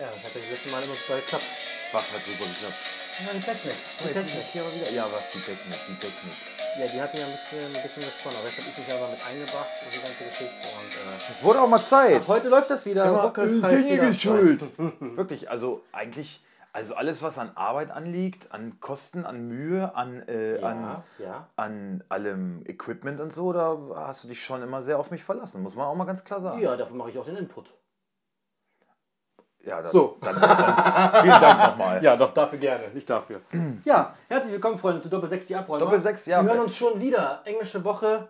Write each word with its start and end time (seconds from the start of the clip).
Ja, 0.00 0.06
das 0.08 0.24
hat 0.24 0.34
das 0.36 0.48
letzte 0.48 0.68
Mal 0.70 0.82
immer 0.82 0.94
super 0.94 1.16
geklappt. 1.20 1.44
Was 1.92 2.12
hat 2.14 2.22
super 2.24 2.48
geklappt? 2.48 2.80
Ja, 3.20 3.32
die 3.36 3.40
Technik. 3.44 3.76
Die 3.76 4.04
Jetzt 4.04 4.14
Technik. 4.16 4.44
hier 4.52 4.62
aber 4.62 4.72
wieder. 4.72 4.90
Ja, 4.96 5.04
was? 5.12 5.24
Die 5.32 5.40
Technik, 5.44 5.80
die 5.88 5.98
Technik. 6.00 6.36
Ja, 6.78 6.86
die 6.86 7.00
hat 7.02 7.12
ja 7.18 7.24
ein 7.26 7.32
bisschen, 7.36 7.66
ein 7.66 7.82
bisschen 7.84 8.02
gesponnen. 8.08 8.38
Aber 8.40 8.48
jetzt 8.48 8.58
habe 8.58 8.68
ich 8.70 8.78
mich 8.78 8.86
selber 8.86 9.08
mit 9.12 9.20
eingebracht 9.26 9.72
in 9.84 9.90
die 9.92 10.00
ganze 10.00 10.24
Geschichte. 10.24 10.68
Und 10.80 10.92
äh, 10.96 11.16
Es 11.18 11.42
wurde 11.44 11.60
auch 11.60 11.68
mal 11.68 11.78
Zeit. 11.78 12.16
ab 12.16 12.28
heute 12.28 12.48
läuft 12.48 12.70
das 12.70 12.86
wieder. 12.86 13.10
ruckelfrei, 13.10 13.76
fehlerfrei. 13.82 14.12
schuld. 14.18 14.60
Wirklich, 15.18 15.50
also 15.50 15.82
eigentlich, 15.92 16.40
also 16.72 16.94
alles, 16.94 17.20
was 17.20 17.36
an 17.36 17.50
Arbeit 17.56 17.90
anliegt, 17.90 18.52
an 18.52 18.80
Kosten, 18.80 19.26
an 19.26 19.48
Mühe, 19.48 19.94
an, 19.94 20.22
äh, 20.28 20.60
Ja, 20.60 20.66
an, 20.66 21.02
ja. 21.18 21.48
an 21.56 22.04
allem 22.08 22.64
Equipment 22.64 23.20
und 23.20 23.32
so, 23.34 23.52
da 23.52 23.76
hast 23.96 24.24
du 24.24 24.28
dich 24.28 24.42
schon 24.42 24.62
immer 24.62 24.82
sehr 24.82 24.98
auf 24.98 25.10
mich 25.10 25.24
verlassen, 25.24 25.60
muss 25.62 25.74
man 25.74 25.86
auch 25.86 25.94
mal 25.96 26.04
ganz 26.06 26.24
klar 26.24 26.40
sagen. 26.40 26.58
Ja, 26.62 26.74
dafür 26.76 26.96
mache 26.96 27.10
ich 27.10 27.18
auch 27.18 27.24
den 27.26 27.36
Input. 27.36 27.74
Ja, 29.64 29.82
dann, 29.82 29.90
So. 29.90 30.16
Dann, 30.22 30.40
dann, 30.40 31.22
vielen 31.22 31.40
Dank 31.40 31.58
nochmal. 31.70 32.00
Ja, 32.02 32.16
doch, 32.16 32.32
dafür 32.32 32.58
gerne, 32.58 32.84
nicht 32.94 33.08
dafür. 33.08 33.38
ja, 33.84 34.14
herzlich 34.28 34.52
willkommen, 34.54 34.78
Freunde, 34.78 35.00
zu 35.00 35.08
Doppel 35.10 35.28
6, 35.28 35.46
die 35.46 35.56
Abräumer. 35.56 35.80
Doppel 35.80 36.00
sechs, 36.00 36.24
ja. 36.26 36.42
Wir 36.42 36.50
hören 36.50 36.60
uns 36.60 36.74
schon 36.76 37.00
wieder. 37.00 37.42
Englische 37.44 37.84
Woche. 37.84 38.28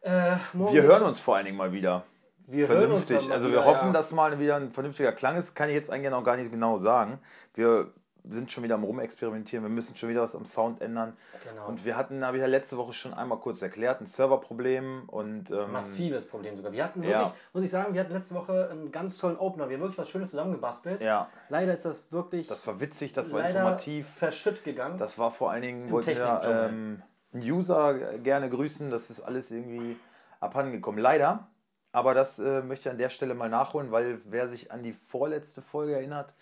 Äh, 0.00 0.36
morgen 0.52 0.72
Wir 0.74 0.82
hören 0.82 1.02
uns 1.02 1.20
vor 1.20 1.36
allen 1.36 1.44
Dingen 1.46 1.56
mal 1.58 1.72
wieder. 1.72 2.04
wir 2.46 2.66
hören 2.68 2.92
uns 2.92 3.06
Vernünftig. 3.06 3.18
dann 3.18 3.28
mal 3.28 3.34
Also 3.34 3.48
wieder, 3.48 3.58
wir 3.60 3.64
hoffen, 3.66 3.86
ja. 3.88 3.92
dass 3.92 4.12
mal 4.12 4.38
wieder 4.38 4.56
ein 4.56 4.70
vernünftiger 4.70 5.12
Klang 5.12 5.36
ist. 5.36 5.54
Kann 5.54 5.68
ich 5.68 5.74
jetzt 5.74 5.90
eigentlich 5.90 6.10
noch 6.10 6.24
gar 6.24 6.36
nicht 6.36 6.50
genau 6.50 6.78
sagen. 6.78 7.18
Wir 7.54 7.90
sind 8.26 8.50
schon 8.50 8.64
wieder 8.64 8.74
am 8.76 8.84
Rumexperimentieren. 8.84 9.62
Wir 9.64 9.70
müssen 9.70 9.96
schon 9.96 10.08
wieder 10.08 10.22
was 10.22 10.34
am 10.34 10.46
Sound 10.46 10.80
ändern. 10.80 11.14
Genau. 11.48 11.68
Und 11.68 11.84
wir 11.84 11.96
hatten, 11.96 12.24
habe 12.24 12.38
ich 12.38 12.40
ja 12.40 12.46
letzte 12.46 12.76
Woche 12.78 12.92
schon 12.94 13.12
einmal 13.12 13.38
kurz 13.38 13.60
erklärt, 13.60 14.00
ein 14.00 14.06
Serverproblem 14.06 15.04
und 15.08 15.50
ähm, 15.50 15.72
Massives 15.72 16.24
Problem 16.26 16.56
sogar. 16.56 16.72
Wir 16.72 16.84
hatten 16.84 17.02
Ja. 17.02 17.08
wirklich, 17.20 17.32
muss 17.52 17.64
ich 17.64 17.70
sagen, 17.70 17.92
wir 17.92 18.00
hatten 18.00 18.12
letzte 18.14 18.34
Woche 18.34 18.68
einen 18.70 18.90
ganz 18.90 19.18
tollen 19.18 19.36
Opener. 19.36 19.68
Wir 19.68 19.76
haben 19.76 19.82
wirklich 19.82 19.98
was 19.98 20.08
Schönes 20.08 20.30
zusammengebastelt. 20.30 21.02
Ja, 21.02 21.28
Leider 21.50 21.72
ist 21.74 21.84
das 21.84 22.10
wirklich 22.12 22.48
das 22.48 22.66
war 22.66 22.80
witzig, 22.80 23.12
das 23.12 23.32
war 23.32 23.46
informativ. 23.46 24.08
verschütt 24.16 24.64
gegangen. 24.64 24.96
Das 24.96 25.18
war 25.18 25.30
vor 25.30 25.50
allen 25.50 25.62
Dingen, 25.62 25.90
wollten 25.90 26.16
wir 26.16 26.40
ähm, 26.44 27.02
einen 27.34 27.42
User 27.42 27.94
gerne 28.18 28.48
grüßen. 28.48 28.90
Das 28.90 29.10
ist 29.10 29.20
alles 29.20 29.50
irgendwie 29.50 29.96
abhandengekommen. 30.40 31.00
Leider. 31.00 31.46
Aber 31.92 32.14
das 32.14 32.38
äh, 32.38 32.62
möchte 32.62 32.88
ich 32.88 32.92
an 32.92 32.98
der 32.98 33.08
Stelle 33.10 33.34
mal 33.34 33.48
nachholen, 33.48 33.92
weil 33.92 34.20
wer 34.24 34.48
sich 34.48 34.72
an 34.72 34.82
die 34.82 34.92
vorletzte 34.94 35.62
Folge 35.62 35.94
erinnert, 35.94 36.32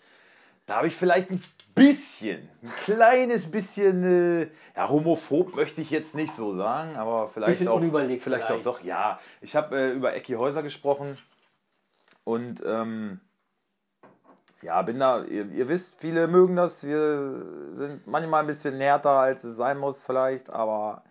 da 0.65 0.77
habe 0.77 0.87
ich 0.87 0.95
vielleicht 0.95 1.29
ein 1.29 1.43
bisschen, 1.75 2.49
ein 2.61 2.69
kleines 2.83 3.49
bisschen, 3.49 4.03
äh, 4.03 4.47
ja, 4.75 4.89
homophob 4.89 5.55
möchte 5.55 5.81
ich 5.81 5.89
jetzt 5.91 6.15
nicht 6.15 6.31
so 6.31 6.53
sagen, 6.55 6.95
aber 6.95 7.27
vielleicht 7.27 7.51
Bisschen 7.51 7.67
auch, 7.67 7.77
unüberlegt 7.77 8.23
vielleicht, 8.23 8.45
vielleicht. 8.45 8.67
auch 8.67 8.77
doch, 8.77 8.83
ja. 8.83 9.19
Ich 9.41 9.55
habe 9.55 9.77
äh, 9.77 9.91
über 9.91 10.13
Ecki 10.13 10.33
Häuser 10.33 10.63
gesprochen 10.63 11.17
und 12.23 12.63
ähm, 12.65 13.19
ja, 14.61 14.81
bin 14.81 14.99
da, 14.99 15.23
ihr, 15.23 15.49
ihr 15.51 15.67
wisst, 15.67 15.99
viele 15.99 16.27
mögen 16.27 16.55
das, 16.55 16.85
wir 16.85 17.45
sind 17.73 18.07
manchmal 18.07 18.41
ein 18.41 18.47
bisschen 18.47 18.79
härter, 18.79 19.11
als 19.11 19.43
es 19.43 19.55
sein 19.55 19.77
muss 19.77 20.05
vielleicht, 20.05 20.49
aber 20.49 21.03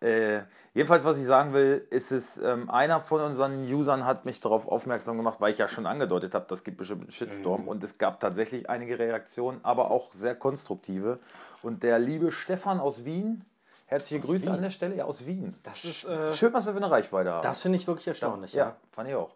äh, 0.00 0.42
jedenfalls, 0.74 1.04
was 1.04 1.18
ich 1.18 1.24
sagen 1.26 1.52
will, 1.54 1.86
ist 1.90 2.12
es, 2.12 2.36
ähm, 2.38 2.68
einer 2.70 3.00
von 3.00 3.20
unseren 3.22 3.64
Usern 3.72 4.04
hat 4.04 4.24
mich 4.24 4.40
darauf 4.40 4.68
aufmerksam 4.68 5.16
gemacht, 5.16 5.40
weil 5.40 5.52
ich 5.52 5.58
ja 5.58 5.68
schon 5.68 5.86
angedeutet 5.86 6.34
habe, 6.34 6.44
das 6.48 6.64
gibt 6.64 6.76
bestimmt 6.76 7.02
einen 7.02 7.12
Shitstorm 7.12 7.62
Mhm. 7.62 7.68
und 7.68 7.84
es 7.84 7.96
gab 7.98 8.20
tatsächlich 8.20 8.68
einige 8.68 8.98
Reaktionen, 8.98 9.60
aber 9.62 9.90
auch 9.90 10.12
sehr 10.12 10.34
konstruktive. 10.34 11.18
Und 11.62 11.82
der 11.82 11.98
liebe 11.98 12.30
Stefan 12.30 12.78
aus 12.78 13.04
Wien, 13.04 13.44
herzliche 13.86 14.20
Grüße 14.20 14.46
Wien? 14.46 14.52
an 14.52 14.62
der 14.62 14.70
Stelle, 14.70 14.96
ja, 14.96 15.04
aus 15.04 15.24
Wien. 15.26 15.54
Das 15.62 15.84
ist, 15.84 16.04
äh, 16.04 16.34
Schön, 16.34 16.52
was 16.52 16.66
wir 16.66 16.72
für 16.72 16.78
eine 16.78 16.90
Reichweite 16.90 17.30
haben. 17.32 17.42
das 17.42 17.62
finde 17.62 17.76
ich 17.76 17.86
wirklich 17.86 18.06
erstaunlich. 18.08 18.52
Ja, 18.52 18.64
Ja. 18.66 18.76
fand 18.92 19.08
ich 19.08 19.14
auch. 19.14 19.34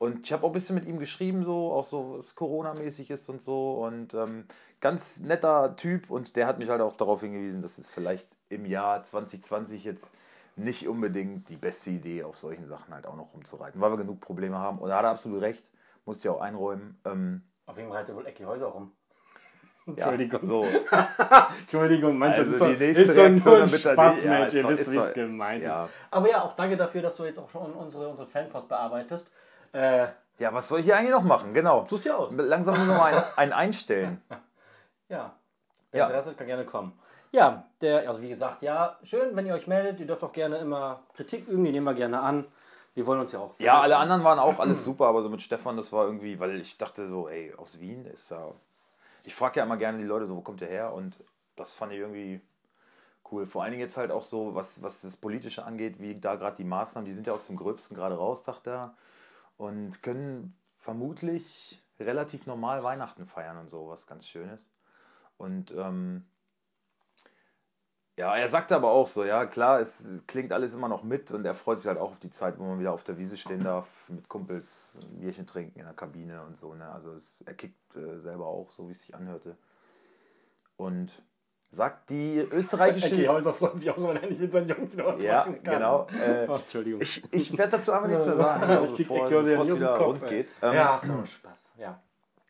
Und 0.00 0.24
ich 0.26 0.32
habe 0.32 0.44
auch 0.44 0.48
ein 0.48 0.52
bisschen 0.54 0.74
mit 0.76 0.86
ihm 0.86 0.98
geschrieben, 0.98 1.44
so, 1.44 1.72
auch 1.72 1.84
so, 1.84 2.14
was 2.16 2.34
Corona-mäßig 2.34 3.10
ist 3.10 3.28
und 3.28 3.42
so. 3.42 3.74
Und 3.84 4.14
ähm, 4.14 4.46
ganz 4.80 5.20
netter 5.20 5.76
Typ. 5.76 6.10
Und 6.10 6.36
der 6.36 6.46
hat 6.46 6.58
mich 6.58 6.70
halt 6.70 6.80
auch 6.80 6.96
darauf 6.96 7.20
hingewiesen, 7.20 7.60
dass 7.60 7.76
es 7.76 7.90
vielleicht 7.90 8.30
im 8.48 8.64
Jahr 8.64 9.04
2020 9.04 9.84
jetzt 9.84 10.14
nicht 10.56 10.88
unbedingt 10.88 11.50
die 11.50 11.56
beste 11.56 11.90
Idee, 11.90 12.22
auf 12.24 12.38
solchen 12.38 12.64
Sachen 12.64 12.94
halt 12.94 13.06
auch 13.06 13.14
noch 13.14 13.34
rumzureiten, 13.34 13.78
weil 13.78 13.90
wir 13.92 13.98
genug 13.98 14.22
Probleme 14.22 14.56
haben. 14.56 14.78
Und 14.78 14.88
da 14.88 14.96
hat 14.96 15.04
er 15.04 15.10
absolut 15.10 15.42
recht, 15.42 15.70
musste 16.06 16.28
ich 16.28 16.34
auch 16.34 16.40
einräumen. 16.40 16.98
Ähm, 17.04 17.42
Auf 17.66 17.76
wem 17.76 17.92
reitet 17.92 18.16
wohl 18.16 18.26
Ecki 18.26 18.44
Häuser 18.44 18.68
rum? 18.68 18.92
ja, 19.86 19.92
Entschuldigung. 19.92 20.40
So. 20.48 20.64
Entschuldigung, 21.60 22.16
manches 22.18 22.38
Also 22.38 22.52
ist, 22.52 22.60
doch, 22.62 22.66
die 22.68 22.76
nächste 22.84 23.02
ist 23.02 23.16
doch 23.18 23.28
nur 23.28 23.58
Reaktion, 23.58 23.62
ein 23.62 23.68
Spaß, 23.94 24.20
die- 24.22 24.26
ja, 24.26 24.32
Mensch. 24.32 24.48
ist 24.48 24.54
Ihr 24.54 24.68
wisst, 24.68 24.92
wie 24.92 24.96
es 24.96 25.12
gemeint 25.12 25.64
Ja. 25.64 25.84
ist. 25.84 25.90
Aber 26.10 26.30
ja, 26.30 26.42
auch 26.42 26.52
danke 26.54 26.78
dafür, 26.78 27.02
dass 27.02 27.16
du 27.16 27.24
jetzt 27.24 27.38
auch 27.38 27.50
schon 27.50 27.72
unsere, 27.74 28.08
unsere 28.08 28.26
Fanpost 28.26 28.66
bearbeitest. 28.68 29.32
Äh, 29.72 30.08
ja, 30.38 30.54
was 30.54 30.68
soll 30.68 30.80
ich 30.80 30.86
hier 30.86 30.96
eigentlich 30.96 31.10
noch 31.10 31.22
machen? 31.22 31.52
Genau. 31.52 31.84
suchst 31.84 32.06
dir 32.06 32.16
aus. 32.16 32.32
Langsam 32.32 32.74
wir 32.74 32.94
mal 32.94 33.14
ein, 33.14 33.24
ein 33.36 33.52
einstellen. 33.52 34.22
Ja. 35.08 35.32
Wer 35.90 35.98
Ja. 35.98 36.06
Interesse 36.06 36.34
kann 36.34 36.46
gerne 36.46 36.64
kommen. 36.64 36.92
Ja, 37.32 37.64
der, 37.80 38.06
also 38.06 38.22
wie 38.22 38.28
gesagt, 38.28 38.62
ja, 38.62 38.96
schön, 39.02 39.34
wenn 39.34 39.44
ihr 39.44 39.54
euch 39.54 39.66
meldet. 39.66 39.98
Ihr 39.98 40.06
dürft 40.06 40.22
auch 40.22 40.32
gerne 40.32 40.58
immer 40.58 41.02
Kritik 41.14 41.48
üben, 41.48 41.64
die 41.64 41.72
nehmen 41.72 41.84
wir 41.84 41.94
gerne 41.94 42.20
an. 42.20 42.44
Wir 42.94 43.06
wollen 43.06 43.18
uns 43.18 43.32
ja 43.32 43.40
auch. 43.40 43.54
Ja, 43.58 43.80
alle 43.80 43.96
anderen 43.96 44.22
waren 44.22 44.38
auch 44.38 44.60
alles 44.60 44.84
super, 44.84 45.06
aber 45.06 45.22
so 45.22 45.28
mit 45.28 45.42
Stefan, 45.42 45.76
das 45.76 45.92
war 45.92 46.06
irgendwie, 46.06 46.38
weil 46.38 46.60
ich 46.60 46.76
dachte 46.76 47.08
so, 47.08 47.28
ey, 47.28 47.52
aus 47.56 47.80
Wien 47.80 48.06
ist 48.06 48.30
ja. 48.30 48.52
Ich 49.24 49.34
frage 49.34 49.58
ja 49.58 49.64
immer 49.64 49.76
gerne 49.76 49.98
die 49.98 50.04
Leute 50.04 50.26
so, 50.26 50.36
wo 50.36 50.40
kommt 50.40 50.60
ihr 50.60 50.68
her? 50.68 50.92
Und 50.92 51.16
das 51.56 51.74
fand 51.74 51.92
ich 51.92 51.98
irgendwie 51.98 52.40
cool. 53.30 53.46
Vor 53.46 53.62
allen 53.62 53.72
Dingen 53.72 53.82
jetzt 53.82 53.96
halt 53.96 54.10
auch 54.10 54.22
so, 54.22 54.54
was, 54.54 54.82
was 54.82 55.02
das 55.02 55.16
Politische 55.16 55.64
angeht, 55.64 56.00
wie 56.00 56.18
da 56.18 56.36
gerade 56.36 56.56
die 56.56 56.64
Maßnahmen, 56.64 57.04
die 57.04 57.12
sind 57.12 57.26
ja 57.26 57.32
aus 57.32 57.48
dem 57.48 57.56
Gröbsten 57.56 57.96
gerade 57.96 58.16
raus, 58.16 58.44
sagt 58.44 58.66
er. 58.66 58.94
Und 59.60 60.02
können 60.02 60.56
vermutlich 60.78 61.82
relativ 61.98 62.46
normal 62.46 62.82
Weihnachten 62.82 63.26
feiern 63.26 63.58
und 63.58 63.68
so, 63.68 63.88
was 63.88 64.06
ganz 64.06 64.26
Schönes. 64.26 64.70
Und 65.36 65.70
ähm, 65.72 66.24
ja, 68.16 68.34
er 68.34 68.48
sagte 68.48 68.74
aber 68.74 68.90
auch 68.90 69.06
so, 69.06 69.22
ja 69.22 69.44
klar, 69.44 69.78
es 69.78 70.24
klingt 70.26 70.54
alles 70.54 70.72
immer 70.72 70.88
noch 70.88 71.02
mit 71.02 71.30
und 71.30 71.44
er 71.44 71.52
freut 71.52 71.78
sich 71.78 71.88
halt 71.88 71.98
auch 71.98 72.12
auf 72.12 72.18
die 72.20 72.30
Zeit, 72.30 72.58
wo 72.58 72.64
man 72.64 72.80
wieder 72.80 72.94
auf 72.94 73.04
der 73.04 73.18
Wiese 73.18 73.36
stehen 73.36 73.62
darf, 73.62 73.86
mit 74.08 74.30
Kumpels 74.30 74.98
ein 75.02 75.20
Bierchen 75.20 75.46
trinken 75.46 75.78
in 75.78 75.84
der 75.84 75.94
Kabine 75.94 76.42
und 76.42 76.56
so. 76.56 76.72
Ne? 76.72 76.90
Also 76.90 77.12
es, 77.12 77.42
er 77.42 77.52
kickt 77.52 77.94
äh, 77.96 78.18
selber 78.18 78.46
auch, 78.46 78.70
so 78.70 78.88
wie 78.88 78.92
es 78.92 79.02
sich 79.02 79.14
anhörte. 79.14 79.58
Und 80.78 81.22
sagt 81.70 82.10
die 82.10 82.38
österreichische... 82.50 83.28
Häuser 83.28 83.52
freuen 83.52 83.78
sich 83.78 83.90
auch, 83.90 83.96
wenn 83.98 84.16
er 84.16 84.28
nicht 84.28 84.40
mit 84.40 84.52
seinen 84.52 84.68
Jungs 84.68 84.92
wieder 84.92 85.06
was 85.06 85.22
Ja, 85.22 85.38
machen 85.38 85.62
kann. 85.62 85.74
genau. 85.74 86.06
Äh, 86.24 86.46
Oh, 86.48 86.54
Entschuldigung. 86.56 87.00
ich 87.00 87.22
ich 87.32 87.56
werde 87.56 87.72
dazu 87.76 87.92
einfach 87.92 88.08
nichts 88.08 88.26
mehr 88.26 88.36
sagen, 88.36 88.60
Das 88.68 88.78
also 88.80 88.94
kriegt 88.96 89.08
bevor, 89.08 89.28
bevor 89.42 89.64
es 89.64 89.76
wieder 89.76 89.94
Kopf, 89.94 90.06
rund 90.06 90.22
ey. 90.24 90.28
geht. 90.30 90.48
Ähm, 90.62 90.74
ja, 90.74 90.92
hast 90.92 91.08
du 91.08 91.24
Spaß. 91.26 91.72
Ja. 91.78 92.00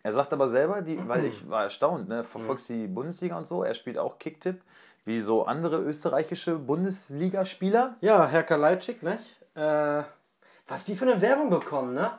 Er 0.02 0.12
sagt 0.14 0.32
aber 0.32 0.48
selber, 0.48 0.80
die, 0.80 1.06
weil 1.08 1.26
ich 1.26 1.48
war 1.50 1.64
erstaunt, 1.64 2.08
ne, 2.08 2.24
verfolgst 2.24 2.68
die 2.70 2.86
Bundesliga 2.86 3.36
und 3.36 3.46
so, 3.46 3.62
er 3.62 3.74
spielt 3.74 3.98
auch 3.98 4.18
Kicktipp, 4.18 4.62
wie 5.04 5.20
so 5.20 5.44
andere 5.44 5.76
österreichische 5.78 6.56
Bundesligaspieler. 6.56 7.96
Ja, 8.00 8.26
Herr 8.26 8.42
Kalajdzic, 8.42 9.02
nicht? 9.02 9.42
Äh, 9.54 10.02
was 10.66 10.84
die 10.86 10.94
für 10.96 11.04
eine 11.04 11.20
Werbung 11.20 11.50
bekommen, 11.50 11.92
ne? 11.94 12.12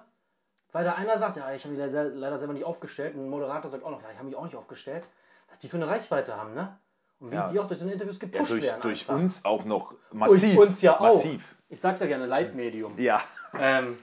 Weil 0.73 0.85
da 0.85 0.93
einer 0.93 1.17
sagt, 1.17 1.37
ja, 1.37 1.51
ich 1.53 1.63
habe 1.65 1.73
mich 1.75 1.79
leider 1.83 2.03
leider 2.05 2.37
selber 2.37 2.53
nicht 2.53 2.65
aufgestellt. 2.65 3.15
Und 3.15 3.25
ein 3.25 3.29
Moderator 3.29 3.69
sagt 3.71 3.83
auch 3.83 3.91
noch, 3.91 4.01
ja, 4.01 4.09
ich 4.11 4.17
habe 4.17 4.27
mich 4.27 4.35
auch 4.35 4.43
nicht 4.45 4.55
aufgestellt. 4.55 5.03
Was 5.49 5.59
die 5.59 5.67
für 5.67 5.77
eine 5.77 5.87
Reichweite 5.87 6.37
haben, 6.37 6.53
ne? 6.53 6.77
Wie 7.21 7.35
Ja. 7.35 7.47
die 7.49 7.59
auch 7.59 7.67
durch 7.67 7.79
den 7.79 7.89
Interviews 7.89 8.19
Ja, 8.19 8.27
gepusht 8.27 8.51
durch 8.51 8.63
werden. 8.63 8.81
durch 8.81 9.01
einfach. 9.01 9.15
uns 9.15 9.45
auch 9.45 9.63
noch 9.63 9.93
massiv. 10.11 10.55
Durch 10.55 10.67
uns 10.69 10.81
ja 10.81 10.99
auch. 10.99 11.15
Massiv. 11.15 11.55
Ich 11.69 11.79
sag's 11.79 11.99
ja 12.01 12.07
gerne, 12.07 12.25
Leitmedium. 12.25 12.97
Ja. 12.97 13.21
Ähm, 13.57 13.97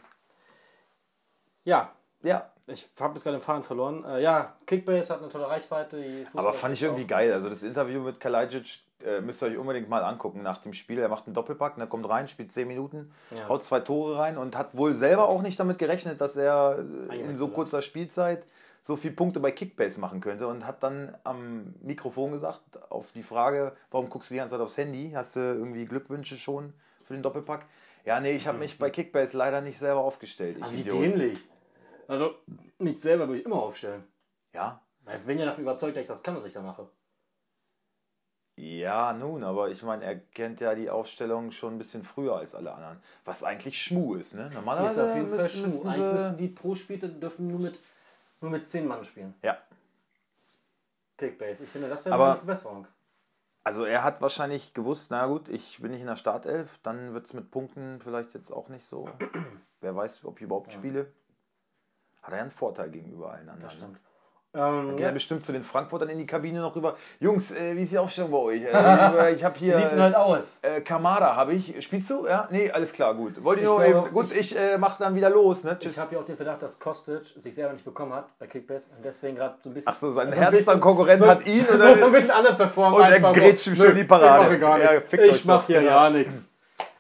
ja, 1.65 1.93
Ja. 2.23 2.51
ich 2.67 2.89
habe 3.01 3.15
jetzt 3.15 3.25
gerade 3.25 3.37
den 3.39 3.43
Faden 3.43 3.63
verloren. 3.63 4.05
Äh, 4.05 4.23
ja, 4.23 4.57
Kickbase 4.67 5.13
hat 5.13 5.21
eine 5.21 5.29
tolle 5.29 5.49
Reichweite. 5.49 6.27
Aber 6.35 6.53
fand 6.53 6.75
ich 6.75 6.83
irgendwie 6.83 7.07
geil. 7.07 7.33
Also 7.33 7.49
das 7.49 7.63
Interview 7.63 8.01
mit 8.01 8.21
Kalajic 8.21 8.81
äh, 9.05 9.21
müsst 9.21 9.43
ihr 9.43 9.49
euch 9.49 9.57
unbedingt 9.59 9.89
mal 9.89 10.03
angucken 10.03 10.43
nach 10.43 10.59
dem 10.59 10.73
Spiel. 10.73 10.99
Er 10.99 11.09
macht 11.09 11.27
einen 11.27 11.35
Doppelpack, 11.35 11.75
er 11.79 11.87
kommt 11.87 12.09
rein, 12.09 12.27
spielt 12.29 12.51
10 12.51 12.67
Minuten, 12.67 13.13
Ja. 13.31 13.49
haut 13.49 13.63
zwei 13.65 13.81
Tore 13.81 14.19
rein 14.19 14.37
und 14.39 14.57
hat 14.57 14.77
wohl 14.77 14.95
selber 14.95 15.29
auch 15.29 15.43
nicht 15.43 15.59
damit 15.61 15.79
gerechnet, 15.79 16.21
dass 16.21 16.37
er 16.37 16.79
in 17.13 17.37
so 17.37 17.49
kurzer 17.49 17.81
Spielzeit 17.83 18.45
so 18.81 18.97
viele 18.97 19.15
Punkte 19.15 19.41
bei 19.41 19.51
Kickbase 19.51 20.01
machen 20.01 20.21
könnte 20.21 20.47
und 20.47 20.67
hat 20.67 20.83
dann 20.83 21.17
am 21.25 21.75
Mikrofon 21.83 22.33
gesagt, 22.33 22.63
auf 22.91 23.13
die 23.13 23.23
Frage, 23.23 23.77
warum 23.91 24.09
guckst 24.09 24.31
du 24.31 24.35
die 24.35 24.39
ganze 24.39 24.55
Zeit 24.55 24.61
aufs 24.61 24.77
Handy? 24.77 25.13
Hast 25.15 25.37
du 25.37 25.41
irgendwie 25.41 25.85
Glückwünsche 25.85 26.37
schon 26.37 26.73
für 27.05 27.15
den 27.15 27.23
Doppelpack? 27.23 27.67
Ja, 28.05 28.21
nee, 28.21 28.33
ich 28.33 28.47
habe 28.47 28.59
mich 28.59 28.79
bei 28.79 28.91
Kickbase 28.91 29.37
leider 29.37 29.61
nicht 29.61 29.79
selber 29.79 30.01
aufgestellt. 30.01 30.57
Ich 30.59 30.65
Ah, 30.65 30.71
wie 30.73 30.81
Idiot. 30.81 31.03
dämlich. 31.03 31.49
Also, 32.07 32.37
mich 32.79 33.01
selber 33.01 33.29
würde 33.29 33.41
ich 33.41 33.47
immer 33.47 33.57
aufstellen. 33.63 34.05
Ja, 34.55 34.81
Weil 35.05 35.19
ich 35.19 35.25
bin 35.25 35.39
ja 35.39 35.45
davon 35.45 35.63
überzeugt, 35.63 35.97
dass 35.97 36.03
ich 36.03 36.09
das 36.09 36.23
kann, 36.23 36.37
was 36.37 36.47
ich 36.47 36.53
da 36.55 36.63
mache. 36.63 36.89
Ja, 38.57 39.13
nun, 39.13 39.45
aber 39.45 39.71
ich 39.71 39.83
meine, 39.85 40.05
er 40.05 40.17
kennt 40.17 40.61
ja 40.61 40.75
die 40.75 40.91
Aufstellung 40.91 41.53
schon 41.53 41.75
ein 41.75 41.79
bisschen 41.79 42.03
früher 42.03 42.37
als 42.37 42.55
alle 42.57 42.73
anderen. 42.75 42.99
Was 43.25 43.45
eigentlich 43.45 43.81
Schmu 43.81 44.17
ist, 44.17 44.35
ne? 44.35 44.47
Ist 44.47 44.55
Normalerweise 44.55 45.05
auf 45.05 45.15
jeden 45.15 45.29
Fall 45.29 45.43
müssen, 45.45 45.71
Schmu. 45.71 45.89
Eigentlich 45.89 46.13
müssen 46.13 46.37
die 46.39 46.49
pro 46.49 46.75
Spielte 46.75 47.09
dürfen 47.09 47.47
nur 47.47 47.61
mit, 47.61 47.79
nur 48.41 48.51
mit 48.51 48.69
10 48.69 48.87
Mann 48.87 49.05
spielen. 49.05 49.35
Ja, 49.43 49.59
Kickbase. 51.19 51.65
Ich 51.65 51.71
finde, 51.71 51.89
das 51.89 52.05
wäre 52.05 52.15
eine 52.15 52.37
Verbesserung. 52.37 52.87
also 53.65 53.85
er 53.85 54.03
hat 54.03 54.23
wahrscheinlich 54.23 54.73
gewusst, 54.73 55.11
na 55.11 55.27
gut, 55.27 55.49
ich 55.49 55.83
bin 55.83 55.91
nicht 55.91 56.01
in 56.01 56.07
der 56.07 56.17
Startelf, 56.17 56.79
dann 56.83 57.13
wird 57.13 57.27
es 57.27 57.35
mit 57.35 57.51
Punkten 57.51 58.01
vielleicht 58.01 58.33
jetzt 58.35 58.51
auch 58.53 58.69
nicht 58.69 58.87
so. 58.87 59.09
Wer 59.81 59.95
weiß, 59.95 60.25
ob 60.25 60.37
ich 60.39 60.43
überhaupt 60.43 60.73
spiele. 60.73 61.13
hat 62.23 62.33
er 62.33 62.41
einen 62.41 62.51
Vorteil 62.51 62.91
gegenüber 62.91 63.33
allen 63.33 63.49
anderen. 63.49 63.61
Das 63.61 63.75
stimmt. 63.75 64.01
Ne? 64.55 64.61
Ähm, 64.61 64.97
Geht 64.97 65.05
er 65.07 65.13
bestimmt 65.13 65.45
zu 65.45 65.53
den 65.53 65.63
Frankfurtern 65.63 66.09
in 66.09 66.19
die 66.19 66.27
Kabine 66.27 66.61
noch 66.61 66.75
rüber. 66.75 66.95
Jungs, 67.21 67.51
äh, 67.51 67.77
wie 67.77 67.83
ist 67.83 67.93
die 67.93 67.99
Aufstellung 67.99 68.31
bei 68.31 68.39
euch? 68.39 68.63
Äh, 68.65 69.35
ich 69.35 69.45
habe 69.45 69.55
hier. 69.59 69.75
Wie 69.77 69.81
sieht's 69.81 69.93
denn 69.93 70.03
halt 70.03 70.15
aus? 70.17 70.59
Äh, 70.63 70.81
Kamada 70.81 71.37
habe 71.37 71.53
ich. 71.53 71.85
Spielst 71.85 72.09
du? 72.09 72.27
Ja? 72.27 72.49
Nee, 72.51 72.71
alles 72.71 72.93
klar, 72.93 73.15
gut. 73.15 73.43
Wollte 73.45 73.61
ich 73.61 73.65
Ich 73.67 73.71
nur 73.71 73.85
glaube, 73.85 74.07
eben, 74.07 74.15
gut, 74.15 74.33
ich, 74.35 74.57
äh, 74.59 74.79
mach 74.79 74.97
dann 74.99 75.15
wieder 75.15 75.29
los, 75.29 75.65
ne? 75.65 75.77
Tschüss. 75.79 75.93
Ich 75.93 75.99
habe 75.99 76.15
ja 76.15 76.21
auch 76.21 76.25
den 76.25 76.37
Verdacht, 76.37 76.63
dass 76.63 76.79
Kostic 76.81 77.21
sich 77.37 77.55
selber 77.55 77.75
nicht 77.75 77.85
bekommen 77.85 78.15
hat 78.15 78.27
bei 78.39 78.47
Kickbase 78.47 78.89
und 78.97 79.05
deswegen 79.05 79.37
gerade 79.37 79.57
so 79.61 79.69
ein 79.69 79.75
bisschen. 79.75 79.93
Ach 79.93 79.97
so, 79.99 80.13
sein 80.13 80.29
ein 80.29 80.33
härtester 80.33 80.57
bisschen- 80.57 80.81
Konkurrent 80.81 81.27
hat 81.27 81.47
ihn 81.47 81.65
so 81.69 81.75
oder- 81.75 82.07
ein 82.07 82.13
bisschen 82.13 82.35
underperformt. 82.39 82.97
Und 82.97 83.03
er 83.03 83.09
einfach 83.09 83.33
grätscht 83.35 83.65
schön 83.77 83.79
nö, 83.79 83.95
die 83.95 84.05
Parade. 84.05 84.43
Ich 84.45 84.49
mache 84.49 84.59
gar 84.59 84.79
Ja, 84.81 84.93
nichts. 84.95 85.13
euch 85.13 85.21
ich 85.29 85.45
mache 85.45 85.67
hier 85.67 85.81
genau. 85.81 85.93
gar 85.93 86.11
nichts. 86.11 86.49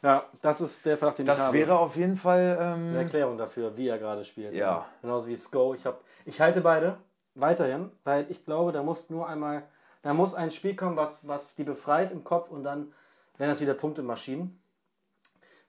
Ja, 0.02 0.22
das 0.42 0.60
ist 0.60 0.86
der 0.86 0.96
Verdacht, 0.96 1.18
den 1.18 1.26
ich 1.26 1.32
Das 1.32 1.40
habe. 1.40 1.52
wäre 1.56 1.76
auf 1.78 1.96
jeden 1.96 2.16
Fall. 2.16 2.56
Eine 2.60 2.74
Ähm, 2.90 2.96
Erklärung 2.96 3.36
dafür, 3.38 3.76
wie 3.76 3.88
er 3.88 3.98
gerade 3.98 4.22
spielt. 4.22 4.54
Ja. 4.54 4.84
Genauso 5.02 5.26
wie 5.28 5.34
Sko. 5.34 5.74
Ich, 5.74 5.84
hab, 5.86 6.00
ich 6.24 6.40
halte 6.40 6.60
beide 6.60 6.98
weiterhin, 7.40 7.90
weil 8.04 8.26
ich 8.30 8.44
glaube, 8.44 8.72
da 8.72 8.82
muss 8.82 9.10
nur 9.10 9.28
einmal, 9.28 9.64
da 10.02 10.14
muss 10.14 10.34
ein 10.34 10.50
Spiel 10.50 10.76
kommen, 10.76 10.96
was, 10.96 11.26
was 11.26 11.54
die 11.54 11.64
befreit 11.64 12.10
im 12.10 12.24
Kopf 12.24 12.50
und 12.50 12.62
dann 12.62 12.92
werden 13.36 13.50
das 13.50 13.60
wieder 13.60 13.74
Punkte 13.74 14.02
Maschinen. 14.02 14.60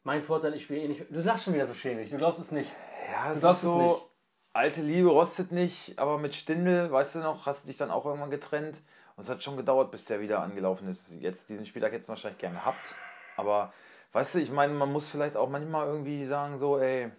Mein 0.03 0.21
Vorteil, 0.21 0.53
ich 0.55 0.63
spiele 0.63 0.81
eh 0.81 0.87
nicht. 0.87 1.05
Du 1.09 1.21
lachst 1.21 1.45
schon 1.45 1.53
wieder 1.53 1.67
so 1.67 1.73
schämig, 1.73 2.09
du 2.09 2.17
glaubst 2.17 2.39
es 2.39 2.51
nicht. 2.51 2.71
ja, 3.11 3.31
es 3.31 3.39
glaubst 3.39 3.63
ist 3.63 3.69
es 3.69 3.73
so. 3.73 3.81
nicht. 3.81 4.05
Alte 4.53 4.81
Liebe 4.81 5.09
rostet 5.09 5.51
nicht, 5.51 5.99
aber 5.99 6.17
mit 6.17 6.33
Stindel, 6.33 6.91
weißt 6.91 7.15
du 7.15 7.19
noch, 7.19 7.45
hast 7.45 7.63
du 7.63 7.67
dich 7.67 7.77
dann 7.77 7.91
auch 7.91 8.05
irgendwann 8.05 8.31
getrennt. 8.31 8.81
Und 9.15 9.23
es 9.23 9.29
hat 9.29 9.43
schon 9.43 9.57
gedauert, 9.57 9.91
bis 9.91 10.05
der 10.05 10.21
wieder 10.21 10.41
angelaufen 10.41 10.87
ist. 10.87 11.13
Jetzt, 11.19 11.49
diesen 11.49 11.65
Spieltag 11.65 11.91
hättest 11.91 12.07
du 12.07 12.11
wahrscheinlich 12.11 12.39
gern 12.39 12.53
gehabt. 12.53 12.95
Aber, 13.35 13.71
weißt 14.13 14.35
du, 14.35 14.39
ich 14.39 14.49
meine, 14.49 14.73
man 14.73 14.91
muss 14.91 15.09
vielleicht 15.09 15.35
auch 15.35 15.49
manchmal 15.49 15.87
irgendwie 15.87 16.25
sagen, 16.25 16.57
so, 16.57 16.79
ey, 16.79 17.11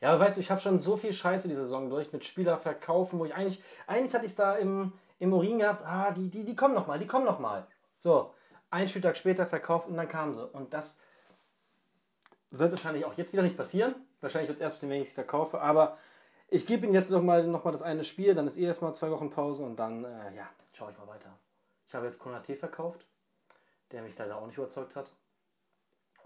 Ja, 0.00 0.10
aber 0.10 0.20
weißt 0.20 0.36
du, 0.36 0.40
ich 0.40 0.50
habe 0.50 0.60
schon 0.60 0.78
so 0.78 0.96
viel 0.96 1.12
Scheiße 1.12 1.48
die 1.48 1.54
Saison 1.54 1.90
durch 1.90 2.12
mit 2.12 2.24
Spieler 2.24 2.58
verkaufen, 2.58 3.18
wo 3.18 3.24
ich 3.24 3.34
eigentlich, 3.34 3.62
eigentlich 3.86 4.14
hatte 4.14 4.24
ich 4.24 4.32
es 4.32 4.36
da 4.36 4.56
im, 4.56 4.92
im 5.18 5.32
Urin 5.32 5.58
gehabt, 5.58 5.84
ah, 5.84 6.10
die, 6.12 6.28
die, 6.28 6.44
die 6.44 6.56
kommen 6.56 6.74
noch 6.74 6.86
mal, 6.86 6.98
die 6.98 7.06
kommen 7.06 7.24
noch 7.24 7.38
mal. 7.38 7.66
So, 7.98 8.32
ein 8.70 8.88
Spieltag 8.88 9.16
später 9.16 9.46
verkauft 9.46 9.88
und 9.88 9.96
dann 9.96 10.08
kamen 10.08 10.34
sie. 10.34 10.46
Und 10.46 10.74
das 10.74 10.98
wird 12.50 12.70
wahrscheinlich 12.70 13.04
auch 13.04 13.14
jetzt 13.14 13.32
wieder 13.32 13.42
nicht 13.42 13.56
passieren. 13.56 13.94
Wahrscheinlich 14.20 14.48
wird 14.48 14.58
es 14.58 14.62
erst 14.62 14.82
wenn 14.82 15.02
ich 15.02 15.08
es 15.08 15.14
verkaufe, 15.14 15.60
aber 15.60 15.98
ich 16.48 16.66
gebe 16.66 16.84
ihnen 16.86 16.94
jetzt 16.94 17.10
noch 17.10 17.22
mal, 17.22 17.46
noch 17.46 17.64
mal 17.64 17.72
das 17.72 17.82
eine 17.82 18.04
Spiel, 18.04 18.34
dann 18.34 18.46
ist 18.46 18.56
eh 18.56 18.64
erstmal 18.64 18.94
zwei 18.94 19.10
Wochen 19.10 19.30
Pause 19.30 19.64
und 19.64 19.76
dann, 19.76 20.04
äh, 20.04 20.34
ja, 20.36 20.48
schaue 20.72 20.92
ich 20.92 20.98
mal 20.98 21.08
weiter. 21.08 21.36
Ich 21.86 21.94
habe 21.94 22.06
jetzt 22.06 22.18
Konate 22.18 22.54
verkauft, 22.54 23.06
der 23.90 24.02
mich 24.02 24.16
leider 24.18 24.36
auch 24.36 24.46
nicht 24.46 24.58
überzeugt 24.58 24.94
hat. 24.96 25.14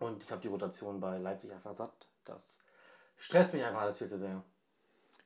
Und 0.01 0.23
ich 0.23 0.31
habe 0.31 0.41
die 0.41 0.49
Rotation 0.49 1.01
bei 1.01 1.19
Leipzig 1.19 1.53
einfach 1.53 1.75
satt. 1.75 2.09
Das 2.25 2.59
stresst 3.19 3.53
mich 3.55 3.65
einfach 3.65 3.83
alles 3.83 3.99
viel 3.99 4.09
zu 4.09 4.17
sehr. 4.19 4.43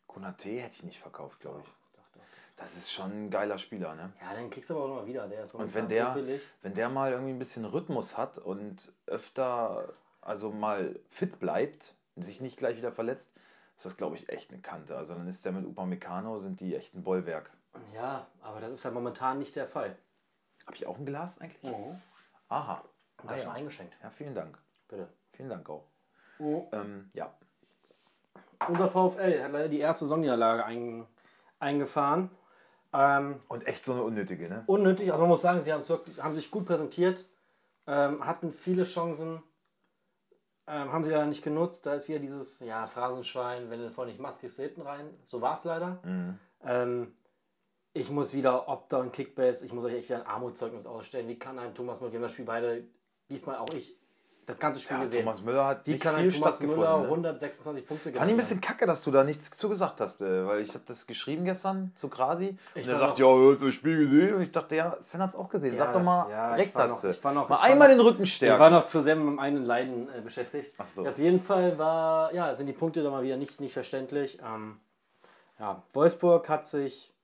Konate 0.06 0.61
hätte 0.61 0.75
ich 0.77 0.83
nicht 0.83 0.99
verkauft, 1.00 1.41
glaube 1.41 1.61
ich. 1.61 1.67
Doch, 1.94 2.09
doch. 2.15 2.21
Das 2.56 2.77
ist 2.77 2.93
schon 2.93 3.11
ein 3.27 3.31
geiler 3.31 3.56
Spieler, 3.59 3.94
ne? 3.94 4.12
Ja, 4.21 4.35
dann 4.35 4.50
kriegst 4.50 4.69
du 4.71 4.75
aber 4.75 4.85
auch 4.85 4.89
nochmal 4.89 5.06
wieder. 5.06 5.27
Der 5.29 5.43
ist 5.43 5.55
Und 5.55 5.75
wenn 5.75 5.89
der, 5.89 6.11
billig. 6.15 6.43
wenn 6.62 6.75
der 6.75 6.89
mal 6.89 7.12
irgendwie 7.12 7.33
ein 7.33 7.39
bisschen 7.39 7.65
Rhythmus 7.65 8.19
hat 8.19 8.39
und 8.39 8.93
öfter, 9.06 9.94
also 10.21 10.50
mal 10.50 10.99
fit 11.09 11.39
bleibt 11.39 11.94
und 12.15 12.25
sich 12.25 12.41
nicht 12.41 12.59
gleich 12.59 12.77
wieder 12.77 12.93
verletzt, 12.93 13.33
ist 13.77 13.87
das, 13.87 13.97
glaube 13.97 14.17
ich, 14.17 14.29
echt 14.29 14.50
eine 14.53 14.61
Kante. 14.61 14.97
Also 14.97 15.15
dann 15.15 15.27
ist 15.29 15.44
der 15.44 15.53
mit 15.53 15.65
Upamecano, 15.65 16.41
sind 16.41 16.61
die 16.61 16.75
echt 16.77 16.94
ein 16.94 17.03
Bollwerk. 17.03 17.50
Ja, 17.94 18.27
aber 18.43 18.61
das 18.61 18.71
ist 18.73 18.83
ja 18.85 18.91
momentan 18.91 19.39
nicht 19.39 19.56
der 19.56 19.67
Fall. 19.67 19.97
Habe 20.67 20.77
ich 20.77 20.87
auch 20.87 20.99
ein 20.99 21.06
Glas 21.06 21.41
eigentlich? 21.41 21.62
Mhm. 21.73 22.00
Aha. 22.49 22.85
Und 23.23 23.31
Ah, 23.31 23.33
das 23.35 23.43
schon 23.43 23.50
ja. 23.53 23.56
eingeschenkt. 23.56 23.97
ja, 24.03 24.11
vielen 24.11 24.35
Dank. 24.35 24.59
Bitte. 24.89 25.09
Vielen 25.33 25.49
Dank 25.49 25.69
auch. 25.71 25.87
Mhm. 26.39 26.62
Ähm, 26.73 27.09
ja. 27.15 27.33
Unser 28.69 28.88
VfL 28.88 29.43
hat 29.43 29.53
leider 29.53 29.69
die 29.69 29.81
erste 29.81 30.05
Saisonniederlage 30.05 30.64
ein, 30.64 31.06
eingefahren. 31.59 32.31
Ähm, 32.93 33.41
Und 33.49 33.67
echt 33.67 33.85
so 33.85 33.93
eine 33.93 34.03
unnötige, 34.03 34.49
ne? 34.49 34.64
unnötig, 34.67 35.11
also 35.11 35.23
man 35.23 35.31
muss 35.31 35.41
sagen, 35.41 35.61
sie 35.61 35.70
wirklich, 35.70 36.23
haben 36.23 36.35
sich 36.35 36.50
gut 36.50 36.67
präsentiert, 36.67 37.25
ähm, 37.87 38.26
hatten 38.26 38.53
viele 38.53 38.85
Chancen, 38.85 39.43
ähm, 40.67 40.93
haben 40.93 41.03
sie 41.03 41.11
leider 41.11 41.26
nicht 41.26 41.43
genutzt. 41.43 41.87
Da 41.87 41.94
ist 41.94 42.09
wieder 42.09 42.19
dieses, 42.19 42.61
ja, 42.61 42.87
Phrasenschwein, 42.87 43.70
wenn 43.70 43.81
du 43.81 43.91
vorher 43.91 44.12
nicht 44.12 44.20
Maske 44.20 44.47
ist, 44.47 44.59
hinten 44.59 44.82
rein. 44.82 45.08
So 45.25 45.41
war 45.41 45.55
es 45.55 45.65
leider. 45.65 46.00
Mhm. 46.05 46.38
Ähm, 46.65 47.15
ich 47.94 48.11
muss 48.11 48.35
wieder 48.35 48.69
Opta 48.69 48.99
und 48.99 49.12
Kickbase, 49.12 49.65
ich 49.67 49.73
muss 49.73 49.85
euch 49.85 49.94
echt 49.94 50.08
wieder 50.08 50.20
ein 50.20 50.26
Armutszeugnis 50.26 50.87
ausstellen. 50.87 51.29
Wie 51.29 51.38
kann 51.38 51.58
ein 51.58 51.75
Thomas 51.75 52.00
Müller, 52.00 52.12
wir 52.12 52.19
haben 52.19 52.23
das 52.25 52.32
Spiel 52.32 52.44
beide, 52.44 52.85
diesmal 53.31 53.56
auch 53.56 53.73
ich, 53.75 53.97
das 54.47 54.59
ganze 54.59 54.81
Spiel 54.81 54.97
Ja, 54.97 55.03
gesehen. 55.05 55.25
Thomas 55.25 55.41
Müller 55.41 55.67
hat 55.67 55.87
Wie 55.87 55.99
kann 55.99 56.17
viel 56.17 56.33
Thomas. 56.33 56.59
Müller 56.61 56.99
ne? 56.99 57.05
126 57.05 57.87
Punkte 57.87 58.12
Fand 58.12 58.27
ich 58.27 58.35
ein 58.35 58.37
bisschen 58.37 58.61
kacke, 58.61 58.87
dass 58.87 59.03
du 59.03 59.11
da 59.12 59.23
nichts 59.23 59.50
zu 59.50 59.69
gesagt 59.69 60.00
hast, 60.00 60.21
äh, 60.21 60.47
weil 60.47 60.61
ich 60.62 60.71
habe 60.75 60.83
das 60.87 61.06
geschrieben 61.06 61.44
gestern 61.44 61.93
zu 61.94 62.09
Krasi 62.09 62.56
Ich 62.75 62.85
und 62.85 62.91
er 62.93 62.99
sagt, 62.99 63.19
ja, 63.21 63.27
hast 63.27 63.61
du 63.61 63.67
das 63.67 63.75
Spiel 63.75 63.99
gesehen? 63.99 64.35
Und 64.35 64.43
ich 64.43 64.50
dachte, 64.50 64.75
ja, 64.77 64.97
Sven 65.00 65.23
hat 65.23 65.31
es 65.31 65.37
auch 65.37 65.49
gesehen. 65.49 65.73
Ja, 65.75 65.79
Sag 65.79 65.87
doch 65.93 65.99
das- 66.00 66.05
mal, 66.06 66.31
ja, 66.31 66.56
ich 66.56 66.75
war 66.75 66.83
hast 66.85 66.91
noch- 66.91 67.00
du. 67.03 67.09
ich 67.11 67.25
war 67.25 67.33
noch- 67.33 67.49
mal 67.49 67.56
ich 67.56 67.62
einmal 67.62 67.89
noch- 67.89 67.94
den 67.94 68.00
Rücken 68.06 68.23
Ich 68.25 68.35
stärken. 68.35 68.61
war 68.61 68.71
noch 68.71 68.85
zu 68.85 69.00
sehr 69.00 69.15
mit 69.17 69.25
meinem 69.27 69.39
eigenen 69.39 69.65
Leiden 69.65 70.09
äh, 70.09 70.21
beschäftigt. 70.21 70.73
So. 70.94 71.06
Auf 71.06 71.19
jeden 71.19 71.39
Fall 71.41 71.79
war, 71.79 72.35
ja, 72.35 72.53
sind 72.55 72.67
die 72.67 72.73
Punkte 72.73 73.03
da 73.03 73.11
mal 73.11 73.23
wieder 73.23 73.37
nicht, 73.37 73.61
nicht 73.61 73.73
verständlich. 73.73 74.39
Ähm, 74.44 74.81
ja, 75.61 75.83
Wolfsburg 75.93 76.49
hat 76.49 76.67
sich 76.67 77.15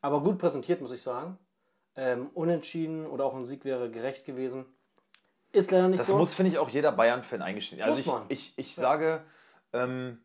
aber 0.00 0.20
gut 0.22 0.38
präsentiert, 0.38 0.80
muss 0.80 0.90
ich 0.92 1.02
sagen. 1.02 1.38
Ähm, 1.96 2.30
unentschieden 2.34 3.06
oder 3.06 3.24
auch 3.24 3.34
ein 3.36 3.44
Sieg 3.44 3.64
wäre 3.64 3.88
gerecht 3.90 4.24
gewesen. 4.24 4.66
Ist 5.54 5.70
leider 5.70 5.88
nicht 5.88 6.00
Das 6.00 6.08
so. 6.08 6.18
muss, 6.18 6.34
finde 6.34 6.50
ich, 6.50 6.58
auch 6.58 6.68
jeder 6.68 6.90
Bayern-Fan 6.90 7.40
eingestehen. 7.40 7.80
Also 7.80 7.92
Muss 7.92 8.00
ich, 8.00 8.06
man. 8.06 8.22
ich, 8.28 8.52
ich 8.56 8.74
sage, 8.74 9.22
ähm, 9.72 10.18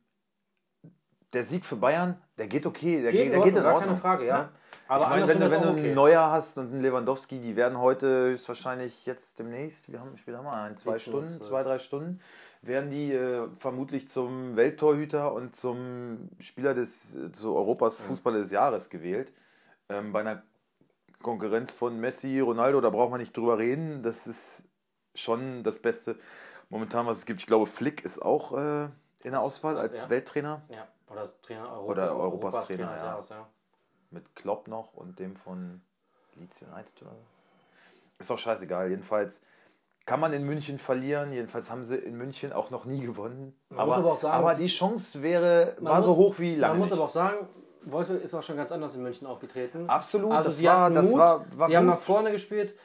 der 1.33 1.43
Sieg 1.43 1.65
für 1.65 1.75
Bayern, 1.75 2.19
der 2.39 2.47
geht 2.47 2.65
okay, 2.65 3.01
der 3.03 3.11
Geht 3.11 3.21
geht, 3.21 3.25
in 3.27 3.31
der 3.33 3.41
geht 3.41 3.55
in 3.55 3.65
Ordnung, 3.65 3.83
keine 3.83 3.95
Frage, 3.95 4.25
ja. 4.25 4.37
ne? 4.39 4.49
Aber 4.87 5.03
ich 5.03 5.09
meine, 5.11 5.27
wenn, 5.27 5.39
das 5.39 5.51
wenn 5.51 5.61
du 5.61 5.67
auch 5.67 5.71
einen 5.71 5.79
okay. 5.79 5.93
Neuer 5.93 6.31
hast 6.31 6.57
und 6.57 6.71
einen 6.71 6.81
Lewandowski, 6.81 7.39
die 7.39 7.55
werden 7.55 7.77
heute 7.77 8.31
höchstwahrscheinlich 8.31 9.05
jetzt 9.05 9.37
demnächst, 9.37 9.91
wir 9.91 9.99
haben 9.99 10.17
später 10.17 10.41
mal 10.41 10.63
ein, 10.63 10.77
zwei 10.77 10.93
17 10.93 11.13
Uhr 11.13 11.19
Stunden, 11.19 11.41
12. 11.41 11.47
zwei, 11.47 11.63
drei 11.63 11.77
Stunden, 11.77 12.19
werden 12.63 12.89
die 12.89 13.13
äh, 13.13 13.47
vermutlich 13.59 14.09
zum 14.09 14.55
Welttorhüter 14.55 15.31
und 15.33 15.55
zum 15.55 16.29
Spieler 16.39 16.73
des 16.73 17.15
zu 17.33 17.55
Europas 17.55 17.97
Fußballer 17.97 18.39
des 18.39 18.49
Jahres 18.51 18.89
gewählt. 18.89 19.31
Ähm, 19.89 20.11
bei 20.11 20.21
einer 20.21 20.41
Konkurrenz 21.21 21.71
von 21.71 21.99
Messi, 21.99 22.39
Ronaldo, 22.39 22.81
da 22.81 22.89
braucht 22.89 23.11
man 23.11 23.19
nicht 23.19 23.37
drüber 23.37 23.59
reden. 23.59 24.01
Das 24.01 24.25
ist 24.25 24.68
schon 25.19 25.63
das 25.63 25.79
Beste 25.79 26.15
momentan, 26.69 27.05
was 27.05 27.19
es 27.19 27.25
gibt. 27.25 27.39
Ich 27.41 27.47
glaube, 27.47 27.65
Flick 27.65 28.03
ist 28.05 28.21
auch 28.21 28.53
äh, 28.57 28.83
in 29.21 29.31
der 29.31 29.41
Auswahl 29.41 29.77
als 29.77 30.01
ja. 30.01 30.09
Welttrainer 30.09 30.61
Ja, 30.69 30.87
oder 31.11 31.27
Trainer 31.41 31.71
Europa, 31.71 31.91
Oder 31.91 32.15
Europas 32.15 32.65
Trainer, 32.67 32.91
des 32.91 33.01
ja. 33.01 33.05
Jahres, 33.07 33.29
ja. 33.29 33.47
mit 34.11 34.35
Klopp 34.35 34.67
noch 34.67 34.93
und 34.93 35.19
dem 35.19 35.35
von 35.35 35.81
Leeds 36.35 36.61
United. 36.61 37.01
Oder? 37.01 37.11
so. 37.11 37.17
Ist 38.19 38.31
auch 38.31 38.37
scheißegal. 38.39 38.89
Jedenfalls 38.89 39.41
kann 40.05 40.19
man 40.19 40.33
in 40.33 40.43
München 40.45 40.77
verlieren. 40.79 41.31
Jedenfalls 41.31 41.69
haben 41.69 41.83
sie 41.83 41.95
in 41.95 42.17
München 42.17 42.51
auch 42.53 42.69
noch 42.69 42.85
nie 42.85 43.01
gewonnen. 43.01 43.55
Man 43.69 43.87
muss 43.87 43.97
aber 43.97 44.11
auch 44.13 44.17
sagen, 44.17 44.35
aber 44.43 44.55
die 44.55 44.67
Chance 44.67 45.21
wäre, 45.21 45.75
war 45.79 45.97
muss- 46.01 46.05
so 46.05 46.15
hoch 46.15 46.39
wie 46.39 46.55
lange 46.55 46.73
Man 46.73 46.79
muss 46.79 46.89
nicht. 46.89 46.97
aber 46.97 47.05
auch 47.05 47.09
sagen, 47.09 47.47
Wolfsburg 47.83 48.21
ist 48.21 48.33
auch 48.33 48.43
schon 48.43 48.57
ganz 48.57 48.71
anders 48.71 48.93
in 48.95 49.03
München 49.03 49.25
aufgetreten. 49.27 49.89
Absolut, 49.89 50.31
Also 50.31 50.49
das 50.49 50.57
sie 50.57 50.65
war- 50.65 50.89
das 50.91 51.09
Mut, 51.09 51.17
war- 51.17 51.45
war 51.57 51.67
sie 51.67 51.77
haben 51.77 51.85
gut. 51.85 51.95
nach 51.95 52.01
vorne 52.01 52.31
gespielt. 52.31 52.75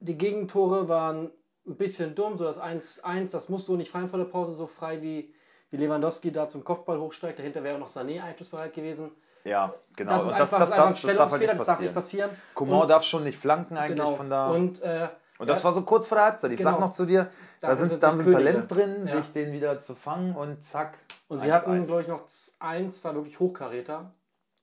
Die 0.00 0.16
Gegentore 0.16 0.88
waren 0.88 1.30
ein 1.66 1.76
bisschen 1.76 2.14
dumm, 2.14 2.36
so 2.36 2.44
das 2.44 2.60
1-1, 2.60 3.32
das 3.32 3.48
muss 3.48 3.66
so 3.66 3.76
nicht 3.76 3.90
fallen 3.90 4.08
vor 4.08 4.18
der 4.18 4.26
Pause, 4.26 4.54
so 4.54 4.66
frei 4.66 5.00
wie, 5.00 5.32
wie 5.70 5.76
Lewandowski 5.76 6.32
da 6.32 6.48
zum 6.48 6.64
Kopfball 6.64 6.98
hochsteigt. 6.98 7.38
Dahinter 7.38 7.62
wäre 7.62 7.76
auch 7.76 7.80
noch 7.80 7.88
Sané 7.88 8.22
einschussbereit 8.22 8.74
gewesen. 8.74 9.10
Ja, 9.44 9.74
genau. 9.96 10.10
Das 10.12 10.22
ist 10.24 10.28
Und 10.28 10.34
einfach, 10.34 10.58
das, 10.58 10.68
ist 10.68 10.72
einfach 10.74 10.86
ein 10.86 10.92
das 10.92 11.16
darf 11.16 11.32
halt 11.32 11.58
das 11.58 11.66
darf 11.66 11.80
nicht 11.80 11.94
passieren. 11.94 12.30
Coman 12.54 12.82
Und- 12.82 12.88
darf 12.88 13.02
schon 13.04 13.24
nicht 13.24 13.38
flanken 13.38 13.76
eigentlich 13.76 13.96
genau. 13.98 14.14
von 14.16 14.30
da. 14.30 14.48
Und, 14.50 14.80
Und, 14.80 14.82
äh, 14.82 15.08
das 15.44 15.58
ja, 15.60 15.64
war 15.64 15.72
so 15.72 15.82
kurz 15.82 16.06
vor 16.06 16.16
der 16.16 16.26
Halbzeit. 16.26 16.52
Ich 16.52 16.58
Genau. 16.58 16.72
sag 16.72 16.80
noch 16.80 16.92
zu 16.92 17.06
dir, 17.06 17.28
da, 17.60 17.68
Da 17.68 17.76
sind, 17.76 17.88
sind 17.88 18.02
da 18.02 18.10
Könige. 18.12 18.32
Talent 18.32 18.70
drin, 18.70 19.06
Ja. 19.08 19.16
sich 19.22 19.32
den 19.32 19.52
wieder 19.52 19.80
zu 19.80 19.94
fangen 19.96 20.36
und 20.36 20.62
zack. 20.64 20.98
und 21.28 21.40
sie 21.40 21.48
1-1. 21.48 21.52
hatten, 21.54 21.86
glaube 21.86 22.02
ich, 22.02 22.08
noch 22.08 22.22
eins, 22.60 23.00
zwei 23.00 23.14
wirklich 23.14 23.40
Hochkaräter. 23.40 24.12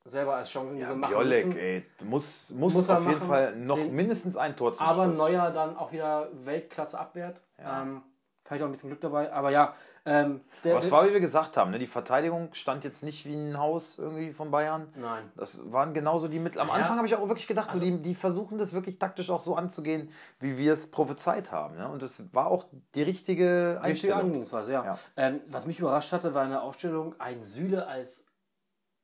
Selber 0.09 0.35
als 0.35 0.49
Chancen, 0.49 0.75
die 0.75 0.81
Ja, 0.81 0.89
sie 0.89 0.95
machen 0.95 1.11
Biolek, 1.11 1.45
müssen. 1.47 1.59
ey, 1.59 1.85
muss, 2.03 2.49
muss, 2.49 2.73
Muss 2.73 2.89
auf 2.89 2.99
jeden 3.01 3.13
machen. 3.13 3.27
Fall 3.27 3.55
noch 3.55 3.75
Den- 3.77 3.95
mindestens 3.95 4.35
ein 4.37 4.55
Tor 4.55 4.73
zum 4.73 4.85
Aber 4.85 5.05
Schluss 5.05 5.17
Neuer 5.17 5.51
dann 5.51 5.77
auch 5.77 5.91
wieder 5.91 6.27
Weltklasse 6.43 6.99
abwehrt. 6.99 7.41
Ja. 7.57 7.81
Ähm, 7.83 8.01
vielleicht 8.43 8.63
auch 8.63 8.67
ein 8.67 8.71
bisschen 8.71 8.89
Glück 8.89 9.01
dabei. 9.01 9.31
Aber 9.31 9.51
ja, 9.51 9.75
ähm, 10.05 10.41
der, 10.63 10.73
Aber 10.75 10.83
es 10.83 10.89
war, 10.91 11.07
wie 11.07 11.13
wir 11.13 11.19
gesagt 11.19 11.55
haben, 11.55 11.69
ne? 11.69 11.77
die 11.77 11.85
Verteidigung 11.85 12.49
stand 12.53 12.83
jetzt 12.83 13.03
nicht 13.03 13.23
wie 13.25 13.35
ein 13.35 13.59
Haus 13.59 13.99
irgendwie 13.99 14.33
von 14.33 14.49
Bayern. 14.49 14.87
Nein. 14.95 15.31
Das 15.35 15.71
waren 15.71 15.93
genauso 15.93 16.27
die 16.27 16.39
Mittel. 16.39 16.59
Am 16.59 16.69
Ja. 16.69 16.73
Anfang 16.73 16.97
habe 16.97 17.05
ich 17.05 17.15
auch 17.15 17.27
wirklich 17.27 17.45
gedacht, 17.47 17.69
so, 17.69 17.79
die, 17.79 18.01
die 18.01 18.15
versuchen 18.15 18.57
das 18.57 18.73
wirklich 18.73 18.97
taktisch 18.97 19.29
auch 19.29 19.39
so 19.39 19.55
anzugehen, 19.55 20.09
wie 20.39 20.57
wir 20.57 20.73
es 20.73 20.89
prophezeit 20.89 21.51
haben. 21.51 21.75
Ne? 21.77 21.87
Und 21.87 22.01
das 22.01 22.33
war 22.33 22.47
auch 22.47 22.65
die 22.95 23.03
richtige 23.03 23.79
Richtige 23.83 23.83
Einstellung. 23.83 24.19
Angehensweise, 24.19 24.71
ja. 24.73 24.83
Ja. 24.85 24.97
Ähm, 25.15 25.41
was 25.49 25.67
mich 25.67 25.79
überrascht 25.79 26.11
hatte, 26.11 26.33
war 26.33 26.43
in 26.45 26.49
der 26.49 26.63
Aufstellung 26.63 27.13
ein 27.19 27.43
Süle 27.43 27.85
als 27.85 28.25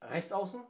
Rechtsaußen. 0.02 0.62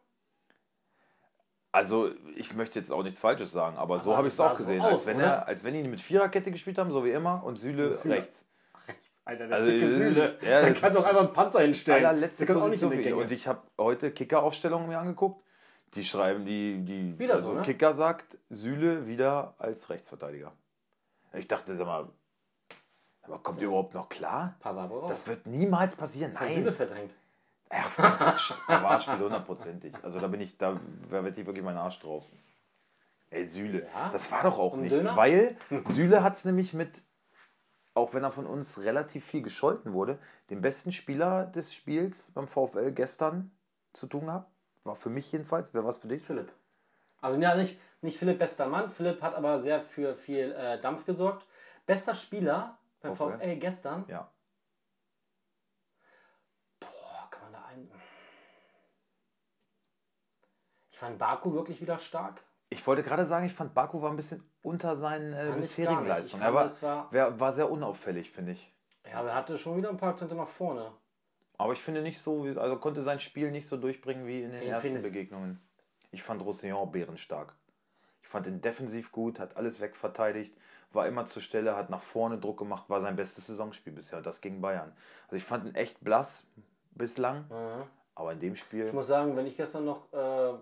Also 1.76 2.10
ich 2.36 2.54
möchte 2.56 2.80
jetzt 2.80 2.90
auch 2.92 3.04
nichts 3.04 3.20
Falsches 3.20 3.52
sagen, 3.52 3.76
aber, 3.78 4.00
so 4.00 4.12
Aber 4.12 4.18
habe 4.20 4.28
ich 4.28 4.34
es 4.34 4.40
auch 4.40 4.52
so 4.56 4.60
gesehen. 4.64 4.82
aus, 4.82 4.92
als, 4.92 5.06
wenn 5.08 5.18
oder? 5.18 5.26
er, 5.26 5.48
als 5.48 5.64
wenn 5.66 5.74
die 5.74 5.84
mit 5.84 6.00
Viererkette 6.00 6.50
gespielt 6.52 6.78
haben, 6.78 6.90
so 6.90 7.04
wie 7.04 7.12
immer, 7.12 7.44
und 7.44 7.58
Süle 7.58 7.92
Süle. 7.94 8.16
rechts. 8.16 8.48
Rechts. 8.88 9.22
Alter, 9.26 9.48
der 9.48 9.58
Also, 9.58 9.72
dicke 9.72 9.86
äh, 9.86 9.94
Süle. 9.94 10.38
ja, 10.42 10.62
da 10.62 10.72
kannst 10.72 10.96
du 10.96 11.00
auch 11.02 11.06
einfach 11.06 11.20
einen 11.20 11.34
Panzer 11.34 11.60
hinstellen. 11.60 12.22
Der 12.40 12.48
kommt 12.48 12.62
auch 12.62 12.70
nicht 12.70 12.82
in. 12.82 12.90
Gänge. 12.92 13.16
Und 13.18 13.32
ich 13.32 13.46
habe 13.48 13.62
heute 13.78 14.12
Kicker-Aufstellungen 14.12 14.88
mir 14.88 15.00
angeguckt. 15.00 15.44
Die 15.96 16.04
schreiben, 16.04 16.46
die, 16.46 16.84
die 16.86 17.20
Wieder 17.20 17.36
also 17.36 17.48
so, 17.48 17.54
ne? 17.56 17.62
Kicker 17.62 17.94
sagt 17.94 18.38
Süle 18.50 19.08
wieder 19.08 19.56
als 19.58 19.90
Rechtsverteidiger. 19.90 20.54
Ich 21.34 21.48
dachte, 21.48 21.76
sag 21.76 21.86
mal, 21.86 22.08
aber 23.24 23.40
kommt 23.40 23.60
ihr 23.60 23.68
überhaupt 23.68 23.94
noch 23.94 24.08
klar? 24.08 24.56
Pavard 24.60 25.10
Das 25.10 25.28
wird 25.28 25.46
niemals 25.46 25.96
passieren. 25.96 26.34
Von 26.34 26.48
Süle 26.50 26.66
Nein. 26.66 26.74
verdrängt. 26.74 27.12
Ein 27.70 27.82
Quatsch. 27.84 28.54
Da 28.68 28.84
war 28.84 29.02
Spiel 29.02 29.20
hundertprozentig. 29.20 29.94
Also 30.04 30.20
da 30.20 30.28
bin 30.28 30.42
ich, 30.42 30.58
da 30.58 30.80
wette 31.10 31.42
ich 31.42 31.48
wirklich 31.48 31.64
meinen 31.66 31.78
Arsch 31.78 32.00
drauf. 32.00 32.26
Ey, 33.30 33.46
Süle, 33.46 33.88
Ja? 33.94 34.10
das 34.12 34.32
war 34.32 34.44
doch 34.44 34.60
auch 34.60 34.74
Um 34.74 34.82
nichts, 34.82 34.98
Döner? 34.98 35.16
weil 35.16 35.58
Süle 35.86 36.24
hat 36.24 36.34
es 36.34 36.46
nämlich 36.46 36.74
mit, 36.74 37.02
auch 37.94 38.14
wenn 38.14 38.24
er 38.24 38.32
von 38.32 38.46
uns 38.46 38.80
relativ 38.80 39.26
viel 39.26 39.42
gescholten 39.42 39.94
wurde, 39.94 40.20
dem 40.50 40.62
besten 40.62 40.92
Spieler 40.92 41.46
des 41.48 41.74
Spiels 41.74 42.32
beim 42.32 42.48
VfL 42.48 42.92
gestern 42.92 43.52
zu 43.94 44.08
tun 44.08 44.28
gehabt. 44.28 44.52
War 44.84 44.96
für 44.96 45.10
mich 45.10 45.32
jedenfalls. 45.32 45.74
Wer 45.74 45.84
war 45.84 45.90
es 45.90 45.98
für 45.98 46.08
dich? 46.08 46.22
Philipp. 46.24 46.54
Also 47.20 47.40
ja, 47.40 47.56
nicht, 47.56 47.80
nicht 48.02 48.20
Philipp 48.20 48.38
bester 48.38 48.68
Mann. 48.68 48.88
Philipp 48.90 49.22
hat 49.24 49.34
aber 49.34 49.58
sehr 49.60 49.82
für 49.82 50.16
viel 50.16 50.52
äh, 50.52 50.80
Dampf 50.80 51.06
gesorgt. 51.06 51.46
Bester 51.88 52.14
Spieler 52.14 52.78
beim 53.02 53.16
VfL? 53.16 53.40
VfL 53.40 53.56
gestern. 53.58 54.06
Ja. 54.08 54.30
Boah, 56.80 57.28
kann 57.32 57.44
man 57.52 57.54
da 57.54 57.66
ein. 57.70 57.90
Ich 60.96 61.00
fand 61.00 61.18
Baku 61.20 61.52
wirklich 61.54 61.82
wieder 61.82 62.00
stark. 62.00 62.42
Ich 62.70 62.88
wollte 62.88 63.04
gerade 63.04 63.26
sagen, 63.26 63.46
ich 63.46 63.54
fand 63.54 63.74
Baku 63.74 64.02
war 64.02 64.10
ein 64.12 64.16
bisschen 64.16 64.50
unter 64.62 64.96
seinen 64.96 65.34
äh, 65.34 65.52
bisherigen. 65.60 66.08
Leistungen. 66.08 66.42
Er 66.42 66.54
war, 66.54 66.72
war- 67.12 67.38
war 67.38 67.52
sehr 67.52 67.70
unauffällig, 67.70 68.32
finde 68.32 68.54
ich. 68.54 68.74
Ja, 69.12 69.20
aber 69.20 69.32
er 69.32 69.36
hatte 69.36 69.58
schon 69.58 69.76
wieder 69.76 69.90
ein 69.90 69.98
paar 69.98 70.12
Akzente 70.12 70.36
nach 70.36 70.48
vorne. 70.48 70.94
Aber 71.58 71.74
ich 71.74 71.82
finde 71.82 72.02
nicht 72.02 72.22
so, 72.22 72.44
also 72.44 72.78
konnte 72.78 73.02
sein 73.02 73.20
Spiel 73.20 73.52
nicht 73.52 73.68
so 73.68 73.76
durchbringen 73.76 74.26
wie 74.26 74.44
in 74.44 74.52
den 74.52 74.62
Den 74.62 74.70
ersten 74.70 75.02
Begegnungen. 75.02 75.60
Ich 76.12 76.24
fand 76.24 76.42
Roussillon 76.42 76.90
bärenstark. 76.90 77.54
Ich 78.22 78.30
fand 78.30 78.48
ihn 78.48 78.62
defensiv 78.62 79.12
gut, 79.12 79.38
hat 79.38 79.58
alles 79.58 79.82
wegverteidigt, 79.82 80.56
war 80.94 81.08
immer 81.08 81.26
zur 81.26 81.42
Stelle, 81.42 81.76
hat 81.76 81.90
nach 81.90 82.02
vorne 82.04 82.38
Druck 82.38 82.60
gemacht, 82.60 82.90
war 82.90 83.02
sein 83.02 83.18
bestes 83.18 83.48
Saisonspiel 83.48 83.92
bisher. 83.92 84.22
Das 84.22 84.40
gegen 84.40 84.62
Bayern. 84.62 84.94
Also 85.26 85.36
ich 85.36 85.44
fand 85.44 85.66
ihn 85.66 85.76
echt 85.76 86.02
blass 86.06 86.48
bislang, 86.92 87.44
aber 88.16 88.32
in 88.32 88.40
dem 88.40 88.56
Spiel. 88.56 88.86
Ich 88.88 88.94
muss 88.94 89.08
sagen, 89.08 89.36
wenn 89.36 89.46
ich 89.46 89.58
gestern 89.58 89.84
noch 89.84 90.12
äh, 90.14 90.54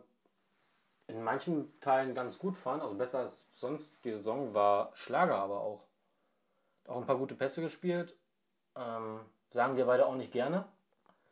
in 1.08 1.24
manchen 1.24 1.80
Teilen 1.82 2.16
ganz 2.16 2.40
gut 2.40 2.56
fand, 2.56 2.82
also 2.82 2.96
besser 2.96 3.20
als 3.20 3.48
sonst 3.60 4.04
die 4.06 4.12
Saison, 4.12 4.54
war 4.54 4.92
Schlager 4.96 5.36
aber 5.38 5.62
auch. 5.62 5.84
Auch 6.88 6.98
ein 6.98 7.06
paar 7.06 7.18
gute 7.18 7.36
Pässe 7.36 7.62
gespielt. 7.62 8.16
Ähm, 8.76 9.20
sagen 9.52 9.78
wir 9.78 9.86
beide 9.86 10.06
auch 10.06 10.16
nicht 10.16 10.32
gerne, 10.32 10.66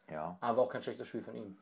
Ja, 0.10 0.38
aber 0.42 0.62
auch 0.62 0.70
kein 0.70 0.84
schlechtes 0.84 1.08
Spiel 1.08 1.22
von 1.22 1.36
ihm. 1.36 1.58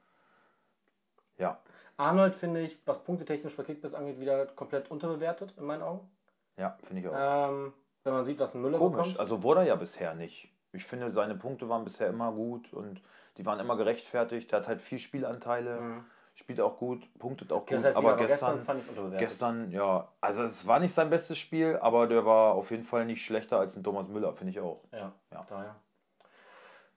ja, 1.38 1.60
Arnold 1.98 2.36
finde 2.36 2.62
ich, 2.62 2.78
was 2.86 3.04
punktetechnisch 3.04 3.56
bei 3.56 3.64
Kickbiss 3.64 3.94
angeht, 3.96 4.20
wieder 4.20 4.46
komplett 4.48 4.90
unterbewertet 4.92 5.54
in 5.58 5.66
meinen 5.66 5.82
Augen. 5.84 6.10
ja, 6.58 6.78
finde 6.86 7.02
ich 7.02 7.08
auch. 7.08 7.50
Ähm, 7.50 7.74
wenn 8.04 8.14
man 8.14 8.26
sieht, 8.26 8.40
was 8.40 8.54
ein 8.56 8.62
Müller 8.62 8.78
Komisch. 8.78 8.98
bekommt. 8.98 9.20
Also 9.20 9.44
wurde 9.44 9.62
er 9.62 9.68
ja 9.68 9.76
bisher 9.76 10.14
nicht. 10.16 10.52
Ich 10.72 10.86
finde, 10.86 11.12
seine 11.12 11.36
Punkte 11.36 11.68
waren 11.68 11.84
bisher 11.84 12.08
immer 12.08 12.32
gut 12.32 12.72
und 12.74 13.02
die 13.38 13.46
waren 13.46 13.60
immer 13.60 13.76
gerechtfertigt. 13.76 14.52
Er 14.54 14.60
hat 14.60 14.68
halt 14.68 14.82
viel 14.82 15.00
Spielanteile, 15.00 16.04
spielt 16.40 16.62
auch 16.62 16.78
gut, 16.78 17.08
punktet 17.20 17.52
auch 17.52 17.66
gut. 17.66 17.72
Das 17.74 17.84
heißt, 17.84 17.98
aber, 17.98 18.14
aber 18.14 18.26
gestern, 18.26 18.54
gestern 18.56 18.66
fand 18.66 18.80
ich 18.80 18.86
es 18.86 18.90
unterbewertet. 18.90 19.28
Gestern, 19.28 19.72
ja, 19.72 20.12
also 20.22 20.44
es 20.44 20.66
war 20.66 20.80
nicht 20.80 20.94
sein 20.94 21.10
bestes 21.10 21.38
Spiel, 21.38 21.78
aber 21.82 22.08
der 22.08 22.26
war 22.26 22.54
auf 22.54 22.72
jeden 22.72 22.84
Fall 22.84 23.06
nicht 23.06 23.24
schlechter 23.24 23.60
als 23.60 23.76
ein 23.76 23.84
Thomas 23.84 24.08
Müller, 24.08 24.34
finde 24.34 24.52
ich 24.52 24.60
auch. 24.60 24.82
Ja, 24.92 25.12
Ja. 25.32 25.46
daher. 25.50 25.76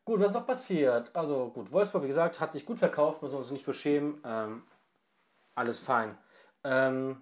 Gut, 0.05 0.21
was 0.21 0.33
noch 0.33 0.47
passiert? 0.47 1.15
Also 1.15 1.51
gut, 1.51 1.71
Wolfsburg, 1.73 2.03
wie 2.05 2.09
gesagt, 2.09 2.41
hat 2.41 2.53
sich 2.53 2.65
gut 2.65 2.79
verkauft, 2.79 3.23
müssen 3.23 3.35
wir 3.35 3.39
uns 3.39 3.51
nicht 3.51 3.65
für 3.65 3.75
schämen. 3.75 4.21
Ähm, 4.25 4.63
alles 5.55 5.81
fein. 5.81 6.17
Ähm, 6.65 7.21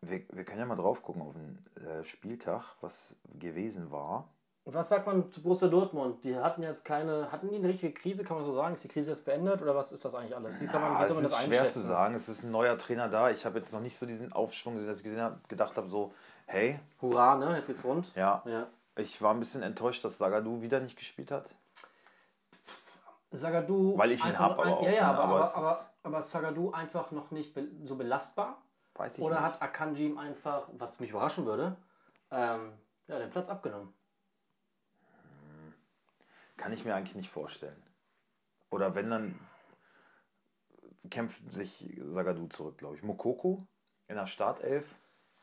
Wir, 0.00 0.22
wir 0.30 0.44
können 0.44 0.60
ja 0.60 0.66
mal 0.66 0.76
drauf 0.76 1.02
gucken 1.02 1.22
auf 1.22 1.34
den 1.34 1.66
äh, 1.84 2.04
Spieltag, 2.04 2.76
was 2.80 3.16
gewesen 3.38 3.90
war. 3.90 4.28
Was 4.74 4.88
sagt 4.88 5.06
man 5.06 5.30
zu 5.32 5.42
Borussia 5.42 5.68
Dortmund? 5.68 6.22
Die 6.24 6.36
hatten 6.36 6.62
jetzt 6.62 6.84
keine, 6.84 7.30
hatten 7.32 7.48
die 7.48 7.56
eine 7.56 7.68
richtige 7.68 7.92
Krise, 7.92 8.24
kann 8.24 8.36
man 8.36 8.44
so 8.46 8.54
sagen? 8.54 8.74
Ist 8.74 8.84
die 8.84 8.88
Krise 8.88 9.10
jetzt 9.12 9.24
beendet 9.24 9.62
oder 9.62 9.74
was 9.74 9.92
ist 9.92 10.04
das 10.04 10.14
eigentlich 10.14 10.34
alles? 10.36 10.60
Wie 10.60 10.66
kann 10.66 10.80
man, 10.82 10.98
wie 10.98 11.02
es 11.02 11.08
soll 11.08 11.16
man 11.16 11.24
ist 11.24 11.32
das 11.32 11.44
schwer 11.44 11.60
einschätzen? 11.60 11.80
zu 11.80 11.86
sagen, 11.86 12.14
es 12.14 12.28
ist 12.28 12.42
ein 12.44 12.50
neuer 12.50 12.76
Trainer 12.78 13.08
da. 13.08 13.30
Ich 13.30 13.46
habe 13.46 13.58
jetzt 13.58 13.72
noch 13.72 13.80
nicht 13.80 13.96
so 13.98 14.04
diesen 14.06 14.32
Aufschwung 14.32 14.74
gesehen, 14.74 14.88
dass 14.88 14.98
ich 14.98 15.04
gesehen 15.04 15.20
habe, 15.22 15.38
gedacht 15.48 15.76
habe, 15.76 15.88
so, 15.88 16.12
hey, 16.46 16.78
Hurra, 17.00 17.36
ne? 17.36 17.56
Jetzt 17.56 17.66
geht's 17.68 17.84
rund. 17.84 18.14
ja, 18.14 18.42
Ja. 18.46 18.66
ich 18.96 19.20
war 19.22 19.32
ein 19.32 19.40
bisschen 19.40 19.62
enttäuscht, 19.62 20.04
dass 20.04 20.18
Sagadu 20.18 20.60
wieder 20.60 20.80
nicht 20.80 20.96
gespielt 20.98 21.30
hat. 21.30 21.54
Sagadu. 23.30 23.96
Weil 23.98 24.12
ich 24.12 24.20
ihn 24.24 24.28
einfach 24.30 24.40
hab, 24.50 24.56
nur 24.56 24.64
ein- 24.66 24.72
aber 24.72 24.80
auch, 24.80 24.84
Ja, 24.86 24.90
ja, 24.92 25.12
ne? 25.12 25.18
aber, 25.18 25.22
Aber 25.22 25.34
aber, 25.56 25.78
es 25.78 25.88
aber, 26.02 26.18
ist- 26.20 26.30
Sagadu 26.30 26.70
einfach 26.72 27.10
noch 27.10 27.30
nicht 27.30 27.54
so 27.84 27.96
belastbar. 27.96 28.58
Weiß 28.94 29.18
ich 29.18 29.22
Oder 29.24 29.36
nicht. 29.36 29.44
hat 29.44 29.62
Akanji 29.62 30.06
ihm 30.06 30.18
einfach, 30.18 30.62
was 30.76 30.98
mich 30.98 31.10
überraschen 31.10 31.44
würde, 31.46 31.76
ähm, 32.30 32.72
ja, 33.06 33.18
den 33.18 33.30
Platz 33.30 33.48
abgenommen? 33.48 33.92
Kann 36.58 36.72
ich 36.72 36.84
mir 36.84 36.94
eigentlich 36.94 37.14
nicht 37.14 37.30
vorstellen. 37.30 37.82
Oder 38.68 38.94
wenn, 38.94 39.08
dann 39.08 39.40
kämpft 41.08 41.50
sich 41.50 41.98
Sagadu 42.04 42.48
zurück, 42.48 42.76
glaube 42.76 42.96
ich. 42.96 43.02
Mokoko 43.02 43.66
in 44.08 44.16
der 44.16 44.26
Startelf. 44.26 44.94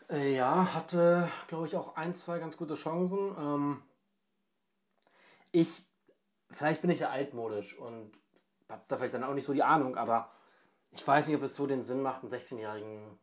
Äh, 0.10 0.36
Ja, 0.36 0.76
hatte, 0.76 1.28
glaube 1.48 1.66
ich, 1.66 1.76
auch 1.76 1.96
ein, 1.96 2.14
zwei 2.14 2.38
ganz 2.38 2.58
gute 2.58 2.76
Chancen. 2.76 3.36
Ähm, 3.40 3.84
ich, 5.52 5.84
vielleicht 6.52 6.82
bin 6.82 6.92
ich 6.92 7.00
ja 7.00 7.10
altmodisch 7.10 7.76
und 7.78 8.12
habe 8.70 8.84
da 8.88 8.98
vielleicht 8.98 9.14
dann 9.14 9.24
auch 9.24 9.34
nicht 9.34 9.46
so 9.46 9.54
die 9.54 9.64
Ahnung, 9.64 9.96
aber 9.96 10.30
ich 10.92 11.08
weiß 11.08 11.28
nicht, 11.28 11.38
ob 11.38 11.44
es 11.44 11.56
so 11.56 11.66
den 11.66 11.82
Sinn 11.82 12.02
macht, 12.02 12.22
einen 12.22 12.32
16-Jährigen 12.32 13.20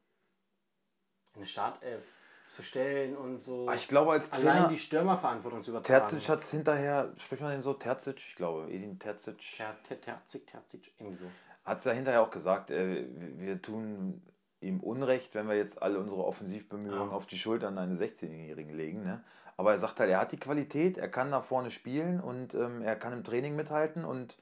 in 1.34 1.36
eine 1.36 1.46
Startelf 1.46 2.04
zu 2.52 2.62
stellen 2.62 3.16
und 3.16 3.42
so 3.42 3.66
Ah, 3.68 3.74
Ich 3.74 3.88
glaube, 3.88 4.12
als 4.12 4.30
allein 4.32 4.44
Trainer, 4.56 4.68
die 4.68 4.78
Stürmerverantwortung 4.78 5.62
zu 5.62 5.70
übertragen. 5.70 6.08
Terzic 6.08 6.28
hat 6.28 6.40
es 6.40 6.50
hinterher, 6.50 7.12
spricht 7.16 7.42
man 7.42 7.50
den 7.52 7.60
so, 7.60 7.72
Terzic? 7.74 8.18
Ich 8.18 8.36
glaube, 8.36 8.70
Edin 8.70 8.98
Terzic 8.98 9.38
Ter, 9.56 9.74
ter, 9.82 10.00
Terzic, 10.00 10.46
Terzic, 10.46 10.92
irgendwie 10.98 11.16
so. 11.16 11.24
hat 11.64 11.78
es 11.78 11.84
ja 11.84 11.92
hinterher 11.92 12.20
auch 12.22 12.30
gesagt, 12.30 12.70
äh, 12.70 13.06
wir 13.38 13.60
tun 13.60 14.22
ihm 14.60 14.80
Unrecht, 14.80 15.34
wenn 15.34 15.48
wir 15.48 15.56
jetzt 15.56 15.82
alle 15.82 15.98
unsere 15.98 16.24
Offensivbemühungen 16.24 17.08
Ja. 17.10 17.16
auf 17.16 17.26
die 17.26 17.36
Schultern 17.38 17.78
eines 17.78 18.00
16-Jährigen 18.00 18.74
legen. 18.76 19.02
Ne? 19.02 19.24
Aber 19.56 19.72
er 19.72 19.78
sagt 19.78 19.98
halt, 19.98 20.10
er 20.10 20.20
hat 20.20 20.32
die 20.32 20.38
Qualität, 20.38 20.98
er 20.98 21.08
kann 21.08 21.30
nach 21.30 21.44
vorne 21.44 21.70
spielen 21.70 22.20
und 22.20 22.54
ähm, 22.54 22.82
er 22.82 22.94
kann 22.96 23.12
im 23.12 23.24
Training 23.24 23.56
mithalten 23.56 24.04
und 24.04 24.36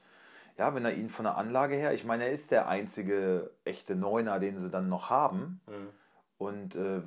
ja, 0.57 0.75
wenn 0.75 0.83
er 0.85 0.93
ihn 0.93 1.09
von 1.09 1.23
der 1.25 1.37
Anlage 1.37 1.75
her, 1.75 1.93
ich 1.93 2.03
meine, 2.03 2.25
er 2.25 2.31
ist 2.31 2.51
der 2.51 2.67
einzige 2.67 3.51
echte 3.63 3.95
Neuner, 3.95 4.39
den 4.39 4.59
sie 4.59 4.69
dann 4.69 4.89
noch 4.89 5.09
haben. 5.09 5.61
Mhm. 5.65 5.89
Und 6.41 6.73
äh, 6.75 7.01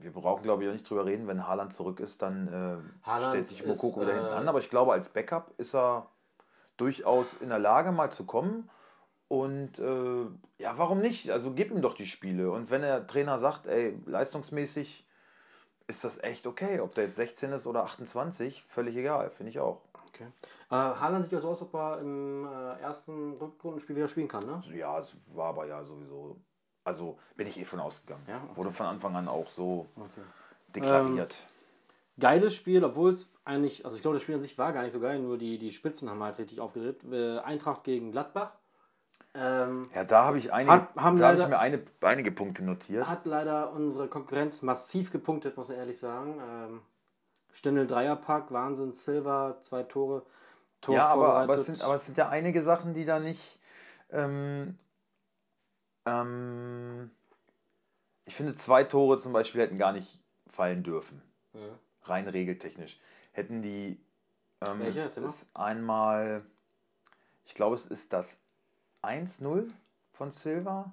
wir- 0.00 0.10
brauchen, 0.12 0.42
glaube 0.42 0.64
ich, 0.64 0.68
auch 0.68 0.72
nicht 0.72 0.88
drüber 0.88 1.04
reden, 1.06 1.28
wenn 1.28 1.46
Haaland 1.46 1.72
zurück 1.72 2.00
ist, 2.00 2.22
dann 2.22 2.48
äh, 2.48 3.10
stellt 3.30 3.46
sich 3.46 3.64
Mokoko 3.64 4.00
wieder 4.00 4.10
äh, 4.12 4.14
hinten 4.16 4.32
an. 4.32 4.48
Aber 4.48 4.58
ich 4.58 4.68
glaube, 4.68 4.92
als 4.92 5.10
Backup 5.10 5.52
ist 5.58 5.74
er 5.76 6.08
durchaus 6.76 7.34
in 7.34 7.50
der 7.50 7.60
Lage, 7.60 7.92
mal 7.92 8.10
zu 8.10 8.24
kommen. 8.24 8.68
Und 9.28 9.78
äh, 9.78 10.26
ja, 10.58 10.76
warum 10.76 11.00
nicht? 11.00 11.30
Also 11.30 11.52
gib 11.52 11.70
ihm 11.70 11.82
doch 11.82 11.94
die 11.94 12.06
Spiele. 12.06 12.50
Und 12.50 12.70
wenn 12.70 12.82
der 12.82 13.06
Trainer 13.06 13.38
sagt, 13.38 13.66
ey, 13.66 13.96
leistungsmäßig 14.06 15.06
ist 15.86 16.02
das 16.04 16.20
echt 16.22 16.46
okay. 16.46 16.80
Ob 16.80 16.94
der 16.94 17.04
jetzt 17.04 17.16
16 17.16 17.52
ist 17.52 17.66
oder 17.66 17.84
28, 17.84 18.64
völlig 18.64 18.96
egal, 18.96 19.30
finde 19.30 19.50
ich 19.50 19.60
auch. 19.60 19.82
Okay. 20.08 20.26
Äh, 20.70 20.74
Haaland 20.74 21.22
sieht 21.22 21.32
ja 21.32 21.40
so 21.40 21.50
aus, 21.50 21.62
ob 21.62 21.74
er 21.74 22.00
im 22.00 22.44
äh, 22.46 22.80
ersten 22.80 23.34
Rückrundenspiel 23.34 23.94
wieder 23.94 24.08
spielen 24.08 24.28
kann, 24.28 24.46
ne? 24.46 24.60
Ja, 24.74 24.98
es 24.98 25.16
war 25.34 25.50
aber 25.50 25.66
ja 25.66 25.84
sowieso. 25.84 26.40
Also 26.88 27.18
bin 27.36 27.46
ich 27.46 27.60
eh 27.60 27.66
von 27.66 27.80
ausgegangen. 27.80 28.24
Ja, 28.26 28.36
okay. 28.42 28.56
Wurde 28.56 28.70
von 28.70 28.86
Anfang 28.86 29.14
an 29.14 29.28
auch 29.28 29.50
so 29.50 29.86
Okay. 29.94 30.22
deklariert. 30.68 31.36
Geiles 32.18 32.54
Spiel, 32.54 32.82
obwohl 32.82 33.10
es 33.10 33.30
eigentlich, 33.44 33.84
also 33.84 33.94
ich 33.94 34.00
glaube, 34.00 34.14
das 34.16 34.22
Spiel 34.22 34.36
an 34.36 34.40
sich 34.40 34.56
war 34.56 34.72
gar 34.72 34.84
nicht 34.84 34.92
so 34.94 35.00
geil, 35.00 35.18
nur 35.20 35.36
die, 35.36 35.58
die 35.58 35.70
Spitzen 35.70 36.08
haben 36.08 36.22
halt 36.22 36.38
richtig 36.38 36.60
aufgedreht. 36.60 37.04
Äh, 37.04 37.40
Eintracht 37.40 37.84
gegen 37.84 38.10
Gladbach. 38.10 38.52
Ähm, 39.34 39.90
Ja, 39.94 40.04
da 40.04 40.24
habe 40.24 40.38
ich, 40.38 40.50
einige, 40.50 40.72
Hat- 40.72 40.96
habe 40.96 41.34
ich 41.38 41.46
mir 41.46 41.58
eine, 41.58 41.82
einige 42.00 42.32
Punkte 42.32 42.64
notiert. 42.64 43.06
hat 43.06 43.26
leider 43.26 43.70
unsere 43.72 44.08
Konkurrenz 44.08 44.62
massiv 44.62 45.12
gepunktet, 45.12 45.58
muss 45.58 45.68
man 45.68 45.76
ehrlich 45.76 45.98
sagen. 45.98 46.40
Ähm, 46.42 46.80
Stindel 47.52 47.86
Dreierpack, 47.86 48.50
Wahnsinn, 48.50 48.94
Silva, 48.94 49.58
zwei 49.60 49.82
Tore. 49.82 50.22
Tor 50.80 50.94
ja, 50.94 51.06
aber, 51.08 51.36
aber, 51.36 51.54
es 51.54 51.66
sind, 51.66 51.82
aber 51.82 51.96
es 51.96 52.06
sind 52.06 52.16
ja 52.16 52.30
einige 52.30 52.62
Sachen, 52.62 52.94
die 52.94 53.04
da 53.04 53.20
nicht. 53.20 53.60
Ähm, 54.10 54.78
ähm, 56.08 57.10
ich 58.24 58.34
finde, 58.34 58.54
zwei 58.54 58.84
Tore 58.84 59.18
zum 59.18 59.32
Beispiel 59.32 59.60
hätten 59.60 59.78
gar 59.78 59.92
nicht 59.92 60.20
fallen 60.48 60.82
dürfen. 60.82 61.22
Ja. 61.54 61.78
Rein 62.02 62.28
regeltechnisch. 62.28 63.00
Hätten 63.32 63.62
die. 63.62 64.00
Ähm, 64.60 64.80
Welche? 64.80 65.00
es 65.00 65.16
ist 65.16 65.48
einmal. 65.54 66.44
Ich 67.44 67.54
glaube, 67.54 67.76
es 67.76 67.86
ist 67.86 68.12
das 68.12 68.40
1-0 69.02 69.70
von 70.12 70.30
Silva. 70.30 70.92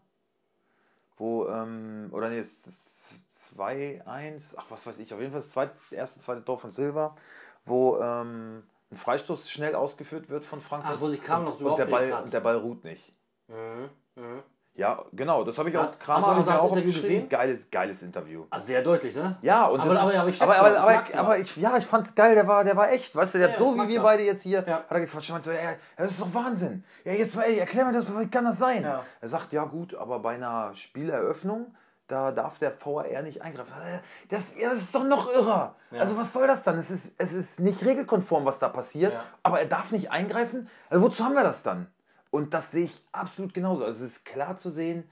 Wo, 1.18 1.48
ähm, 1.48 2.10
oder 2.12 2.30
nee, 2.30 2.40
es 2.40 2.66
ist 2.66 2.68
das 2.68 3.58
2-1, 3.58 4.56
ach 4.58 4.66
was 4.70 4.86
weiß 4.86 5.00
ich, 5.00 5.14
auf 5.14 5.20
jeden 5.20 5.32
Fall 5.32 5.42
das 5.42 5.50
zweite, 5.50 5.74
erste, 5.92 6.20
zweite 6.20 6.44
Tor 6.44 6.60
von 6.60 6.72
Silva, 6.72 7.16
wo 7.64 7.98
ähm, 8.02 8.64
ein 8.92 8.98
Freistoß 8.98 9.50
schnell 9.50 9.76
ausgeführt 9.76 10.30
wird 10.30 10.46
von 10.46 10.62
Frankfurt. 10.62 10.96
Ach, 10.98 11.02
wo 11.02 11.08
sich 11.08 11.22
Kramer 11.22 11.50
und, 11.50 11.62
noch 11.62 11.72
und 11.72 11.80
der, 11.80 11.86
Ball, 11.86 12.12
und 12.12 12.34
der 12.34 12.40
Ball 12.42 12.58
ruht 12.58 12.84
nicht. 12.84 13.14
Mhm. 13.48 13.90
Mhm. 14.16 14.44
Ja, 14.77 15.05
genau, 15.13 15.46
das 15.46 15.58
habe 15.58 15.70
ich 15.70 15.75
Ja, 15.75 15.86
auch 15.88 15.98
Kramer 16.00 16.27
aber 16.27 16.46
hab 16.46 16.55
ich 16.55 16.62
auch 16.62 16.75
Interview 16.75 16.91
gesehen? 16.94 17.29
Geiles, 17.29 17.72
geiles 17.72 18.01
Interview. 18.03 18.44
Ah, 18.50 18.60
sehr 18.60 18.82
deutlich, 18.82 19.15
ne? 19.15 19.38
Ja, 19.41 19.67
und 19.67 19.79
Aber- 19.79 19.94
das 19.94 20.00
aber- 20.01 20.12
ist, 20.12 20.20
aber 20.20 20.29
ich 20.29 20.41
aber, 20.41 20.55
aber, 20.58 20.65
was, 20.96 21.10
ich 21.10 21.15
aber, 21.17 21.27
aber 21.29 21.38
ich, 21.39 21.55
ja, 21.55 21.77
ich 21.77 21.86
fand's 21.86 22.13
geil, 22.13 22.36
der 22.36 22.46
war, 22.46 22.63
der 22.65 22.75
war 22.75 22.91
echt, 22.91 23.15
weißt 23.15 23.36
du, 23.36 23.38
der 23.38 23.48
Ja, 23.48 23.53
hat 23.53 23.58
so 23.60 23.74
wie 23.74 23.88
wir 23.88 23.96
das. 23.96 24.03
beide 24.03 24.24
jetzt 24.24 24.41
hier, 24.44 24.65
Ja. 24.67 24.74
hat 24.79 24.86
er 24.91 25.00
gequatscht 25.00 25.29
und 25.29 25.36
meinte 25.36 25.50
so, 25.50 25.55
ey, 25.55 25.75
das 25.96 26.12
ist 26.12 26.22
doch 26.22 26.34
Wahnsinn. 26.34 26.84
Ja, 27.05 27.13
jetzt 27.13 27.36
mal, 27.38 27.44
ey, 27.44 27.58
erklär 27.58 27.86
mir 27.86 27.94
das, 27.94 28.05
wie 28.20 28.27
kann 28.27 28.44
das 28.44 28.58
sein? 28.58 28.84
Ja. 28.84 29.01
Er 29.22 29.27
sagt, 29.29 29.53
ja 29.53 29.63
gut, 29.63 29.96
aber 29.96 30.20
bei 30.20 30.36
einer 30.36 30.72
Spieleröffnung, 30.74 31.74
da 32.08 32.32
darf 32.34 32.60
der 32.60 32.72
VAR 32.84 33.22
nicht 33.24 33.41
eingreifen. 33.41 33.72
Äh, 33.82 34.00
Das, 34.29 34.55
das 34.62 34.74
ist 34.75 34.94
doch 34.94 35.05
noch 35.05 35.32
irrer. 35.34 35.75
Ja. 35.91 36.01
Also 36.01 36.17
was 36.17 36.34
soll 36.34 36.48
das 36.48 36.63
dann? 36.63 36.77
Es 36.77 36.91
ist, 36.91 37.15
es 37.17 37.32
ist 37.34 37.60
nicht 37.62 37.84
regelkonform, 37.86 38.44
was 38.46 38.60
da 38.60 38.67
passiert, 38.70 39.13
Ja. 39.13 39.24
aber 39.41 39.60
er 39.62 39.65
darf 39.67 39.91
nicht 39.91 40.12
eingreifen. 40.12 40.70
Also 40.89 41.03
wozu 41.05 41.24
haben 41.24 41.34
wir 41.34 41.44
das 41.44 41.63
dann? 41.63 41.88
Und 42.36 42.54
das 42.54 42.72
sehe 42.72 42.84
ich 42.86 43.04
absolut 43.13 43.54
genauso. 43.54 43.86
Also 43.86 44.04
es 44.04 44.12
ist 44.12 44.25
klar 44.25 44.58
zu 44.58 44.70
sehen, 44.70 45.10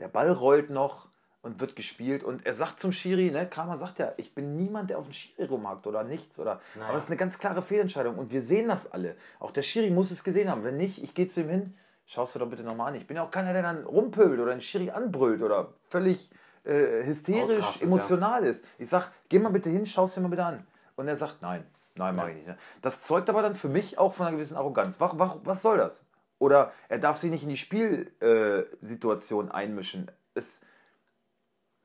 der 0.00 0.08
Ball 0.08 0.30
rollt 0.32 0.70
noch 0.70 1.08
und 1.42 1.60
wird 1.60 1.76
gespielt 1.76 2.24
und 2.24 2.46
er 2.46 2.54
sagt 2.54 2.80
zum 2.80 2.90
Schiri, 2.92 3.30
ne, 3.30 3.46
Kramer 3.48 3.76
sagt 3.76 3.98
ja, 3.98 4.12
ich 4.16 4.34
bin 4.34 4.56
niemand, 4.56 4.88
der 4.90 4.98
auf 4.98 5.04
den 5.04 5.12
Schiri 5.12 5.44
rumhakt 5.44 5.86
oder 5.86 6.04
nichts 6.04 6.38
oder 6.40 6.60
Naja. 6.74 6.88
aber 6.88 6.96
es 6.96 7.04
ist 7.04 7.10
eine 7.10 7.16
ganz 7.18 7.38
klare 7.38 7.62
Fehlentscheidung 7.62 8.16
und 8.16 8.32
wir 8.32 8.40
sehen 8.42 8.68
das 8.68 8.90
alle. 8.90 9.14
Auch 9.40 9.50
der 9.50 9.62
Schiri 9.62 9.90
muss 9.90 10.10
es 10.10 10.24
gesehen 10.24 10.50
haben. 10.50 10.64
Wenn 10.64 10.76
nicht, 10.78 11.02
ich 11.02 11.14
gehe 11.14 11.26
zu 11.28 11.42
ihm 11.42 11.50
hin, 11.50 11.74
schaust 12.06 12.34
du 12.34 12.38
doch 12.38 12.48
bitte 12.48 12.62
nochmal 12.64 12.88
an. 12.88 12.94
Ich 12.94 13.06
bin 13.06 13.16
ja 13.18 13.24
auch 13.24 13.30
keiner, 13.30 13.52
der 13.52 13.62
dann 13.62 13.84
rumpöbelt 13.84 14.40
oder 14.40 14.52
den 14.52 14.62
Schiri 14.62 14.90
anbrüllt 14.90 15.42
oder 15.42 15.74
völlig 15.88 16.30
äh, 16.64 17.04
hysterisch, 17.04 17.58
Ausrastet, 17.58 17.82
emotional 17.82 18.42
ist. 18.44 18.64
Ich 18.78 18.88
sag, 18.88 19.12
geh 19.28 19.38
mal 19.38 19.50
bitte 19.50 19.68
hin, 19.68 19.84
schau 19.86 20.06
dir 20.06 20.20
mal 20.22 20.28
bitte 20.28 20.44
an. 20.46 20.66
Und 20.96 21.08
er 21.08 21.16
sagt, 21.16 21.42
nein, 21.42 21.64
nein, 21.94 22.14
mach 22.16 22.28
ich 22.28 22.36
nicht. 22.36 22.46
ne. 22.48 22.56
Das 22.82 23.02
zeugt 23.02 23.28
aber 23.28 23.42
dann 23.42 23.54
für 23.54 23.68
mich 23.68 23.98
auch 23.98 24.14
von 24.14 24.26
einer 24.26 24.36
gewissen 24.36 24.56
Arroganz. 24.56 24.96
Was, 24.98 25.12
was, 25.18 25.36
was 25.44 25.62
soll 25.62 25.76
das? 25.76 26.02
Oder 26.38 26.72
er 26.88 26.98
darf 26.98 27.18
sich 27.18 27.30
nicht 27.30 27.42
in 27.42 27.48
die 27.48 27.56
Spielsituation 27.56 28.78
Situation 28.80 29.50
einmischen. 29.50 30.10
Es 30.34 30.60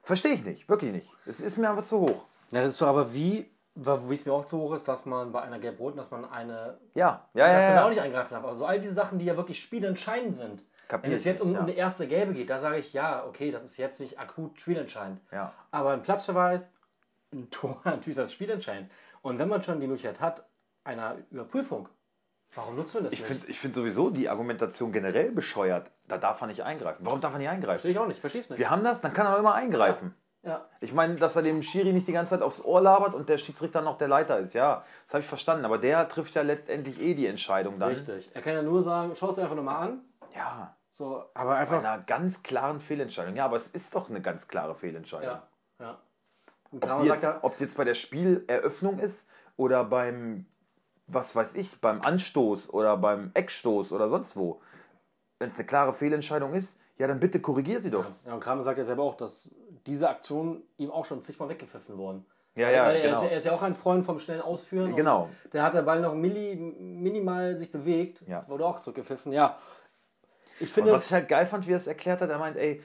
verstehe 0.02 0.34
ich 0.34 0.44
nicht, 0.44 0.70
wirklich 0.70 0.92
nicht. 0.92 1.10
Es 1.26 1.42
ist 1.42 1.58
mir 1.58 1.70
einfach 1.70 1.84
zu 1.84 2.00
hoch. 2.02 2.26
Ja, 2.52 2.62
das 2.62 2.72
ist 2.72 2.78
so 2.78 2.86
aber 2.86 3.14
wie, 3.14 3.50
wie 3.76 4.14
es 4.14 4.26
mir 4.26 4.34
auch 4.34 4.46
zu 4.46 4.60
hoch 4.60 4.74
ist, 4.74 4.88
dass 4.88 5.06
man 5.06 5.32
bei 5.32 5.42
einer 5.42 5.58
Gelb-Roten, 5.58 5.98
dass 5.98 6.12
man 6.12 6.26
eine 6.26 6.78
Ja, 6.94 7.28
ja, 7.34 7.48
dass 7.48 7.54
ja. 7.54 7.68
man 7.68 7.68
da 7.70 7.76
ja, 7.76 7.86
auch 7.86 7.90
nicht 7.90 8.02
eingreifen 8.02 8.34
darf. 8.36 8.46
Also 8.46 8.66
all 8.66 8.80
diese 8.80 8.94
Sachen, 8.94 9.18
die 9.18 9.26
ja 9.26 9.36
wirklich 9.36 9.62
spielentscheidend 9.62 10.36
sind. 10.36 10.64
Kapier 10.88 11.10
Wenn 11.10 11.18
es 11.18 11.24
jetzt 11.24 11.42
um, 11.42 11.50
nicht, 11.50 11.60
um 11.60 11.68
ja. 11.68 11.72
eine 11.72 11.80
erste 11.80 12.08
Gelbe 12.08 12.34
geht, 12.34 12.50
da 12.50 12.60
sage 12.60 12.78
ich, 12.78 12.94
ja, 12.94 13.26
okay, 13.26 13.50
das 13.50 13.64
ist 13.64 13.78
jetzt 13.78 14.00
nicht 14.00 14.20
akut 14.20 14.60
spielentscheidend. 14.62 15.22
Ja. 15.32 15.54
Aber 15.72 15.92
ein 15.92 16.04
Platzverweis, 16.04 16.72
ein 17.32 17.50
Tor, 17.52 17.82
natürlich 17.86 18.10
ist 18.10 18.18
das 18.18 18.34
spielentscheidend. 18.34 18.92
Und 19.22 19.40
wenn 19.40 19.48
man 19.48 19.64
schon 19.64 19.80
die 19.80 19.88
Möglichkeit 19.88 20.20
hat, 20.20 20.46
einer 20.84 21.18
Überprüfung, 21.32 21.90
warum 22.56 22.76
nutzen 22.76 22.96
wir 22.96 23.02
das 23.04 23.14
Ich 23.14 23.20
nicht? 23.20 23.28
finde 23.28 23.48
ich 23.50 23.60
find 23.60 23.74
sowieso 23.74 24.10
die 24.10 24.30
Argumentation 24.30 24.92
generell 24.92 25.32
bescheuert. 25.32 25.90
Da 26.08 26.18
darf 26.18 26.42
er 26.42 26.48
nicht 26.48 26.64
eingreifen. 26.64 27.06
Warum 27.06 27.22
darf 27.22 27.34
er 27.34 27.40
nicht 27.40 27.50
eingreifen? 27.50 27.80
Verstehe 27.80 27.92
ich 27.92 28.00
auch 28.00 28.08
nicht, 28.08 28.20
versteh's 28.20 28.50
nicht. 28.50 28.60
Wir 28.60 28.70
haben 28.70 28.84
das, 28.84 29.02
dann 29.02 29.14
kann 29.14 29.26
er 29.26 29.34
doch 29.34 29.40
immer 29.40 29.54
eingreifen. 29.54 30.14
Ja. 30.44 30.66
Ich 30.82 30.92
meine, 30.92 31.16
dass 31.16 31.38
er 31.38 31.42
dem 31.42 31.62
Schiri 31.64 31.94
nicht 31.94 32.06
die 32.08 32.12
ganze 32.12 32.32
Zeit 32.32 32.42
aufs 32.42 32.62
Ohr 32.64 32.82
labert 32.82 33.14
und 33.14 33.30
der 33.30 33.38
Schiedsrichter 33.38 33.82
noch 33.82 33.98
der 33.98 34.10
Leiter 34.10 34.40
ist. 34.40 34.54
Ja, 34.54 34.84
das 35.06 35.14
habe 35.14 35.22
ich 35.22 35.28
verstanden. 35.28 35.64
Aber 35.64 35.78
der 35.78 36.08
trifft 36.10 36.36
ja 36.36 36.42
letztendlich 36.42 37.02
eh 37.02 37.14
die 37.14 37.28
Entscheidung 37.28 37.80
dann. 37.80 37.90
Richtig. 37.90 38.30
Er 38.34 38.42
kann 38.42 38.54
ja 38.54 38.62
nur 38.62 38.82
sagen, 38.84 39.14
schau 39.16 39.30
es 39.30 39.36
dir 39.38 39.44
einfach 39.44 39.56
nochmal 39.56 39.88
an. 39.88 40.02
Ja, 40.36 40.76
So, 40.92 41.24
aber 41.34 41.52
bei 41.52 41.56
einfach. 41.58 41.80
einer 41.82 42.00
ganz 42.04 42.44
klaren 42.44 42.82
Fehlentscheidung. 42.82 43.38
Ja, 43.38 43.46
aber 43.46 43.56
es 43.56 43.70
ist 43.70 43.96
doch 43.96 44.10
eine 44.10 44.20
ganz 44.20 44.50
klare 44.50 44.76
Fehlentscheidung. 44.76 45.30
Ja, 45.30 45.44
ja. 45.80 45.98
Ob, 46.74 47.02
die 47.02 47.08
jetzt, 47.08 47.24
ja, 47.24 47.40
ob 47.42 47.56
die 47.56 47.64
jetzt 47.64 47.78
bei 47.78 47.86
der 47.86 47.94
Spieleröffnung 47.94 49.00
ist 49.00 49.30
oder 49.56 49.86
beim, 49.86 50.46
was 51.08 51.36
weiß 51.36 51.56
ich, 51.56 51.80
beim 51.82 52.02
Anstoß 52.02 52.74
oder 52.74 52.98
beim 52.98 53.32
Eckstoß 53.34 53.92
oder 53.92 54.10
sonst 54.10 54.36
wo. 54.38 54.62
Wenn 55.40 55.50
es 55.50 55.58
eine 55.58 55.66
klare 55.66 55.94
Fehlentscheidung 55.94 56.54
ist, 56.54 56.80
ja, 56.98 57.08
dann 57.08 57.20
bitte 57.20 57.40
korrigier 57.42 57.82
sie 57.82 57.92
doch. 57.92 58.06
ja, 58.26 58.34
und 58.34 58.40
Kramer 58.40 58.62
sagt 58.64 58.78
ja 58.78 58.86
selber 58.86 59.04
auch, 59.04 59.16
dass 59.16 59.50
diese 59.86 60.08
Aktionen 60.10 60.64
ihm 60.78 60.92
auch 60.92 61.06
schon 61.06 61.22
zigmal 61.22 61.50
weggepfiffen 61.50 61.98
wurden. 61.98 62.26
Ja, 62.56 62.70
ja, 62.70 62.86
Weil 62.86 62.98
er, 62.98 63.02
genau. 63.02 63.18
ist, 63.18 63.24
ja- 63.24 63.30
er 63.30 63.38
ist 63.38 63.46
ja 63.46 63.52
auch 63.54 63.62
ein 63.64 63.74
Freund 63.74 64.06
vom 64.06 64.20
schnellen 64.20 64.42
Ausführen. 64.42 64.92
und 64.92 64.96
Genau. 64.96 65.30
Der 65.52 65.64
hat 65.64 65.74
der 65.74 65.82
Ball 65.82 66.00
noch 66.02 66.14
milli, 66.14 66.56
minimal 66.56 67.56
sich 67.56 67.72
bewegt, 67.72 68.22
Ja. 68.28 68.48
wurde 68.48 68.66
auch 68.66 68.80
zurückgepfiffen. 68.80 69.32
Ja, 69.34 69.58
ich 70.60 70.62
Und 70.62 70.68
finde, 70.70 70.92
was 70.92 71.08
ich 71.08 71.14
halt 71.14 71.28
geil 71.28 71.48
fand, 71.48 71.68
wie 71.68 71.72
er 71.74 71.78
es 71.78 71.88
erklärt 71.88 72.22
hat, 72.22 72.30
er 72.30 72.38
meint, 72.38 72.56
ey, 72.58 72.82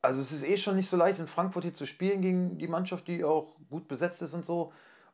also 0.00 0.20
es 0.20 0.32
ist 0.32 0.44
eh 0.44 0.56
schon 0.56 0.76
nicht 0.76 0.88
so 0.88 0.96
leicht 0.96 1.18
in 1.20 1.28
Frankfurt 1.28 1.62
hier 1.64 1.74
zu 1.74 1.86
spielen 1.86 2.22
gegen 2.22 2.58
die 2.58 2.66
Mannschaft, 2.68 3.06
die 3.06 3.22
auch 3.22 3.54
gut 3.70 3.86
besetzt 3.86 4.22
ist 4.22 4.32
und 4.34 4.46
so. 4.46 4.72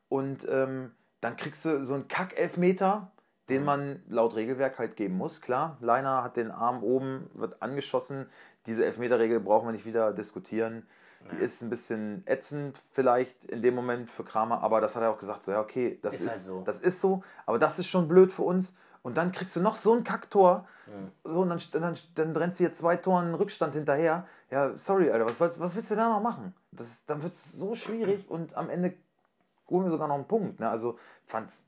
Und 0.09 0.47
ähm, 0.49 0.93
dann 1.21 1.37
kriegst 1.37 1.65
du 1.65 1.85
so 1.85 1.95
einen 1.95 2.09
Kack-Elfmeter, 2.09 3.11
den 3.49 3.65
man 3.65 4.03
laut 4.09 4.35
Regelwerk 4.37 4.79
halt 4.79 4.97
geben 4.97 5.17
muss. 5.17 5.41
Klar, 5.41 5.79
Leiner 5.81 6.23
hat 6.23 6.37
den 6.37 6.51
Arm 6.51 6.83
oben, 6.83 7.31
wird 7.35 7.63
angeschossen. 7.63 8.27
Diese 8.67 8.85
Elfmeterregel 8.85 9.41
brauchen 9.41 9.69
wir 9.69 9.73
nicht 9.73 9.87
wieder 9.87 10.13
diskutieren. 10.13 10.87
Die 11.33 11.43
ist 11.43 11.63
ein 11.63 11.71
bisschen 11.71 12.23
ätzend 12.27 12.81
vielleicht 12.93 13.45
in 13.45 13.61
dem 13.61 13.75
Moment 13.75 14.09
für 14.09 14.23
Kramer, 14.23 14.63
aber 14.63 14.81
das 14.81 14.95
hat 14.95 15.03
er 15.03 15.11
auch 15.11 15.19
gesagt, 15.19 15.43
so 15.43 15.51
ja 15.51 15.61
okay, 15.61 15.99
das 16.01 16.15
Ist 16.15 16.21
ist, 16.21 16.31
halt 16.31 16.41
so. 16.43 16.63
das 16.65 16.81
ist 16.81 17.01
so, 17.01 17.23
aber 17.45 17.59
das 17.59 17.79
ist 17.79 17.89
schon 17.89 18.07
blöd 18.07 18.33
für 18.33 18.43
uns. 18.43 18.75
Und 19.03 19.17
dann 19.17 19.33
kriegst 19.33 19.57
du 19.57 19.61
noch 19.61 19.77
so 19.77 19.95
ein 19.95 20.05
Kacktor, 20.05 20.67
so, 21.25 21.43
und 21.43 21.49
dann, 21.51 21.61
dann, 21.73 21.97
dann 22.15 22.33
brennst 22.33 22.59
du 22.59 22.65
hier 22.65 22.73
zwei 22.73 22.97
Toren 22.97 23.35
Rückstand 23.35 23.75
hinterher. 23.75 24.27
Ja, 24.51 24.77
sorry, 24.77 25.11
Alter, 25.11 25.27
was, 25.27 25.39
sollst, 25.39 25.61
was 25.61 25.77
willst 25.77 25.91
du 25.91 25.97
da 25.97 26.09
noch 26.09 26.23
machen? 26.23 26.55
Das, 26.73 27.05
dann 27.05 27.23
wird 27.23 27.33
es 27.33 27.53
so 27.53 27.75
schwierig 27.75 28.29
und 28.31 28.57
am 28.57 28.71
Ende 28.71 28.95
holen 29.71 29.85
wir 29.85 29.91
sogar 29.91 30.09
noch 30.09 30.15
einen 30.17 30.27
Punkt. 30.29 30.61
Ne? 30.61 30.69
Also 30.69 30.99
fand's, 31.27 31.65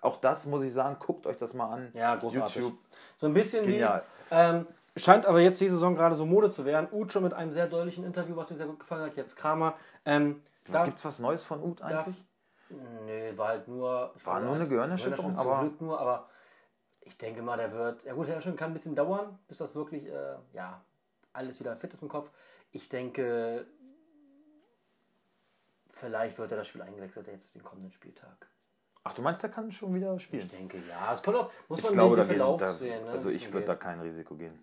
auch 0.00 0.16
das 0.16 0.46
muss 0.46 0.62
ich 0.62 0.72
sagen, 0.72 0.96
guckt 0.98 1.26
euch 1.26 1.36
das 1.36 1.54
mal 1.54 1.70
an. 1.70 1.90
ja, 1.94 2.16
großartig. 2.16 2.56
YouTube. 2.56 2.78
So 3.16 3.26
ein 3.26 3.34
bisschen 3.34 3.64
Genial. 3.64 4.02
wie, 4.30 4.34
ähm, 4.34 4.66
scheint 4.96 5.26
aber 5.26 5.40
jetzt 5.40 5.60
die 5.60 5.68
Saison 5.68 5.94
gerade 5.94 6.14
so 6.14 6.26
Mode 6.26 6.50
zu 6.50 6.64
werden. 6.64 6.88
Uth 6.92 7.12
schon 7.12 7.22
mit 7.22 7.34
einem 7.34 7.52
sehr 7.52 7.66
deutlichen 7.68 8.04
Interview, 8.04 8.36
was 8.36 8.50
mir 8.50 8.56
sehr 8.56 8.66
gut 8.66 8.80
gefallen 8.80 9.04
hat. 9.04 9.16
Jetzt 9.16 9.36
Kramer. 9.36 9.74
Ähm, 10.04 10.42
da, 10.70 10.84
Gibt 10.84 10.98
es 10.98 11.04
was 11.04 11.18
Neues 11.18 11.42
von 11.42 11.76
darf, 11.76 12.06
eigentlich? 12.06 12.22
nee, 13.04 13.32
war 13.36 13.48
halt 13.48 13.68
nur. 13.68 14.14
War 14.24 14.40
nur 14.40 14.54
eine 14.54 14.68
Gehirnerschütterung, 14.68 15.36
aber- 15.36 15.60
Glück 15.60 15.80
nur, 15.80 16.00
aber 16.00 16.28
ich 17.00 17.18
denke 17.18 17.42
mal, 17.42 17.56
der 17.56 17.72
wird. 17.72 18.04
Ja, 18.04 18.14
gut, 18.14 18.28
der 18.28 18.40
schon 18.40 18.56
kann 18.56 18.70
ein 18.70 18.74
bisschen 18.74 18.94
dauern, 18.94 19.38
bis 19.48 19.58
das 19.58 19.74
wirklich, 19.74 20.06
äh, 20.06 20.36
ja, 20.52 20.80
alles 21.32 21.58
wieder 21.60 21.76
fit 21.76 21.92
ist 21.92 22.02
im 22.02 22.08
Kopf. 22.08 22.30
Ich 22.70 22.88
denke, 22.88 23.66
vielleicht 26.02 26.38
wird 26.38 26.50
er 26.50 26.58
das 26.58 26.68
Spiel 26.68 26.82
eingewechselt 26.82 27.26
jetzt 27.28 27.54
den 27.54 27.62
kommenden 27.62 27.92
Spieltag. 27.92 28.48
Ach, 29.04 29.14
du 29.14 29.22
meinst, 29.22 29.42
der 29.42 29.50
kann 29.50 29.72
schon 29.72 29.94
wieder 29.94 30.14
Ich 30.16 30.24
spielen? 30.24 30.46
denke, 30.48 30.78
ja. 30.88 31.12
Es 31.12 31.22
kommt 31.22 31.36
auch, 31.36 31.50
muss 31.68 31.78
Ich 31.80 31.84
man 31.86 31.94
glaube, 31.94 32.16
den 32.16 32.26
Verlauf 32.26 32.60
da, 32.60 32.66
sehen. 32.68 33.04
Ne, 33.04 33.10
also 33.10 33.30
ich 33.30 33.52
würde 33.52 33.66
da 33.66 33.74
kein 33.74 34.00
Risiko 34.00 34.34
gehen. 34.36 34.58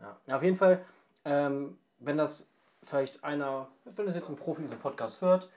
Ja. 0.00 0.16
Ja, 0.26 0.36
Auf 0.36 0.42
jeden 0.42 0.56
Fall, 0.56 0.82
ähm, 1.24 1.78
wenn 1.98 2.16
das 2.16 2.50
vielleicht 2.82 3.22
einer, 3.24 3.68
wenn 3.84 4.06
das 4.06 4.14
jetzt 4.14 4.28
ein 4.28 4.36
Profi 4.36 4.62
diesen 4.62 4.78
Podcast 4.78 5.20
hört, 5.20 5.50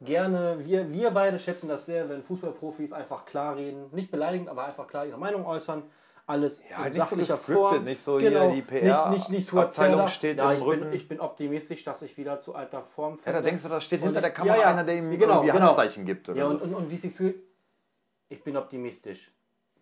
gerne, 0.00 0.64
wir, 0.64 0.90
wir 0.92 1.10
beide 1.10 1.38
schätzen 1.38 1.68
das 1.68 1.84
sehr, 1.86 2.08
wenn 2.08 2.22
Fußballprofis 2.22 2.92
einfach 2.92 3.24
klar 3.24 3.56
reden, 3.56 3.88
nicht 3.92 4.10
beleidigend, 4.10 4.48
aber 4.48 4.64
einfach 4.64 4.86
klar 4.86 5.04
ihre 5.04 5.18
Meinung 5.18 5.44
äußern. 5.44 5.82
Alles 6.28 6.62
Ja, 6.70 6.76
in 6.78 6.82
nicht 6.84 6.92
so 6.94 7.00
sachlicher 7.00 7.34
gescriptet, 7.36 7.56
Form. 7.70 7.84
nicht 7.84 8.02
so 8.02 8.18
hier 8.20 8.50
die 8.50 8.62
PR 8.62 8.82
Nicht, 8.84 9.10
nicht, 9.10 9.30
nicht 9.30 9.46
so 9.46 9.58
Abteilung 9.60 10.06
steht 10.08 10.36
ja, 10.38 10.52
im 10.52 10.58
ich 10.58 10.62
Rücken. 10.64 10.80
bin, 10.82 10.92
ich 10.92 11.08
bin 11.08 11.20
optimistisch, 11.20 11.82
dass 11.84 12.02
ich 12.02 12.16
wieder 12.18 12.38
zu 12.38 12.54
alter 12.54 12.82
Form 12.82 13.14
Ja, 13.14 13.16
da 13.16 13.22
finde. 13.32 13.42
denkst 13.44 13.62
du, 13.62 13.68
da 13.70 13.80
steht 13.80 14.00
Und 14.02 14.08
hinter 14.08 14.18
ich- 14.20 14.24
der 14.24 14.32
Kamera 14.32 14.56
ja, 14.56 14.62
ja. 14.62 14.68
einer, 14.68 14.84
der 14.84 14.96
ihm 14.96 15.10
Ja, 15.10 15.18
genau, 15.18 15.34
irgendwie 15.36 15.52
genau. 15.52 15.66
Handzeichen 15.68 16.04
gibt. 16.04 16.28
Oder 16.28 16.38
Ja, 16.38 16.44
so. 16.44 16.50
und, 16.50 16.62
und, 16.62 16.74
und 16.74 16.90
wie 16.90 16.96
sie 16.98 17.08
fühlt, 17.10 17.36
ich 18.28 18.44
bin 18.44 18.56
optimistisch. 18.58 19.32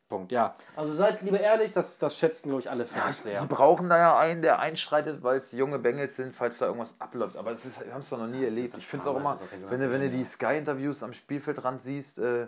Punkt, 0.08 0.30
ja. 0.30 0.54
Also 0.76 0.92
seid 0.92 1.20
lieber 1.22 1.40
ehrlich, 1.40 1.72
das, 1.72 1.98
das 1.98 2.16
schätzen, 2.16 2.50
glaube 2.50 2.60
ich, 2.60 2.70
alle 2.70 2.84
Fans 2.84 3.24
sehr. 3.24 3.40
Die 3.40 3.46
brauchen 3.48 3.88
da 3.88 3.98
ja 3.98 4.16
einen, 4.16 4.40
der 4.40 4.60
einschreitet, 4.60 5.24
weil 5.24 5.38
es 5.38 5.50
junge 5.50 5.80
Bengels 5.80 6.14
sind, 6.14 6.32
falls 6.32 6.58
da 6.58 6.66
irgendwas 6.66 6.94
abläuft. 7.00 7.36
Aber 7.36 7.50
das 7.50 7.64
ist, 7.64 7.84
wir 7.84 7.92
haben 7.92 8.02
es 8.02 8.10
doch 8.10 8.18
noch 8.18 8.28
nie 8.28 8.44
erlebt. 8.44 8.72
Ich 8.78 8.86
finde 8.86 9.02
es 9.02 9.08
auch 9.08 9.16
immer, 9.16 9.36
wenn 9.68 9.80
du, 9.80 9.90
wenn 9.90 10.00
du 10.00 10.08
die 10.08 10.24
Sky-Interviews 10.24 11.02
am 11.02 11.12
Spielfeldrand 11.12 11.82
siehst 11.82 12.20
äh, 12.20 12.46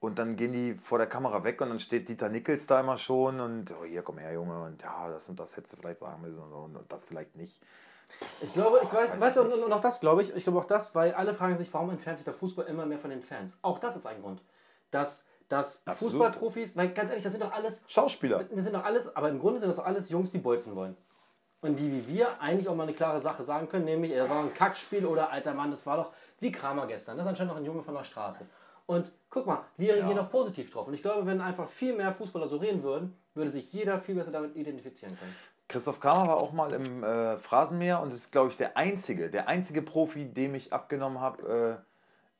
und 0.00 0.18
dann 0.18 0.36
gehen 0.36 0.52
die 0.52 0.74
vor 0.74 0.98
der 0.98 1.06
Kamera 1.06 1.44
weg 1.44 1.60
und 1.60 1.68
dann 1.68 1.78
steht 1.78 2.08
Dieter 2.08 2.28
Nickels 2.28 2.66
da 2.66 2.80
immer 2.80 2.96
schon 2.96 3.38
und 3.38 3.72
oh, 3.72 3.84
hier 3.84 4.02
komm 4.02 4.18
her, 4.18 4.32
Junge, 4.32 4.62
und 4.62 4.82
ja, 4.82 5.08
das 5.08 5.28
und 5.28 5.38
das 5.38 5.56
hättest 5.56 5.74
du 5.74 5.80
vielleicht 5.80 6.00
sagen 6.00 6.20
müssen 6.22 6.38
und, 6.38 6.76
und 6.76 6.92
das 6.92 7.04
vielleicht 7.04 7.36
nicht. 7.36 7.60
Ich 8.40 8.52
glaube, 8.52 8.80
ich 8.82 8.92
weiß, 8.92 9.12
Weiß 9.12 9.20
weißt 9.20 9.36
du, 9.36 9.42
und, 9.42 9.72
auch 9.72 9.80
das 9.80 10.00
glaube 10.00 10.22
ich, 10.22 10.34
ich 10.34 10.42
glaube 10.42 10.58
auch 10.58 10.64
das, 10.64 10.94
weil 10.94 11.12
alle 11.12 11.34
fragen 11.34 11.54
sich, 11.54 11.72
warum 11.72 11.90
entfernt 11.90 12.18
sich 12.18 12.24
der 12.24 12.34
Fußball 12.34 12.66
immer 12.66 12.86
mehr 12.86 12.98
von 12.98 13.10
den 13.10 13.22
Fans? 13.22 13.56
Auch 13.62 13.78
das 13.78 13.94
ist 13.94 14.06
ein 14.06 14.20
Grund. 14.20 14.42
Dass, 14.90 15.26
dass 15.48 15.86
Absolut. 15.86 16.14
Fußballprofis, 16.14 16.76
weil 16.76 16.92
ganz 16.92 17.10
ehrlich, 17.10 17.22
das 17.22 17.32
sind 17.32 17.44
doch 17.44 17.52
alles, 17.52 17.84
Schauspieler. 17.86 18.42
das 18.42 18.64
sind 18.64 18.74
doch 18.74 18.84
alles, 18.84 19.14
aber 19.14 19.28
im 19.28 19.38
Grunde 19.38 19.60
sind 19.60 19.68
das 19.68 19.76
doch 19.76 19.86
alles 19.86 20.10
Jungs, 20.10 20.30
die 20.30 20.38
bolzen 20.38 20.74
wollen. 20.74 20.96
Und 21.60 21.78
die 21.78 21.92
wie 21.92 22.08
wir 22.08 22.40
eigentlich 22.40 22.68
auch 22.68 22.74
mal 22.74 22.84
eine 22.84 22.94
klare 22.94 23.20
Sache 23.20 23.42
sagen 23.42 23.68
können, 23.68 23.84
nämlich, 23.84 24.12
es 24.12 24.28
war 24.28 24.40
ein 24.40 24.54
Kackspiel 24.54 25.04
oder 25.04 25.30
alter 25.30 25.52
Mann, 25.52 25.70
das 25.70 25.86
war 25.86 25.98
doch 25.98 26.12
wie 26.40 26.50
Kramer 26.50 26.86
gestern. 26.86 27.18
Das 27.18 27.26
ist 27.26 27.30
anscheinend 27.30 27.52
noch 27.52 27.60
ein 27.60 27.66
Junge 27.66 27.82
von 27.82 27.94
der 27.94 28.02
Straße. 28.04 28.48
Und 28.90 29.12
guck 29.28 29.46
mal, 29.46 29.60
wir 29.76 29.94
reagieren 29.94 30.16
Ja. 30.16 30.24
auch 30.24 30.30
positiv 30.30 30.68
drauf. 30.72 30.88
Und 30.88 30.94
ich 30.94 31.02
glaube, 31.02 31.24
wenn 31.24 31.40
einfach 31.40 31.68
viel 31.68 31.94
mehr 31.94 32.12
Fußballer 32.12 32.48
so 32.48 32.56
reden 32.56 32.82
würden, 32.82 33.16
würde 33.34 33.48
sich 33.48 33.72
jeder 33.72 34.00
viel 34.00 34.16
besser 34.16 34.32
damit 34.32 34.56
identifizieren 34.56 35.16
können. 35.16 35.36
Christoph 35.68 36.00
Kramer 36.00 36.26
war 36.26 36.38
auch 36.38 36.50
mal 36.50 36.72
im 36.72 37.04
äh, 37.04 37.36
Phrasenmäher 37.36 38.00
und 38.00 38.12
ist, 38.12 38.32
glaube 38.32 38.50
ich, 38.50 38.56
der 38.56 38.76
einzige, 38.76 39.30
der 39.30 39.46
einzige 39.46 39.82
Profi, 39.82 40.24
dem 40.24 40.56
ich 40.56 40.72
abgenommen 40.72 41.20
habe, 41.20 41.84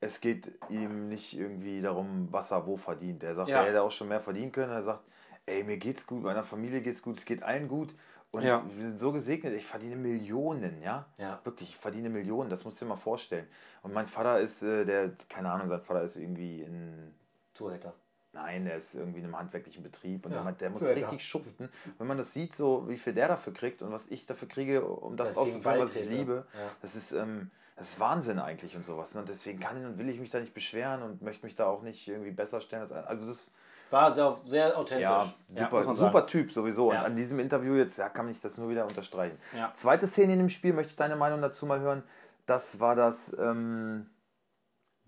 es 0.00 0.20
geht 0.20 0.50
ihm 0.68 1.08
nicht 1.08 1.38
irgendwie 1.38 1.80
darum, 1.82 2.26
was 2.32 2.50
er 2.50 2.66
wo 2.66 2.76
verdient. 2.76 3.22
Er 3.22 3.36
sagt, 3.36 3.50
Ja. 3.50 3.60
er 3.60 3.68
hätte 3.68 3.82
auch 3.82 3.92
schon 3.92 4.08
mehr 4.08 4.20
verdienen 4.20 4.50
können. 4.50 4.72
Er 4.72 4.82
sagt, 4.82 5.04
ey, 5.46 5.62
mir 5.62 5.76
geht's 5.76 6.04
gut, 6.04 6.24
meiner 6.24 6.42
Familie 6.42 6.80
geht's 6.80 7.00
gut, 7.00 7.16
es 7.16 7.24
geht 7.24 7.44
allen 7.44 7.68
gut. 7.68 7.94
Und 8.32 8.42
Ja. 8.44 8.62
wir 8.76 8.86
sind 8.86 9.00
so 9.00 9.10
gesegnet, 9.12 9.54
ich 9.54 9.66
verdiene 9.66 9.96
Millionen, 9.96 10.80
ja? 10.82 11.06
Ja. 11.18 11.40
Wirklich, 11.44 11.70
ich 11.70 11.76
verdiene 11.76 12.08
Millionen, 12.10 12.48
das 12.48 12.64
musst 12.64 12.80
du 12.80 12.84
dir 12.84 12.90
mal 12.90 12.96
vorstellen. 12.96 13.46
Und 13.82 13.92
mein 13.92 14.06
Vater 14.06 14.38
ist, 14.40 14.62
äh, 14.62 14.84
der, 14.84 15.10
keine 15.28 15.50
Ahnung, 15.50 15.68
sein 15.68 15.80
Vater 15.80 16.02
ist 16.02 16.16
irgendwie 16.16 16.62
in 16.62 17.12
Zuhälter. 17.54 17.92
Nein, 18.32 18.64
der 18.66 18.76
ist 18.76 18.94
irgendwie 18.94 19.18
in 19.18 19.24
einem 19.24 19.36
handwerklichen 19.36 19.82
Betrieb 19.82 20.24
und 20.24 20.30
Ja, 20.32 20.44
der, 20.44 20.52
der 20.52 20.70
muss 20.70 20.78
Zuhälter. 20.80 21.10
richtig 21.10 21.26
schuften. 21.28 21.68
Wenn 21.98 22.06
man 22.06 22.18
das 22.18 22.32
sieht, 22.32 22.54
so 22.54 22.88
wie 22.88 22.96
viel 22.96 23.12
der 23.12 23.26
dafür 23.26 23.52
kriegt 23.52 23.82
und 23.82 23.90
was 23.90 24.06
ich 24.08 24.26
dafür 24.26 24.46
kriege, 24.46 24.84
um 24.86 25.16
das 25.16 25.30
Das 25.30 25.38
auszuführen, 25.38 25.80
was 25.80 25.96
ich 25.96 26.08
liebe, 26.08 26.46
das 26.82 26.94
ist, 26.94 27.10
ähm, 27.10 27.50
das 27.74 27.90
ist 27.90 27.98
Wahnsinn 28.00 28.38
eigentlich 28.38 28.76
und 28.76 28.84
sowas. 28.84 29.14
ne? 29.16 29.22
Und 29.22 29.28
deswegen 29.28 29.58
kann 29.58 29.84
und 29.84 29.98
will 29.98 30.08
ich 30.08 30.20
mich 30.20 30.30
da 30.30 30.38
nicht 30.38 30.54
beschweren 30.54 31.02
und 31.02 31.22
möchte 31.22 31.44
mich 31.44 31.56
da 31.56 31.66
auch 31.66 31.82
nicht 31.82 32.06
irgendwie 32.06 32.30
besser 32.30 32.60
stellen. 32.60 32.82
als- 32.82 32.92
Also 32.92 33.26
das 33.26 33.50
War 33.90 34.12
sehr, 34.12 34.36
sehr 34.44 34.78
authentisch. 34.78 35.08
ja, 35.48 35.64
super, 35.64 35.82
sagen. 35.82 35.96
super 35.96 36.26
Typ 36.26 36.52
sowieso. 36.52 36.92
Ja. 36.92 37.00
Und 37.00 37.06
an 37.06 37.16
diesem 37.16 37.38
Interview 37.40 37.74
jetzt, 37.74 37.96
ja, 37.98 38.08
kann 38.08 38.28
ich 38.28 38.40
das 38.40 38.58
nur 38.58 38.68
wieder 38.68 38.86
unterstreichen. 38.86 39.38
Ja. 39.56 39.72
Zweite 39.74 40.06
Szene 40.06 40.34
in 40.34 40.38
dem 40.38 40.48
Spiel, 40.48 40.72
möchte 40.72 40.90
ich 40.90 40.96
deine 40.96 41.16
Meinung 41.16 41.42
dazu 41.42 41.66
mal 41.66 41.80
hören. 41.80 42.02
Das 42.46 42.80
war 42.80 42.94
das 42.94 43.36
ähm, 43.38 44.10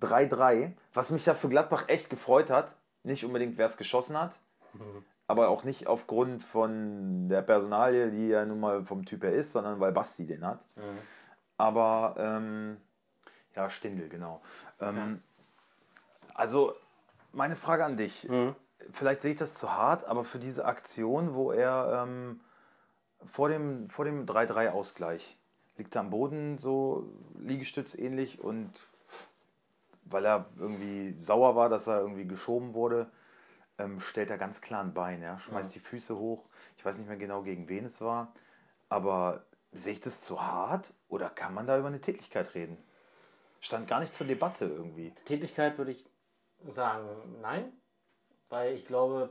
3-3, 0.00 0.72
was 0.94 1.10
mich 1.10 1.26
ja 1.26 1.34
für 1.34 1.48
Gladbach 1.48 1.84
echt 1.88 2.10
gefreut 2.10 2.50
hat. 2.50 2.76
Nicht 3.04 3.24
unbedingt, 3.24 3.58
wer 3.58 3.66
es 3.66 3.76
geschossen 3.76 4.18
hat, 4.20 4.38
aber 5.26 5.48
auch 5.48 5.64
nicht 5.64 5.86
aufgrund 5.86 6.42
von 6.42 7.28
der 7.28 7.42
Personalie, 7.42 8.10
die 8.10 8.28
ja 8.28 8.44
nun 8.44 8.60
mal 8.60 8.84
vom 8.84 9.04
Typ 9.04 9.22
her 9.24 9.32
ist, 9.32 9.52
sondern 9.52 9.80
weil 9.80 9.92
Basti 9.92 10.26
den 10.26 10.46
hat. 10.46 10.60
Aber 11.56 12.14
ähm, 12.18 12.76
ja, 13.54 13.70
Stindel, 13.70 14.08
genau. 14.08 14.40
Ähm, 14.80 15.22
Also, 16.34 16.74
meine 17.32 17.56
Frage 17.56 17.84
an 17.84 17.96
dich. 17.96 18.28
Vielleicht 18.90 19.20
sehe 19.20 19.32
ich 19.32 19.38
das 19.38 19.54
zu 19.54 19.72
hart, 19.72 20.04
aber 20.04 20.24
für 20.24 20.38
diese 20.38 20.64
Aktion, 20.64 21.34
wo 21.34 21.52
er 21.52 22.04
ähm, 22.04 22.40
vor 23.24 23.48
dem, 23.48 23.88
vor 23.90 24.04
dem 24.04 24.26
3-3-Ausgleich 24.26 25.38
liegt 25.76 25.94
er 25.94 26.00
am 26.00 26.10
Boden, 26.10 26.58
so 26.58 27.08
Liegestütz 27.38 27.94
ähnlich 27.94 28.40
und 28.40 28.70
weil 30.04 30.26
er 30.26 30.46
irgendwie 30.58 31.18
sauer 31.20 31.56
war, 31.56 31.68
dass 31.68 31.86
er 31.86 32.00
irgendwie 32.00 32.26
geschoben 32.26 32.74
wurde, 32.74 33.10
ähm, 33.78 34.00
stellt 34.00 34.30
er 34.30 34.38
ganz 34.38 34.60
klar 34.60 34.82
ein 34.82 34.94
Bein, 34.94 35.22
ja, 35.22 35.38
schmeißt 35.38 35.74
die 35.74 35.80
Füße 35.80 36.18
hoch. 36.18 36.44
Ich 36.76 36.84
weiß 36.84 36.98
nicht 36.98 37.08
mehr 37.08 37.16
genau, 37.16 37.42
gegen 37.42 37.68
wen 37.68 37.84
es 37.84 38.00
war, 38.00 38.34
aber 38.88 39.44
sehe 39.72 39.92
ich 39.92 40.00
das 40.00 40.20
zu 40.20 40.42
hart 40.42 40.92
oder 41.08 41.30
kann 41.30 41.54
man 41.54 41.66
da 41.66 41.78
über 41.78 41.88
eine 41.88 42.00
Tätigkeit 42.00 42.54
reden? 42.54 42.76
Stand 43.60 43.88
gar 43.88 44.00
nicht 44.00 44.14
zur 44.14 44.26
Debatte 44.26 44.66
irgendwie. 44.66 45.12
Tätigkeit 45.24 45.78
würde 45.78 45.92
ich 45.92 46.04
sagen, 46.66 47.08
nein. 47.40 47.72
Weil 48.52 48.74
ich 48.74 48.86
glaube, 48.86 49.30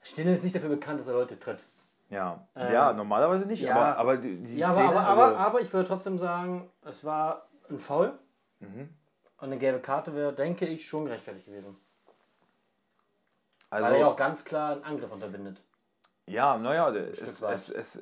Stindl 0.00 0.32
ist 0.32 0.42
nicht 0.42 0.54
dafür 0.54 0.70
bekannt, 0.70 0.98
dass 0.98 1.06
er 1.06 1.12
Leute 1.12 1.38
tritt. 1.38 1.66
Ja, 2.08 2.46
Ähm, 2.56 2.72
ja 2.72 2.92
normalerweise 2.94 3.46
nicht, 3.46 3.60
ja. 3.62 3.74
aber, 3.74 3.98
aber 3.98 4.16
die, 4.16 4.38
die 4.42 4.56
Ja, 4.56 4.68
aber, 4.68 4.74
Szene, 4.76 4.88
aber, 4.88 5.00
aber, 5.06 5.24
also, 5.26 5.36
aber 5.36 5.60
ich 5.60 5.70
würde 5.72 5.86
trotzdem 5.86 6.16
sagen, 6.18 6.70
es 6.82 7.04
war 7.04 7.46
ein 7.68 7.78
Foul. 7.78 8.18
Mhm. 8.60 8.88
Und 9.36 9.44
eine 9.44 9.58
gelbe 9.58 9.80
Karte 9.80 10.14
wäre, 10.14 10.32
denke 10.32 10.66
ich, 10.66 10.86
schon 10.88 11.04
gerechtfertigt 11.04 11.44
gewesen. 11.46 11.76
also 13.68 13.84
Weil 13.84 13.92
er 13.94 14.00
ja 14.00 14.06
auch 14.06 14.16
ganz 14.16 14.44
klar 14.46 14.72
einen 14.72 14.84
Angriff 14.84 15.12
unterbindet. 15.12 15.62
Ja, 16.26 16.56
naja, 16.56 16.88
es, 16.90 17.42
es, 17.42 17.68
es, 17.68 18.00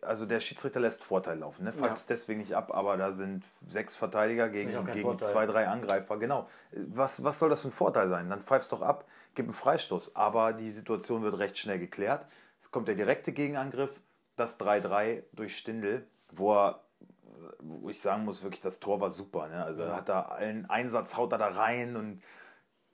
also 0.00 0.24
der 0.24 0.40
Schiedsrichter 0.40 0.80
lässt 0.80 1.02
Vorteil 1.02 1.40
laufen. 1.40 1.64
Ne? 1.64 1.72
Pfeift 1.72 1.86
Ja. 1.88 1.92
es 1.94 2.06
deswegen 2.06 2.40
nicht 2.40 2.54
ab, 2.54 2.72
aber 2.72 2.96
da 2.96 3.12
sind 3.12 3.44
sechs 3.66 3.96
Verteidiger 3.96 4.48
gegen, 4.48 4.70
gegen 4.86 5.02
Vorteil. 5.02 5.28
zwei, 5.32 5.46
drei 5.46 5.68
Angreifer. 5.68 6.16
Genau. 6.16 6.48
Was, 6.72 7.22
was 7.24 7.38
soll 7.40 7.50
das 7.50 7.60
für 7.62 7.68
ein 7.68 7.72
Vorteil 7.72 8.08
sein? 8.08 8.30
Dann 8.30 8.40
pfeifst 8.40 8.70
doch 8.70 8.82
ab, 8.82 9.04
gib 9.36 9.46
einen 9.46 9.54
Freistoß. 9.54 10.16
Aber 10.16 10.52
die 10.52 10.70
Situation 10.70 11.22
wird 11.22 11.38
recht 11.38 11.56
schnell 11.56 11.78
geklärt. 11.78 12.26
Es 12.60 12.72
kommt 12.72 12.88
der 12.88 12.96
direkte 12.96 13.32
Gegenangriff, 13.32 14.00
das 14.34 14.58
3-3 14.58 15.22
durch 15.32 15.56
Stindl, 15.56 16.06
wo 16.32 16.54
er, 16.54 16.80
wo 17.60 17.88
ich 17.88 18.00
sagen 18.00 18.24
muss, 18.24 18.42
wirklich, 18.42 18.60
das 18.62 18.80
Tor 18.80 19.00
war 19.00 19.10
super. 19.10 19.48
Ne? 19.48 19.64
Also 19.64 19.82
er 19.82 19.94
hat 19.94 20.08
da 20.08 20.22
allen 20.22 20.68
Einsatz, 20.68 21.16
haut 21.16 21.32
er 21.32 21.38
da 21.38 21.48
rein 21.48 21.96
und 21.96 22.22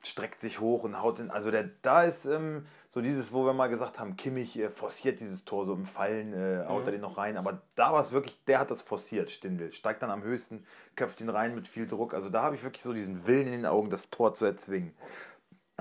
streckt 0.04 0.40
sich 0.40 0.60
hoch 0.60 0.82
und 0.82 1.00
haut 1.00 1.18
den. 1.18 1.30
Also 1.30 1.50
der, 1.50 1.64
da 1.82 2.02
ist 2.02 2.24
ähm, 2.24 2.66
so 2.88 3.00
dieses, 3.00 3.32
wo 3.32 3.44
wir 3.44 3.52
mal 3.52 3.68
gesagt 3.68 4.00
haben, 4.00 4.16
Kimmich 4.16 4.58
äh, 4.58 4.68
forciert 4.68 5.20
dieses 5.20 5.44
Tor 5.44 5.64
so 5.64 5.74
im 5.74 5.86
Fallen, 5.86 6.32
äh, 6.32 6.66
haut 6.66 6.86
er 6.86 6.92
den 6.92 7.00
noch 7.00 7.18
rein. 7.18 7.36
Aber 7.36 7.62
da 7.76 7.92
war 7.92 8.00
es 8.00 8.12
wirklich, 8.12 8.42
der 8.44 8.58
hat 8.58 8.70
das 8.70 8.82
forciert, 8.82 9.30
Stindel. 9.30 9.72
Steigt 9.72 10.02
dann 10.02 10.10
am 10.10 10.22
höchsten, 10.22 10.64
köpft 10.96 11.20
ihn 11.20 11.28
rein 11.28 11.54
mit 11.54 11.68
viel 11.68 11.86
Druck. 11.86 12.14
Also 12.14 12.30
da 12.30 12.42
habe 12.42 12.56
ich 12.56 12.64
wirklich 12.64 12.82
so 12.82 12.92
diesen 12.92 13.26
Willen 13.26 13.46
in 13.46 13.52
den 13.52 13.66
Augen, 13.66 13.90
das 13.90 14.10
Tor 14.10 14.34
zu 14.34 14.44
erzwingen. 14.44 14.94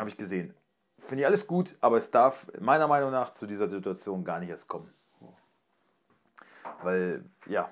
Habe 0.01 0.09
ich 0.09 0.17
gesehen. 0.17 0.51
Finde 0.97 1.21
ich 1.21 1.27
alles 1.27 1.45
gut, 1.45 1.75
aber 1.79 1.97
es 1.97 2.09
darf 2.09 2.47
meiner 2.59 2.87
Meinung 2.87 3.11
nach 3.11 3.29
zu 3.29 3.45
dieser 3.45 3.69
Situation 3.69 4.23
gar 4.23 4.39
nicht 4.39 4.49
erst 4.49 4.67
kommen. 4.67 4.91
Weil, 6.81 7.23
ja. 7.45 7.71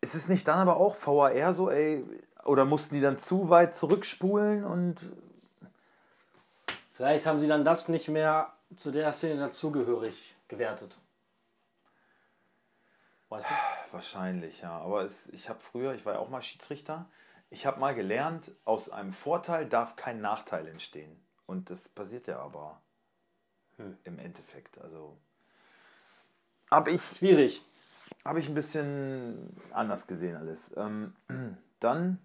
Ist 0.00 0.14
es 0.14 0.26
nicht 0.26 0.48
dann 0.48 0.58
aber 0.58 0.78
auch 0.78 0.96
VAR 0.96 1.52
so, 1.52 1.68
ey, 1.70 2.02
oder 2.44 2.64
mussten 2.64 2.94
die 2.94 3.02
dann 3.02 3.18
zu 3.18 3.50
weit 3.50 3.76
zurückspulen 3.76 4.64
und 4.64 5.12
Vielleicht 6.92 7.26
haben 7.26 7.40
sie 7.40 7.46
dann 7.46 7.62
das 7.62 7.88
nicht 7.88 8.08
mehr 8.08 8.54
zu 8.74 8.90
der 8.90 9.12
Szene 9.12 9.38
dazugehörig 9.38 10.34
gewertet. 10.48 10.96
Weißt 13.28 13.44
du? 13.44 13.54
Wahrscheinlich, 13.92 14.62
ja. 14.62 14.78
Aber 14.78 15.02
es, 15.02 15.28
ich 15.28 15.50
habe 15.50 15.60
früher, 15.60 15.92
ich 15.92 16.06
war 16.06 16.14
ja 16.14 16.20
auch 16.20 16.30
mal 16.30 16.40
Schiedsrichter, 16.40 17.04
ich 17.56 17.64
habe 17.64 17.80
mal 17.80 17.94
gelernt, 17.94 18.52
aus 18.66 18.90
einem 18.90 19.14
Vorteil 19.14 19.66
darf 19.66 19.96
kein 19.96 20.20
Nachteil 20.20 20.68
entstehen. 20.68 21.18
Und 21.46 21.70
das 21.70 21.88
passiert 21.88 22.26
ja 22.26 22.38
aber 22.38 22.82
im 24.04 24.18
Endeffekt. 24.18 24.78
Also 24.78 25.16
habe 26.70 26.90
ich, 26.90 27.02
Schwierig. 27.16 27.62
hab 28.26 28.36
ich 28.36 28.46
ein 28.48 28.54
bisschen 28.54 29.56
anders 29.72 30.06
gesehen 30.06 30.36
alles. 30.36 30.70
Ähm, 30.76 31.16
dann 31.80 32.18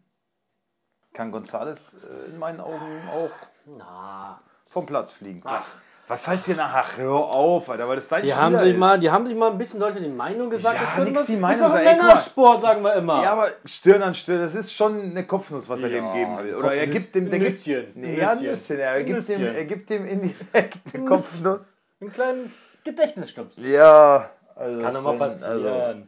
kann 1.14 1.32
Gonzales 1.32 1.94
äh, 1.94 2.32
in 2.32 2.38
meinen 2.38 2.60
Augen 2.60 3.08
auch 3.10 3.32
Na. 3.78 4.42
vom 4.68 4.86
Platz 4.86 5.14
fliegen. 5.14 5.42
Was, 5.46 5.80
was 6.12 6.28
heißt 6.28 6.46
hier 6.48 6.56
nach? 6.58 6.74
Ach, 6.74 6.98
hör 6.98 7.12
auf, 7.14 7.70
Alter, 7.70 7.88
weil 7.88 7.96
das 7.96 8.08
dein 8.10 8.22
Die 8.22 8.34
haben, 8.34 8.60
sich 8.60 8.74
ist. 8.74 8.78
mal, 8.78 9.00
die 9.00 9.10
haben 9.10 9.26
sich 9.26 9.36
mal 9.36 9.50
ein 9.50 9.58
bisschen 9.58 9.80
Leute 9.80 10.02
die 10.02 10.10
Meinung 10.10 10.50
gesagt. 10.50 10.76
Ja, 10.76 10.82
das 10.82 10.94
könnte 10.96 11.12
nix 11.12 11.26
die 11.26 11.34
ist 11.36 11.40
Meinung 11.40 11.72
ein. 11.72 11.78
Ey, 11.78 11.86
guck 11.94 11.98
mal. 11.98 12.04
Männersport, 12.08 12.60
sagen 12.60 12.82
wir 12.84 12.94
immer. 12.96 13.24
Ja, 13.24 13.32
aber 13.32 13.52
Stirn 13.64 14.02
an 14.04 14.14
Stirn, 14.14 14.40
das 14.42 14.54
ist 14.56 14.74
schon 14.74 15.00
eine 15.02 15.26
Kopfnuss, 15.26 15.70
was 15.70 15.82
er 15.82 15.88
Ja, 15.90 15.96
dem 16.02 16.14
geben 16.14 16.38
will. 16.40 16.50
ein 16.54 16.56
Oder 16.60 16.74
er 16.74 16.88
gibt 16.88 17.16
dem 17.16 17.26
der 17.26 17.34
ein 17.36 17.40
gibt- 17.40 17.52
Nüsschen, 17.52 17.86
Nee, 17.96 18.08
ein 18.14 18.18
ja, 18.20 18.28
ein 18.30 18.38
Nüsschen. 18.38 18.52
Nüsschen. 18.52 18.80
Er 18.80 18.92
Ein 18.92 19.06
gibt, 19.06 19.30
dem, 19.30 19.38
Nüsschen. 19.40 19.56
er 19.56 19.66
gibt 19.66 19.90
dem 19.90 20.06
indirekt 20.06 20.78
eine 20.94 21.06
Kopfnuss. 21.06 21.62
Einen 22.02 22.12
kleinen 22.12 22.54
Gedächtnisstups. 22.84 23.56
Ja, 23.58 24.30
also 24.56 24.80
Kann 24.80 24.94
doch 24.94 25.02
mal 25.04 25.10
sind- 25.12 25.20
passieren. 25.20 25.66
Also, 25.66 26.02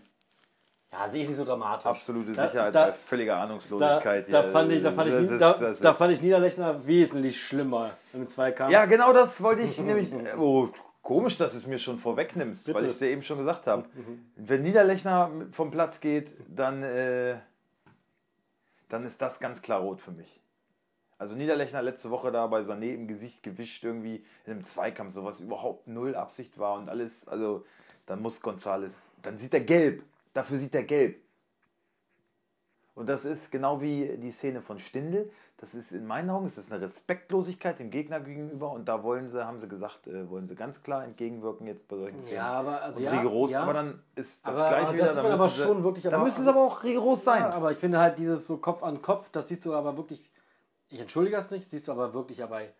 ja, 0.94 1.10
sehe 1.10 1.24
ich 1.24 1.28
nicht 1.30 1.38
so 1.38 1.44
dramatisch. 1.44 1.86
absolute 1.86 2.32
Da- 2.32 2.48
Sicherheit 2.48 2.74
da- 2.76 2.86
bei 2.88 2.94
völliger 2.94 3.36
Da, 3.36 3.42
Ahnungslosigkeit. 3.44 4.32
da, 4.32 4.42
hier. 4.44 4.52
fand 4.52 4.72
ich, 4.72 4.82
da, 4.82 4.92
fand 4.92 5.10
ich, 5.10 5.16
ist- 5.16 5.40
da, 5.42 5.74
da 5.82 5.94
fand 5.94 6.14
ich 6.14 6.22
Niederlechner 6.22 6.86
wesentlich 6.88 7.42
schlimmer 7.42 7.92
im 8.14 8.28
Zweikampf. 8.28 8.72
Ja, 8.72 8.86
genau 8.86 9.12
das 9.14 9.42
wollte 9.44 9.64
ich 9.64 9.80
nämlich. 9.80 10.12
Oh, 10.38 10.70
komisch, 11.02 11.38
dass 11.38 11.52
du 11.52 11.58
es 11.58 11.68
mir 11.68 11.80
schon 11.80 11.98
vorwegnimmst, 12.00 12.68
weil 12.68 12.74
Bitte. 12.76 12.86
ich 12.86 12.92
es 12.94 13.00
dir 13.00 13.10
eben 13.10 13.22
schon 13.22 13.38
gesagt 13.40 13.68
habe. 13.68 13.86
Wenn 14.38 14.62
Niederlechner 14.62 15.30
vom 15.52 15.70
Platz 15.72 16.00
geht, 16.00 16.34
dann, 16.48 16.82
äh, 16.84 17.36
dann 18.90 19.06
ist 19.06 19.22
das 19.22 19.40
ganz 19.40 19.62
klar 19.62 19.80
rot 19.82 20.02
für 20.02 20.12
mich. 20.12 20.40
Also 21.18 21.36
Niederlechner 21.36 21.82
letzte 21.82 22.10
Woche 22.10 22.32
da 22.32 22.48
bei 22.48 22.62
Sané 22.62 22.94
im 22.94 23.08
Gesicht 23.08 23.44
gewischt 23.44 23.84
irgendwie 23.84 24.26
in 24.46 24.54
einem 24.54 24.64
Zweikampf, 24.64 25.14
sowas 25.14 25.40
überhaupt 25.40 25.88
null 25.88 26.16
Absicht 26.16 26.58
war 26.60 26.76
und 26.78 26.90
alles, 26.90 27.28
also 27.28 27.66
dann 28.06 28.22
muss 28.22 28.42
Gonzales, 28.42 29.12
dann 29.22 29.38
sieht 29.38 29.54
er 29.54 29.62
gelb, 29.62 30.04
dafür 30.34 30.58
sieht 30.58 30.76
er 30.76 30.84
gelb. 30.84 31.22
Und 32.96 33.08
das 33.08 33.26
ist 33.26 33.52
genau 33.52 33.82
wie 33.82 34.18
die 34.18 34.32
Szene 34.32 34.62
von 34.62 34.78
Stindl. 34.78 35.32
Das 35.58 35.74
ist 35.74 35.94
in 35.94 36.06
meinen 36.06 36.30
Augen, 36.30 36.46
es 36.46 36.58
ist 36.58 36.72
eine 36.72 36.82
Respektlosigkeit 36.82 37.80
dem 37.80 37.90
Gegner 37.90 38.20
gegenüber 38.20 38.72
und 38.72 38.86
da 38.86 39.02
wollen 39.02 39.30
sie, 39.30 39.44
haben 39.46 39.60
sie 39.60 39.68
gesagt, 39.68 40.08
äh, 40.08 40.30
wollen 40.30 40.46
sie 40.46 40.56
ganz 40.56 40.84
klar 40.84 41.04
entgegenwirken 41.06 41.66
jetzt 41.68 41.88
bei 41.88 41.96
solchen 41.96 42.20
Szenen. 42.20 42.36
Ja, 42.36 42.52
aber 42.52 42.82
also 42.82 43.00
und 43.00 43.06
ja, 43.06 43.12
rigoros, 43.12 43.52
ja. 43.52 43.62
aber 43.64 43.74
dann 43.74 44.04
ist 44.16 44.46
das 44.46 44.54
Aber- 44.56 44.68
gleiche 44.70 44.84
aber 44.88 44.94
wieder. 44.94 45.04
das 45.06 45.12
ist 45.14 45.18
aber 45.20 45.50
sie- 45.50 45.62
schon 45.62 45.84
wirklich- 45.84 46.08
aber- 46.08 46.24
müssen 46.24 46.42
es 46.42 46.48
aber 46.48 46.62
auch 46.62 46.84
rigoros 46.84 47.24
sein. 47.24 47.42
Ja, 47.44 47.54
aber 47.54 47.72
ich 47.72 47.78
finde 47.78 48.00
halt 48.00 48.18
dieses 48.20 48.46
so 48.46 48.58
Kopf 48.58 48.84
an 48.84 49.02
Kopf, 49.02 49.30
das 49.30 49.48
siehst 49.48 49.64
du 49.66 49.74
aber 49.74 49.96
wirklich, 49.96 50.30
ich 50.90 51.00
entschuldige 51.00 51.38
es 51.38 51.50
nicht, 51.50 51.70
siehst 51.72 51.88
du 51.88 51.94
aber 51.94 52.14
wirklich 52.14 52.40
ja 52.40 52.48
bei 52.48 52.74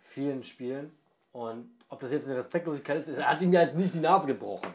vielen 0.00 0.44
Spielen. 0.44 0.92
Und 1.32 1.70
ob 1.88 2.00
das 2.00 2.10
jetzt 2.12 2.28
eine 2.28 2.36
Respektlosigkeit 2.36 2.98
ist, 2.98 3.08
er 3.08 3.28
hat 3.28 3.40
ihm 3.42 3.52
ja 3.52 3.62
jetzt 3.62 3.76
nicht 3.76 3.94
die 3.94 4.00
Nase 4.00 4.26
gebrochen. 4.26 4.68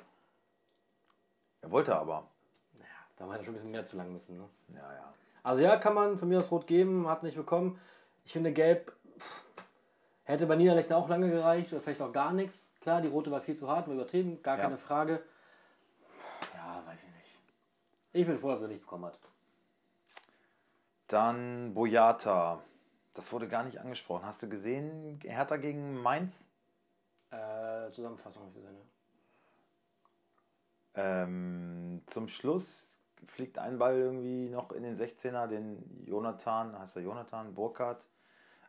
Er 1.66 1.72
wollte 1.72 1.96
aber. 1.96 2.28
Da 3.18 3.26
hätte 3.26 3.38
er 3.40 3.44
schon 3.44 3.54
ein 3.54 3.58
bisschen 3.58 3.72
mehr 3.72 3.86
zu 3.86 3.98
lang 3.98 4.12
müssen. 4.12 4.38
Ne? 4.38 4.50
Ja, 4.70 4.94
ja. 4.94 5.14
Also 5.44 5.62
ja, 5.62 5.78
kann 5.78 5.94
man 5.94 6.18
von 6.18 6.28
mir 6.28 6.36
das 6.38 6.52
Rot 6.52 6.68
geben, 6.68 7.08
hat 7.08 7.24
nicht 7.24 7.38
bekommen. 7.38 7.80
Ich 8.24 8.34
finde 8.34 8.52
Gelb 8.52 8.94
pff, 9.20 9.44
hätte 10.24 10.46
bei 10.48 10.56
Niederlechner 10.56 10.98
auch 10.98 11.08
lange 11.10 11.30
gereicht 11.30 11.72
oder 11.72 11.82
vielleicht 11.82 12.02
auch 12.02 12.12
gar 12.12 12.34
nichts. 12.34 12.74
Klar, 12.82 13.02
die 13.02 13.08
rote 13.08 13.32
war 13.32 13.42
viel 13.42 13.56
zu 13.56 13.70
hart, 13.70 13.88
war 13.88 13.94
übertrieben, 13.96 14.42
gar 14.42 14.58
Ja. 14.58 14.64
keine 14.64 14.78
Frage. 14.78 15.24
Ja, 16.54 16.84
weiß 16.86 17.04
ich 17.06 17.10
nicht. 17.16 17.40
Ich 18.14 18.26
bin 18.28 18.38
froh, 18.38 18.50
dass 18.50 18.62
er 18.62 18.68
nicht 18.68 18.82
bekommen 18.82 19.06
hat. 19.06 19.18
Dann 21.08 21.74
Boyata. 21.74 22.62
Das 23.14 23.32
wurde 23.32 23.48
gar 23.48 23.64
nicht 23.64 23.80
angesprochen. 23.80 24.26
Hast 24.26 24.44
du 24.44 24.50
gesehen, 24.50 25.20
Hertha 25.24 25.58
gegen 25.58 26.02
Mainz? 26.02 26.50
Äh, 27.32 27.92
Zusammenfassung 27.92 28.42
habe 28.44 28.52
ich 28.52 28.58
gesehen, 28.58 28.76
ja. 28.76 28.84
Ähm, 30.96 32.02
zum 32.08 32.28
Schluss 32.28 33.04
fliegt 33.28 33.58
ein 33.58 33.78
Ball 33.78 33.98
irgendwie 33.98 34.50
noch 34.50 34.72
in 34.72 34.84
den 34.84 34.96
16er, 34.96 35.48
den 35.48 36.06
Jonathan, 36.06 36.78
heißt 36.78 36.98
er 36.98 37.02
Jonathan, 37.04 37.54
Burkhardt, 37.54 38.06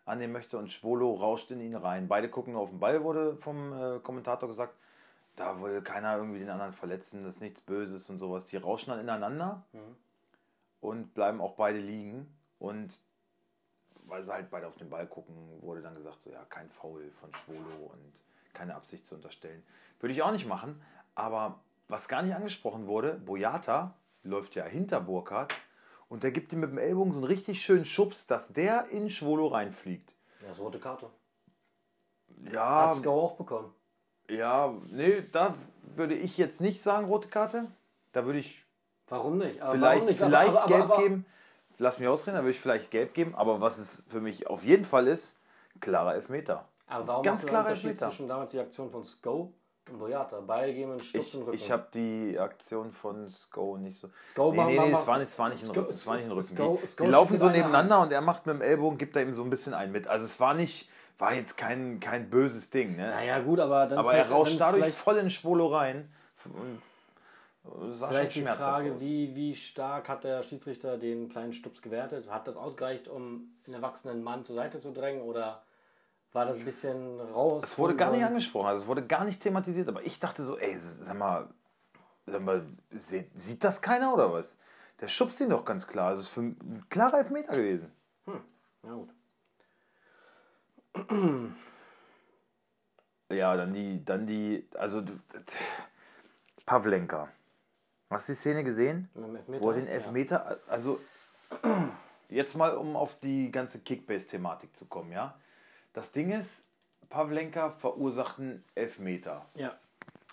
annehmen 0.04 0.32
möchte 0.32 0.58
und 0.58 0.70
Schwolo 0.70 1.14
rauscht 1.14 1.50
in 1.50 1.60
ihn 1.60 1.74
rein. 1.74 2.08
Beide 2.08 2.28
gucken 2.28 2.54
nur 2.54 2.62
auf 2.62 2.70
den 2.70 2.80
Ball, 2.80 3.02
wurde 3.02 3.36
vom 3.36 3.72
äh, 3.72 3.98
Kommentator 4.00 4.48
gesagt. 4.48 4.74
Da 5.34 5.60
will 5.60 5.82
keiner 5.82 6.16
irgendwie 6.16 6.38
den 6.38 6.48
anderen 6.48 6.72
verletzen, 6.72 7.20
das 7.20 7.36
ist 7.36 7.40
nichts 7.42 7.60
Böses 7.60 8.08
und 8.08 8.16
sowas. 8.18 8.46
Die 8.46 8.56
rauschen 8.56 8.90
dann 8.90 9.00
ineinander 9.00 9.62
mhm. 9.72 9.96
und 10.80 11.14
bleiben 11.14 11.40
auch 11.40 11.54
beide 11.56 11.78
liegen. 11.78 12.26
Und 12.58 13.00
weil 14.06 14.22
sie 14.22 14.32
halt 14.32 14.50
beide 14.50 14.66
auf 14.66 14.76
den 14.76 14.88
Ball 14.88 15.06
gucken, 15.06 15.34
wurde 15.60 15.82
dann 15.82 15.94
gesagt, 15.94 16.22
so 16.22 16.30
ja, 16.30 16.42
kein 16.48 16.70
Foul 16.70 17.10
von 17.20 17.34
Schwolo 17.34 17.90
und 17.92 18.12
keine 18.54 18.74
Absicht 18.74 19.06
zu 19.06 19.14
unterstellen. 19.14 19.62
Würde 20.00 20.14
ich 20.14 20.22
auch 20.22 20.32
nicht 20.32 20.46
machen, 20.46 20.80
aber 21.14 21.60
was 21.88 22.08
gar 22.08 22.22
nicht 22.22 22.34
angesprochen 22.34 22.86
wurde, 22.86 23.14
Boyata 23.14 23.94
läuft 24.22 24.54
ja 24.54 24.64
hinter 24.64 25.00
Burkhardt 25.00 25.54
und 26.08 26.22
der 26.22 26.30
gibt 26.30 26.52
ihm 26.52 26.60
mit 26.60 26.70
dem 26.70 26.78
Ellbogen 26.78 27.12
so 27.12 27.18
einen 27.18 27.26
richtig 27.26 27.62
schönen 27.62 27.84
Schubs, 27.84 28.26
dass 28.26 28.52
der 28.52 28.86
in 28.90 29.10
Schwolo 29.10 29.48
reinfliegt. 29.48 30.12
Ja, 30.46 30.54
so 30.54 30.64
rote 30.64 30.78
Karte. 30.78 31.10
Ja. 32.52 32.94
Hat 32.94 33.06
auch 33.06 33.36
bekommen. 33.36 33.72
Ja, 34.28 34.74
nee, 34.88 35.24
da 35.32 35.54
würde 35.94 36.14
ich 36.14 36.36
jetzt 36.36 36.60
nicht 36.60 36.82
sagen, 36.82 37.06
rote 37.06 37.28
Karte. 37.28 37.66
Da 38.12 38.24
würde 38.24 38.40
ich. 38.40 38.64
Warum 39.08 39.38
nicht? 39.38 39.60
Aber 39.62 39.72
vielleicht 39.72 39.94
warum 39.94 40.06
nicht? 40.06 40.18
vielleicht 40.18 40.50
aber, 40.50 40.62
aber, 40.62 40.68
gelb 40.68 40.84
aber, 40.84 41.02
geben. 41.02 41.26
Lass 41.78 41.98
mich 41.98 42.08
ausreden, 42.08 42.36
da 42.36 42.42
würde 42.42 42.52
ich 42.52 42.60
vielleicht 42.60 42.90
gelb 42.90 43.14
geben. 43.14 43.34
Aber 43.34 43.60
was 43.60 43.78
es 43.78 44.04
für 44.08 44.20
mich 44.20 44.46
auf 44.48 44.64
jeden 44.64 44.84
Fall 44.84 45.06
ist, 45.06 45.36
klarer 45.80 46.14
Elfmeter. 46.14 46.66
Aber 46.86 47.06
warum 47.06 47.22
Ganz 47.22 47.44
klarer 47.46 47.66
Unterschied 47.66 47.98
zwischen 47.98 48.28
damals 48.28 48.52
die 48.52 48.60
Aktion 48.60 48.90
von 48.90 49.04
Sko 49.04 49.52
Boyata? 49.94 50.40
Beide 50.40 50.74
geben 50.74 50.92
einen 50.92 51.00
Stups 51.00 51.28
ich, 51.28 51.34
Rücken. 51.36 51.54
Ich 51.54 51.70
habe 51.70 51.86
die 51.94 52.38
Aktion 52.38 52.92
von 52.92 53.28
Sko 53.28 53.76
nicht 53.76 54.00
so. 54.00 54.10
Sko 54.24 54.52
nee, 54.52 54.64
nee, 54.64 54.78
nee, 54.78 54.92
es 54.92 55.06
war 55.06 55.18
nicht, 55.18 55.28
es 55.28 55.38
war 55.38 55.48
nicht, 55.48 55.64
Sko, 55.64 55.80
es 55.88 56.06
war 56.06 56.14
nicht 56.14 56.26
ein 56.26 56.32
Rücken. 56.32 56.44
Sko, 56.44 56.80
die, 56.82 57.02
die 57.04 57.08
laufen 57.08 57.38
so 57.38 57.48
nebeneinander 57.48 58.00
und 58.00 58.12
er 58.12 58.20
macht 58.20 58.46
mit 58.46 58.56
dem 58.56 58.62
Ellbogen, 58.62 58.98
gibt 58.98 59.14
da 59.16 59.20
ihm 59.20 59.32
so 59.32 59.42
ein 59.42 59.50
bisschen 59.50 59.74
einen 59.74 59.92
mit. 59.92 60.08
Also 60.08 60.24
es 60.24 60.40
war 60.40 60.54
nicht, 60.54 60.90
war 61.18 61.34
jetzt 61.34 61.56
kein, 61.56 62.00
kein 62.00 62.30
böses 62.30 62.70
Ding. 62.70 62.96
Ne? 62.96 63.10
Naja, 63.10 63.40
gut, 63.40 63.60
aber 63.60 63.86
dann 63.86 63.98
Aber 63.98 64.14
er 64.14 64.28
rauscht 64.28 64.60
dadurch 64.60 64.92
voll 64.92 65.16
in 65.18 65.30
Schwolo 65.30 65.68
rein. 65.68 66.10
Und 66.44 66.82
sah 67.92 68.08
vielleicht 68.08 68.34
die 68.34 68.42
Frage, 68.42 69.00
wie, 69.00 69.34
wie 69.34 69.54
stark 69.54 70.08
hat 70.08 70.24
der 70.24 70.42
Schiedsrichter 70.42 70.98
den 70.98 71.28
kleinen 71.28 71.52
Stups 71.52 71.82
gewertet? 71.82 72.30
Hat 72.30 72.46
das 72.46 72.56
ausgereicht, 72.56 73.08
um 73.08 73.50
einen 73.66 73.74
erwachsenen 73.74 74.22
Mann 74.22 74.44
zur 74.44 74.56
Seite 74.56 74.78
zu 74.78 74.92
drängen 74.92 75.22
oder 75.22 75.62
war 76.36 76.44
das 76.44 76.58
ein 76.58 76.64
bisschen 76.64 77.18
raus. 77.20 77.64
Es 77.64 77.78
wurde 77.78 77.96
gar 77.96 78.12
nicht 78.12 78.22
angesprochen, 78.22 78.66
also 78.66 78.82
es 78.82 78.88
wurde 78.88 79.04
gar 79.04 79.24
nicht 79.24 79.42
thematisiert, 79.42 79.88
aber 79.88 80.04
ich 80.04 80.20
dachte 80.20 80.44
so, 80.44 80.56
ey, 80.58 80.76
sag 80.78 81.18
mal, 81.18 81.48
sag 82.26 82.42
mal 82.42 82.64
sieht, 82.90 83.64
das 83.64 83.82
keiner 83.82 84.14
oder 84.14 84.32
was? 84.32 84.58
Der 85.00 85.08
schubst 85.08 85.40
ihn 85.40 85.50
doch 85.50 85.64
ganz 85.64 85.86
klar. 85.86 86.12
Das 86.12 86.20
ist 86.20 86.28
für 86.28 86.42
ein 86.42 86.84
klarer 86.88 87.18
Elfmeter 87.18 87.52
gewesen. 87.52 87.90
Hm, 88.26 88.40
na 88.82 88.94
gut. 88.94 89.08
Ja, 93.28 93.56
dann 93.56 93.74
die, 93.74 94.04
dann 94.04 94.26
die, 94.26 94.68
also 94.74 95.02
Pavlenka. 96.64 97.28
Hast 98.08 98.28
du 98.28 98.32
die 98.32 98.38
Szene 98.38 98.62
gesehen? 98.62 99.10
Wo 99.46 99.70
er 99.70 99.76
den 99.76 99.88
Elfmeter, 99.88 100.50
ja. 100.50 100.72
also 100.72 101.00
jetzt 102.28 102.54
mal 102.56 102.76
um 102.76 102.94
auf 102.94 103.18
die 103.18 103.50
ganze 103.50 103.80
Kickbase-Thematik 103.80 104.76
zu 104.76 104.86
kommen, 104.86 105.12
ja. 105.12 105.38
Das 105.96 106.12
Ding 106.12 106.30
ist, 106.30 106.66
Pavlenka 107.08 107.70
verursacht 107.70 108.38
einen 108.38 108.62
Elfmeter. 108.74 109.46
Ja. 109.54 109.78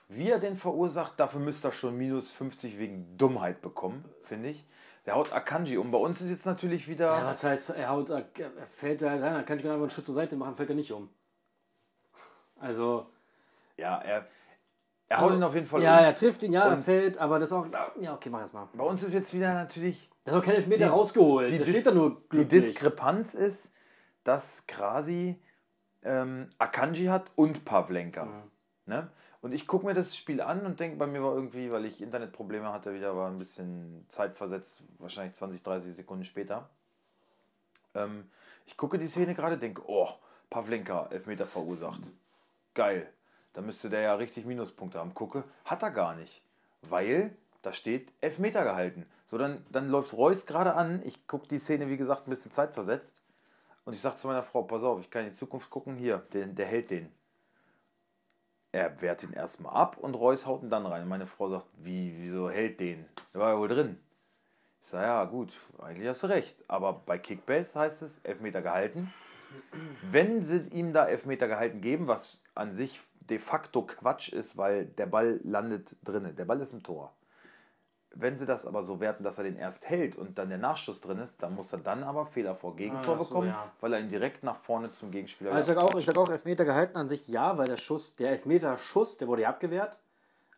Wie 0.09 0.29
er 0.29 0.37
den 0.37 0.57
verursacht, 0.57 1.17
dafür 1.17 1.39
müsste 1.39 1.69
er 1.69 1.71
schon 1.71 1.97
minus 1.97 2.31
50 2.31 2.77
wegen 2.77 3.15
Dummheit 3.17 3.61
bekommen, 3.61 4.03
finde 4.23 4.49
ich. 4.49 4.65
Der 5.05 5.15
haut 5.15 5.31
Akanji 5.31 5.77
um. 5.77 5.89
Bei 5.89 5.99
uns 5.99 6.19
ist 6.19 6.31
jetzt 6.31 6.45
natürlich 6.45 6.89
wieder. 6.89 7.17
Ja, 7.17 7.25
was 7.25 7.45
heißt, 7.45 7.69
er 7.69 7.87
haut, 7.87 8.09
er 8.09 8.25
fällt 8.69 9.03
da 9.03 9.11
rein, 9.11 9.23
Akanji 9.37 9.63
kann 9.63 9.71
einfach 9.71 9.83
einen 9.83 9.89
Schritt 9.89 10.05
zur 10.05 10.15
Seite 10.15 10.35
machen, 10.35 10.53
fällt 10.57 10.69
er 10.69 10.75
nicht 10.75 10.91
um. 10.91 11.07
Also. 12.59 13.05
Ja, 13.77 13.99
er. 13.99 14.27
Er 15.07 15.17
haut 15.21 15.27
also, 15.27 15.37
ihn 15.37 15.43
auf 15.43 15.55
jeden 15.55 15.67
Fall 15.67 15.81
ja, 15.81 15.93
um. 15.93 15.99
Ja, 16.01 16.07
er 16.07 16.15
trifft 16.15 16.43
ihn, 16.43 16.51
ja, 16.51 16.71
er 16.71 16.77
fällt, 16.77 17.17
aber 17.19 17.39
das 17.39 17.53
auch. 17.53 17.67
Ja, 18.01 18.15
okay, 18.15 18.29
mach 18.29 18.43
es 18.43 18.51
mal. 18.51 18.67
Bei 18.73 18.83
uns 18.83 19.01
ist 19.01 19.13
jetzt 19.13 19.33
wieder 19.33 19.53
natürlich. 19.53 20.09
Das 20.25 20.33
ist 20.33 20.39
auch 20.41 20.43
kein 20.43 20.55
Elfmeter 20.55 20.87
die, 20.87 20.91
rausgeholt. 20.91 21.53
Die, 21.53 21.59
da 21.59 21.65
steht 21.65 21.85
da 21.85 21.91
nur 21.91 22.27
glücklich. 22.27 22.49
Die 22.49 22.67
Diskrepanz 22.67 23.33
ist, 23.33 23.71
dass 24.25 24.67
Krasi 24.67 25.39
ähm, 26.03 26.49
Akanji 26.57 27.05
hat 27.05 27.31
und 27.35 27.65
Pavlenka. 27.65 28.25
Mhm. 28.25 28.51
Ne? 28.85 29.09
Und 29.41 29.53
ich 29.53 29.67
gucke 29.67 29.85
mir 29.85 29.93
das 29.93 30.15
Spiel 30.15 30.41
an 30.41 30.65
und 30.65 30.79
denke, 30.79 30.97
bei 30.97 31.07
mir 31.07 31.21
war 31.21 31.35
irgendwie, 31.35 31.71
weil 31.71 31.85
ich 31.85 32.01
Internetprobleme 32.01 32.71
hatte, 32.71 32.93
wieder 32.93 33.15
war 33.15 33.29
ein 33.29 33.39
bisschen 33.39 34.05
zeitversetzt, 34.07 34.83
wahrscheinlich 34.99 35.35
20, 35.35 35.63
30 35.63 35.95
Sekunden 35.95 36.23
später. 36.23 36.69
Ähm, 37.93 38.29
ich 38.65 38.77
gucke 38.77 38.97
die 38.97 39.07
Szene 39.07 39.35
gerade, 39.35 39.57
denke, 39.57 39.83
oh, 39.85 40.09
Pavlenka, 40.49 41.07
Elfmeter 41.07 41.45
verursacht. 41.45 42.01
Geil. 42.73 43.11
Da 43.53 43.61
müsste 43.61 43.89
der 43.89 44.01
ja 44.01 44.15
richtig 44.15 44.45
Minuspunkte 44.45 44.99
haben. 44.99 45.13
Gucke, 45.13 45.43
hat 45.65 45.83
er 45.83 45.91
gar 45.91 46.15
nicht. 46.15 46.41
Weil 46.81 47.35
da 47.63 47.73
steht 47.73 48.11
Elfmeter 48.21 48.63
gehalten. 48.63 49.05
So, 49.25 49.37
dann, 49.37 49.65
dann 49.71 49.89
läuft 49.89 50.13
Reus 50.13 50.45
gerade 50.45 50.75
an. 50.75 51.01
Ich 51.05 51.27
gucke 51.27 51.47
die 51.47 51.59
Szene, 51.59 51.89
wie 51.89 51.97
gesagt, 51.97 52.27
ein 52.27 52.29
bisschen 52.29 52.51
zeitversetzt. 52.51 53.22
Und 53.85 53.93
ich 53.93 54.01
sage 54.01 54.15
zu 54.15 54.27
meiner 54.27 54.43
Frau, 54.43 54.63
pass 54.63 54.83
auf, 54.83 54.99
ich 55.01 55.09
kann 55.09 55.23
in 55.23 55.29
die 55.29 55.35
Zukunft 55.37 55.69
gucken, 55.69 55.95
hier, 55.95 56.19
der, 56.33 56.45
der 56.47 56.65
hält 56.65 56.91
den. 56.91 57.11
Er 58.71 59.01
wehrt 59.01 59.23
ihn 59.23 59.33
erstmal 59.33 59.73
ab 59.75 59.97
und 59.97 60.15
Reus 60.15 60.45
haut 60.45 60.63
ihn 60.63 60.69
dann 60.69 60.85
rein. 60.85 61.03
Und 61.03 61.09
meine 61.09 61.27
Frau 61.27 61.49
sagt, 61.49 61.67
wie, 61.77 62.15
wieso 62.17 62.49
hält 62.49 62.79
den? 62.79 63.05
Der 63.33 63.41
war 63.41 63.53
ja 63.53 63.59
wohl 63.59 63.67
drin. 63.67 63.99
Ich 64.83 64.89
sage, 64.89 65.05
ja 65.05 65.23
gut, 65.25 65.59
eigentlich 65.79 66.07
hast 66.07 66.23
du 66.23 66.27
recht. 66.27 66.57
Aber 66.67 66.93
bei 66.93 67.19
Kickbase 67.19 67.79
heißt 67.79 68.01
es, 68.01 68.19
Elfmeter 68.19 68.61
gehalten. 68.61 69.13
Wenn 70.09 70.41
sie 70.41 70.67
ihm 70.71 70.93
da 70.93 71.05
Elfmeter 71.05 71.47
gehalten 71.47 71.81
geben, 71.81 72.07
was 72.07 72.41
an 72.55 72.71
sich 72.71 72.99
de 73.29 73.37
facto 73.37 73.85
Quatsch 73.85 74.29
ist, 74.29 74.57
weil 74.57 74.85
der 74.85 75.05
Ball 75.05 75.39
landet 75.43 75.95
drinnen. 76.03 76.35
Der 76.35 76.45
Ball 76.45 76.59
ist 76.59 76.73
im 76.73 76.83
Tor. 76.83 77.13
Wenn 78.15 78.35
sie 78.35 78.45
das 78.45 78.65
aber 78.67 78.83
so 78.83 78.99
werten, 78.99 79.23
dass 79.23 79.39
er 79.39 79.43
den 79.43 79.57
erst 79.57 79.89
hält 79.89 80.15
und 80.15 80.37
dann 80.37 80.49
der 80.49 80.59
Nachschuss 80.59 81.01
drin 81.01 81.17
ist, 81.17 81.41
dann 81.41 81.55
muss 81.55 81.73
er 81.73 81.79
dann 81.79 82.03
aber 82.03 82.27
Fehler 82.27 82.55
vor 82.55 82.75
Gegentor 82.75 83.15
ah, 83.15 83.19
so, 83.19 83.25
bekommen, 83.25 83.47
ja. 83.47 83.71
weil 83.81 83.93
er 83.93 83.99
ihn 83.99 84.09
direkt 84.09 84.43
nach 84.43 84.57
vorne 84.57 84.91
zum 84.91 85.09
Gegenspieler 85.09 85.51
also 85.51 85.71
Ich 85.71 85.75
sage 85.75 85.87
auch, 85.87 85.99
sag 85.99 86.17
auch, 86.17 86.29
Elfmeter 86.29 86.63
gehalten 86.63 86.95
an 86.95 87.07
sich 87.07 87.27
ja, 87.27 87.57
weil 87.57 87.67
der 87.67 87.77
Schuss, 87.77 88.15
der 88.15 88.29
Elfmeter-Schuss, 88.29 89.17
der 89.17 89.27
wurde 89.27 89.43
ja 89.43 89.49
abgewehrt, 89.49 89.97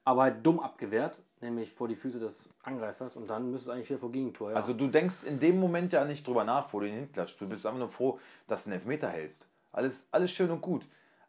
aber 0.04 0.24
halt 0.24 0.46
dumm 0.46 0.60
abgewehrt, 0.60 1.22
nämlich 1.40 1.72
vor 1.72 1.88
die 1.88 1.96
Füße 1.96 2.20
des 2.20 2.50
Angreifers 2.64 3.16
und 3.16 3.30
dann 3.30 3.50
müsste 3.52 3.72
es 3.72 3.76
eigentlich 3.76 3.90
wieder 3.90 4.00
vor 4.00 4.12
Gegentor. 4.12 4.52
Ja. 4.52 4.58
Also 4.58 4.74
du 4.74 4.88
denkst 4.88 5.24
in 5.24 5.40
dem 5.40 5.60
Moment 5.60 5.94
ja 5.94 6.04
nicht 6.04 6.28
drüber 6.28 6.44
nach, 6.44 6.74
wo 6.74 6.82
du 6.82 6.88
ihn 6.88 6.96
hinklatscht. 6.96 7.40
Du 7.40 7.48
bist 7.48 7.66
einfach 7.66 7.80
nur 7.80 7.90
froh, 7.90 8.20
dass 8.48 8.66
du 8.66 8.72
einen 8.72 8.80
Elfmeter 8.80 9.08
hältst. 9.08 9.48
Alles, 9.72 10.08
alles 10.12 10.32
schön 10.32 10.52
und 10.52 10.62
gut. 10.62 10.86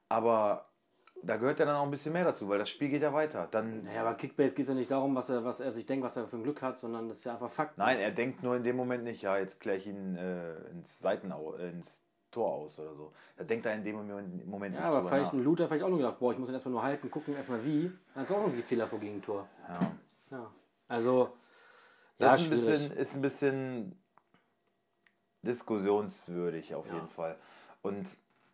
Aber 0.08 0.66
da 1.22 1.36
gehört 1.36 1.58
ja 1.58 1.66
dann 1.66 1.76
auch 1.76 1.84
ein 1.84 1.90
bisschen 1.90 2.12
mehr 2.12 2.24
dazu, 2.24 2.48
weil 2.48 2.58
das 2.58 2.68
Spiel 2.68 2.88
geht 2.88 3.02
ja 3.02 3.12
weiter. 3.12 3.48
Dann 3.50 3.82
naja, 3.82 4.02
aber 4.02 4.14
Kickbase 4.14 4.54
geht 4.54 4.64
es 4.64 4.68
ja 4.68 4.74
nicht 4.74 4.90
darum, 4.90 5.14
was 5.14 5.28
er, 5.28 5.44
was 5.44 5.60
er 5.60 5.72
sich 5.72 5.86
denkt, 5.86 6.04
was 6.04 6.16
er 6.16 6.26
für 6.26 6.36
ein 6.36 6.42
Glück 6.42 6.62
hat, 6.62 6.78
sondern 6.78 7.08
das 7.08 7.18
ist 7.18 7.24
ja 7.24 7.32
einfach 7.32 7.50
Fakt. 7.50 7.78
Nein, 7.78 7.98
er 7.98 8.10
denkt 8.10 8.42
nur 8.42 8.56
in 8.56 8.62
dem 8.62 8.76
Moment 8.76 9.04
nicht, 9.04 9.22
ja, 9.22 9.38
jetzt 9.38 9.60
kläre 9.60 9.78
ich 9.78 9.86
ihn 9.86 10.16
äh, 10.16 10.54
ins 10.70 10.98
Seitenau, 11.00 11.54
ins 11.54 12.04
Tor 12.30 12.52
aus 12.52 12.78
oder 12.78 12.94
so. 12.94 13.12
Da 13.36 13.44
denkt 13.44 13.66
er 13.66 13.74
in 13.74 13.84
dem 13.84 13.96
Moment, 13.96 14.46
Moment 14.46 14.74
ja, 14.74 14.80
nicht 14.82 14.88
aber 14.88 15.08
vielleicht 15.08 15.32
nach. 15.32 15.40
ein 15.40 15.44
Luther 15.44 15.68
vielleicht 15.68 15.84
auch 15.84 15.88
nur 15.88 15.98
gedacht, 15.98 16.18
boah, 16.18 16.32
ich 16.32 16.38
muss 16.38 16.48
ihn 16.48 16.54
erstmal 16.54 16.72
nur 16.72 16.82
halten, 16.82 17.10
gucken 17.10 17.34
erstmal 17.34 17.64
wie. 17.64 17.90
Dann 18.14 18.24
ist 18.24 18.32
auch 18.32 18.42
irgendwie 18.42 18.62
Fehler 18.62 18.86
vor 18.86 19.00
Gegentor. 19.00 19.48
Ja. 19.68 19.80
ja. 20.30 20.50
Also, 20.88 21.32
ja, 22.18 22.30
das 22.30 22.42
ist 22.42 22.46
ein, 22.46 22.50
bisschen, 22.50 22.96
ist 22.96 23.14
ein 23.14 23.22
bisschen 23.22 23.98
diskussionswürdig 25.42 26.74
auf 26.74 26.86
ja. 26.86 26.94
jeden 26.94 27.08
Fall. 27.08 27.36
Und 27.82 28.08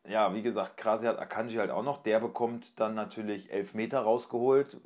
ja, 0.09 0.35
wie 0.35 0.43
gesagt, 0.43 0.77
Krasi 0.77 1.07
hat 1.07 1.19
Akanji 1.19 1.57
halt 1.57 1.71
auch 1.71 1.85
noch. 1.85 2.03
Der 2.03 2.21
bekommt 2.21 2.79
dann 2.81 2.95
natürlich 2.95 3.53
elf 3.53 3.75
Meter 3.75 4.01
rausgeholt. 4.01 4.77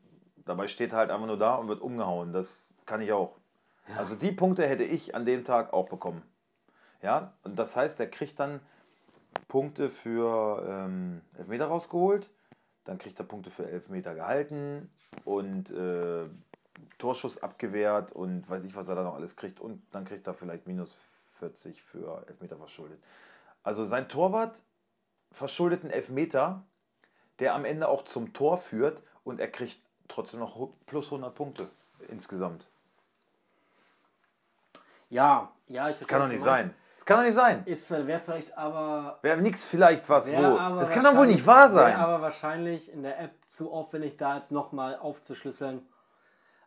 Dabei 0.44 0.68
steht 0.68 0.92
er 0.92 0.98
halt 0.98 1.10
einfach 1.10 1.26
nur 1.26 1.38
da 1.38 1.54
und 1.54 1.68
wird 1.68 1.80
umgehauen. 1.80 2.32
Das 2.32 2.68
kann 2.84 3.00
ich 3.00 3.12
auch. 3.12 3.36
Ja. 3.88 3.96
Also 3.96 4.14
die 4.14 4.32
Punkte 4.32 4.66
hätte 4.66 4.84
ich 4.84 5.14
an 5.14 5.24
dem 5.24 5.44
Tag 5.44 5.72
auch 5.72 5.88
bekommen. 5.88 6.22
Ja, 7.02 7.34
und 7.44 7.58
das 7.58 7.76
heißt, 7.76 7.98
er 8.00 8.08
kriegt 8.08 8.38
dann 8.40 8.60
Punkte 9.48 9.90
für 9.90 10.64
ähm, 10.68 11.22
Elfmeter 11.38 11.66
rausgeholt. 11.66 12.28
Dann 12.84 12.98
kriegt 12.98 13.18
er 13.18 13.24
Punkte 13.24 13.50
für 13.50 13.68
Elfmeter 13.68 14.14
gehalten 14.14 14.90
und 15.24 15.70
äh, 15.70 16.26
Torschuss 16.98 17.42
abgewehrt 17.42 18.12
und 18.12 18.48
weiß 18.48 18.64
ich, 18.64 18.76
was 18.76 18.88
er 18.88 18.94
da 18.94 19.02
noch 19.02 19.14
alles 19.14 19.36
kriegt. 19.36 19.60
Und 19.60 19.82
dann 19.92 20.04
kriegt 20.04 20.26
er 20.26 20.34
vielleicht 20.34 20.66
minus 20.66 20.94
40 21.38 21.82
für 21.82 22.24
Elfmeter 22.28 22.56
verschuldet. 22.56 23.02
Also 23.62 23.84
sein 23.84 24.08
Torwart 24.08 24.62
verschuldeten 25.36 25.90
Elfmeter, 25.90 26.62
der 27.38 27.54
am 27.54 27.64
Ende 27.64 27.88
auch 27.88 28.04
zum 28.04 28.32
Tor 28.32 28.58
führt 28.58 29.02
und 29.22 29.38
er 29.38 29.48
kriegt 29.48 29.78
trotzdem 30.08 30.40
noch 30.40 30.70
plus 30.86 31.06
100 31.06 31.34
Punkte 31.34 31.68
insgesamt. 32.08 32.66
Ja, 35.10 35.52
ja, 35.68 35.90
ich 35.90 35.98
Das 35.98 36.08
kann 36.08 36.22
doch 36.22 36.28
nicht 36.28 36.42
sein. 36.42 36.74
Das 36.96 37.04
kann 37.04 37.18
doch 37.18 37.24
nicht 37.24 37.34
sein. 37.34 37.62
Ist 37.66 37.88
wäre 37.90 38.18
vielleicht 38.18 38.56
aber. 38.56 39.18
Wäre 39.22 39.40
nix 39.40 39.64
vielleicht 39.64 40.08
was 40.08 40.26
wär 40.30 40.38
wo. 40.52 40.58
aber 40.58 40.80
Das 40.80 40.90
kann 40.90 41.04
doch 41.04 41.14
wohl 41.14 41.26
nicht 41.26 41.46
wahr 41.46 41.64
wär 41.64 41.82
sein. 41.82 41.96
aber 41.96 42.22
wahrscheinlich 42.22 42.90
in 42.92 43.02
der 43.02 43.20
App 43.20 43.34
zu 43.46 43.70
aufwendig, 43.70 44.16
da 44.16 44.36
jetzt 44.36 44.50
nochmal 44.50 44.96
aufzuschlüsseln. 44.96 45.86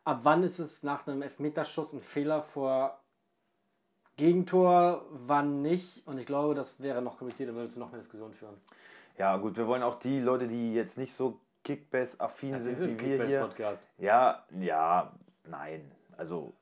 Ab 0.05 0.19
wann 0.23 0.43
ist 0.43 0.59
es 0.59 0.83
nach 0.83 1.07
einem 1.07 1.23
Elfmeterschuss 1.23 1.93
ein 1.93 2.01
Fehler 2.01 2.41
vor 2.41 2.99
Gegentor, 4.19 5.05
wann 5.11 5.61
nicht? 5.61 6.05
Und 6.05 6.17
ich 6.19 6.25
glaube, 6.25 6.53
das 6.53 6.81
wäre 6.81 7.01
noch 7.01 7.17
komplizierter, 7.17 7.55
würde 7.55 7.69
zu 7.69 7.79
noch 7.79 7.89
mehr 7.91 7.99
Diskussionen 7.99 8.33
führen. 8.33 8.53
Ja, 9.17 9.37
gut, 9.37 9.55
wir 9.57 9.65
wollen 9.65 9.81
auch 9.81 9.95
die 9.95 10.19
Leute, 10.19 10.47
die 10.47 10.73
jetzt 10.73 10.97
nicht 10.97 11.13
so 11.15 11.39
Kickbase-affin 11.63 12.51
Das 12.53 12.65
sind 12.65 12.81
ein 12.81 12.99
wie 12.99 13.17
wir 13.17 13.25
hier. 13.25 13.39
Podcast. 13.41 13.81
Ja, 13.97 14.43
ja, 14.59 15.11
nein. 15.49 15.89
Also 16.17 16.53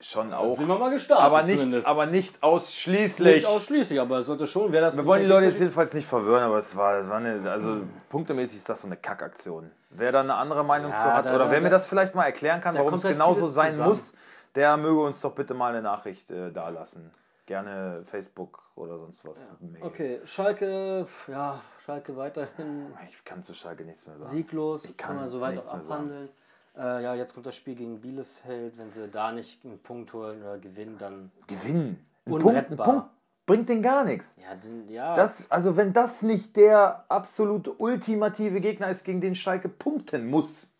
schon 0.00 0.30
Da 0.30 0.38
auch. 0.38 0.56
sind 0.56 0.68
wir 0.68 0.78
mal 0.78 0.90
gestartet. 0.90 1.24
aber, 1.26 1.42
nicht, 1.42 1.54
zumindest. 1.58 1.88
aber 1.88 2.06
nicht 2.06 2.42
ausschließlich. 2.42 3.34
nicht 3.36 3.46
ausschließlich, 3.46 4.00
aber 4.00 4.18
es 4.18 4.26
sollte 4.26 4.46
schon, 4.46 4.70
wer 4.70 4.80
das 4.82 4.96
wir 4.96 5.06
wollen 5.06 5.22
die 5.22 5.28
Leute 5.28 5.46
jetzt 5.46 5.58
jedenfalls 5.58 5.92
nicht 5.94 6.06
verwirren, 6.06 6.44
aber 6.44 6.58
es 6.58 6.76
war, 6.76 6.98
es 6.98 7.08
war 7.08 7.16
eine, 7.16 7.50
also 7.50 7.78
punktemäßig 8.10 8.58
ist 8.58 8.68
das 8.68 8.82
so 8.82 8.86
eine 8.88 8.96
Kackaktion. 8.96 9.70
Wer 9.90 10.12
da 10.12 10.20
eine 10.20 10.34
andere 10.34 10.64
Meinung 10.64 10.90
Ja, 10.92 10.96
zu 10.98 11.04
hat 11.14 11.24
da- 11.26 11.34
oder 11.34 11.46
da- 11.46 11.50
wer 11.50 11.60
mir 11.60 11.70
da- 11.70 11.76
das 11.76 11.86
vielleicht 11.86 12.14
mal 12.14 12.24
erklären 12.26 12.60
kann, 12.60 12.74
warum 12.76 12.94
es 12.94 13.04
halt 13.04 13.14
genauso 13.14 13.48
sein 13.48 13.70
zusammen. 13.72 13.88
muss, 13.90 14.14
der 14.56 14.76
möge 14.76 15.00
uns 15.00 15.20
doch 15.20 15.34
bitte 15.34 15.54
mal 15.54 15.70
eine 15.70 15.82
Nachricht 15.82 16.30
äh, 16.30 16.50
dalassen. 16.50 17.10
Gerne 17.46 18.02
Facebook 18.06 18.62
oder 18.74 18.98
sonst 18.98 19.24
was. 19.24 19.50
Mail. 19.60 19.82
Okay, 19.84 20.20
Schalke, 20.24 21.06
ja, 21.28 21.60
Schalke 21.84 22.16
weiterhin 22.16 22.92
Ich 23.08 23.24
kann 23.24 23.42
zu 23.42 23.54
Schalke 23.54 23.84
nichts 23.84 24.06
mehr 24.06 24.16
sagen. 24.18 24.28
sieglos, 24.30 24.84
Ich 24.86 24.96
kann 24.96 25.10
kann 25.10 25.16
man 25.16 25.28
soweit 25.28 25.54
nichts 25.54 25.70
auch 25.70 25.74
abhandeln. 25.74 26.28
Äh, 26.76 27.02
ja, 27.04 27.14
jetzt 27.14 27.34
kommt 27.34 27.46
das 27.46 27.54
Spiel 27.54 27.76
gegen 27.76 28.00
Bielefeld. 28.00 28.78
Wenn 28.78 28.90
sie 28.90 29.08
da 29.08 29.30
nicht 29.30 29.64
einen 29.64 29.78
Punkt 29.78 30.12
holen 30.12 30.42
oder 30.42 30.58
gewinnen, 30.58 30.96
dann. 30.98 31.30
Gewinnen. 31.46 32.04
Ein 32.24 32.30
Punkt, 32.32 32.46
Unrettbar. 32.46 32.86
Punkt 32.86 33.08
bringt 33.46 33.68
denen 33.68 33.82
gar 33.82 34.04
nichts. 34.04 34.34
Ja, 34.38 34.56
dann, 34.60 34.88
ja. 34.88 35.14
Das, 35.14 35.50
also 35.50 35.76
wenn 35.76 35.92
das 35.92 36.22
nicht 36.22 36.56
der 36.56 37.04
absolute 37.08 37.72
ultimative 37.72 38.60
Gegner 38.60 38.90
ist, 38.90 39.04
gegen 39.04 39.20
den 39.20 39.36
Schalke 39.36 39.68
punkten 39.68 40.28
muss, 40.28 40.70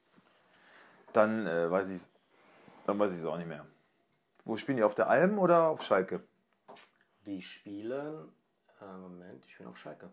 dann 1.13 1.47
äh, 1.47 1.71
weiß 1.71 1.89
ich 1.91 1.97
es 1.97 2.11
dann 2.87 2.99
weiß 2.99 3.13
ich 3.13 3.19
es 3.19 3.25
auch 3.25 3.37
nicht 3.37 3.49
mehr. 3.49 3.67
Wo 4.45 4.57
spielen 4.57 4.77
die? 4.77 4.85
Auf 4.85 4.95
der 4.95 5.09
Alm 5.09 5.39
oder 5.39 5.69
auf 5.69 5.83
Schalke? 5.83 6.23
die 7.27 7.43
spielen. 7.43 8.29
Äh, 8.81 8.85
Moment, 8.99 9.45
die 9.45 9.49
spielen 9.51 9.69
auf 9.69 9.77
Schalke. 9.77 10.09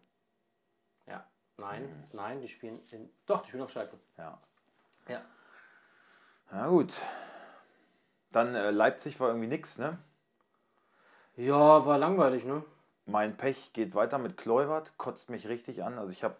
Ja. 1.05 1.23
Nein, 1.57 1.83
Mhm. 1.83 2.03
nein, 2.13 2.41
die 2.41 2.47
spielen 2.47 2.79
in. 2.91 3.07
Doch, 3.27 3.41
die 3.43 3.49
spielen 3.49 3.61
auf 3.63 3.69
Schalke. 3.71 3.99
Ja. 4.17 4.39
Ja. 5.07 5.21
Na 6.51 6.67
gut. 6.69 6.91
Dann 8.31 8.55
äh, 8.55 8.71
Leipzig 8.71 9.19
war 9.19 9.27
irgendwie 9.27 9.47
nix, 9.47 9.77
ne? 9.77 9.99
Ja, 11.35 11.85
war 11.85 11.97
langweilig, 11.99 12.45
ne? 12.45 12.63
Mein 13.05 13.37
Pech 13.37 13.73
geht 13.73 13.93
weiter 13.93 14.17
mit 14.17 14.37
Kleuwert, 14.37 14.97
kotzt 14.97 15.29
mich 15.29 15.47
richtig 15.47 15.83
an. 15.83 15.99
Also 15.99 16.11
ich 16.11 16.23
habe 16.23 16.37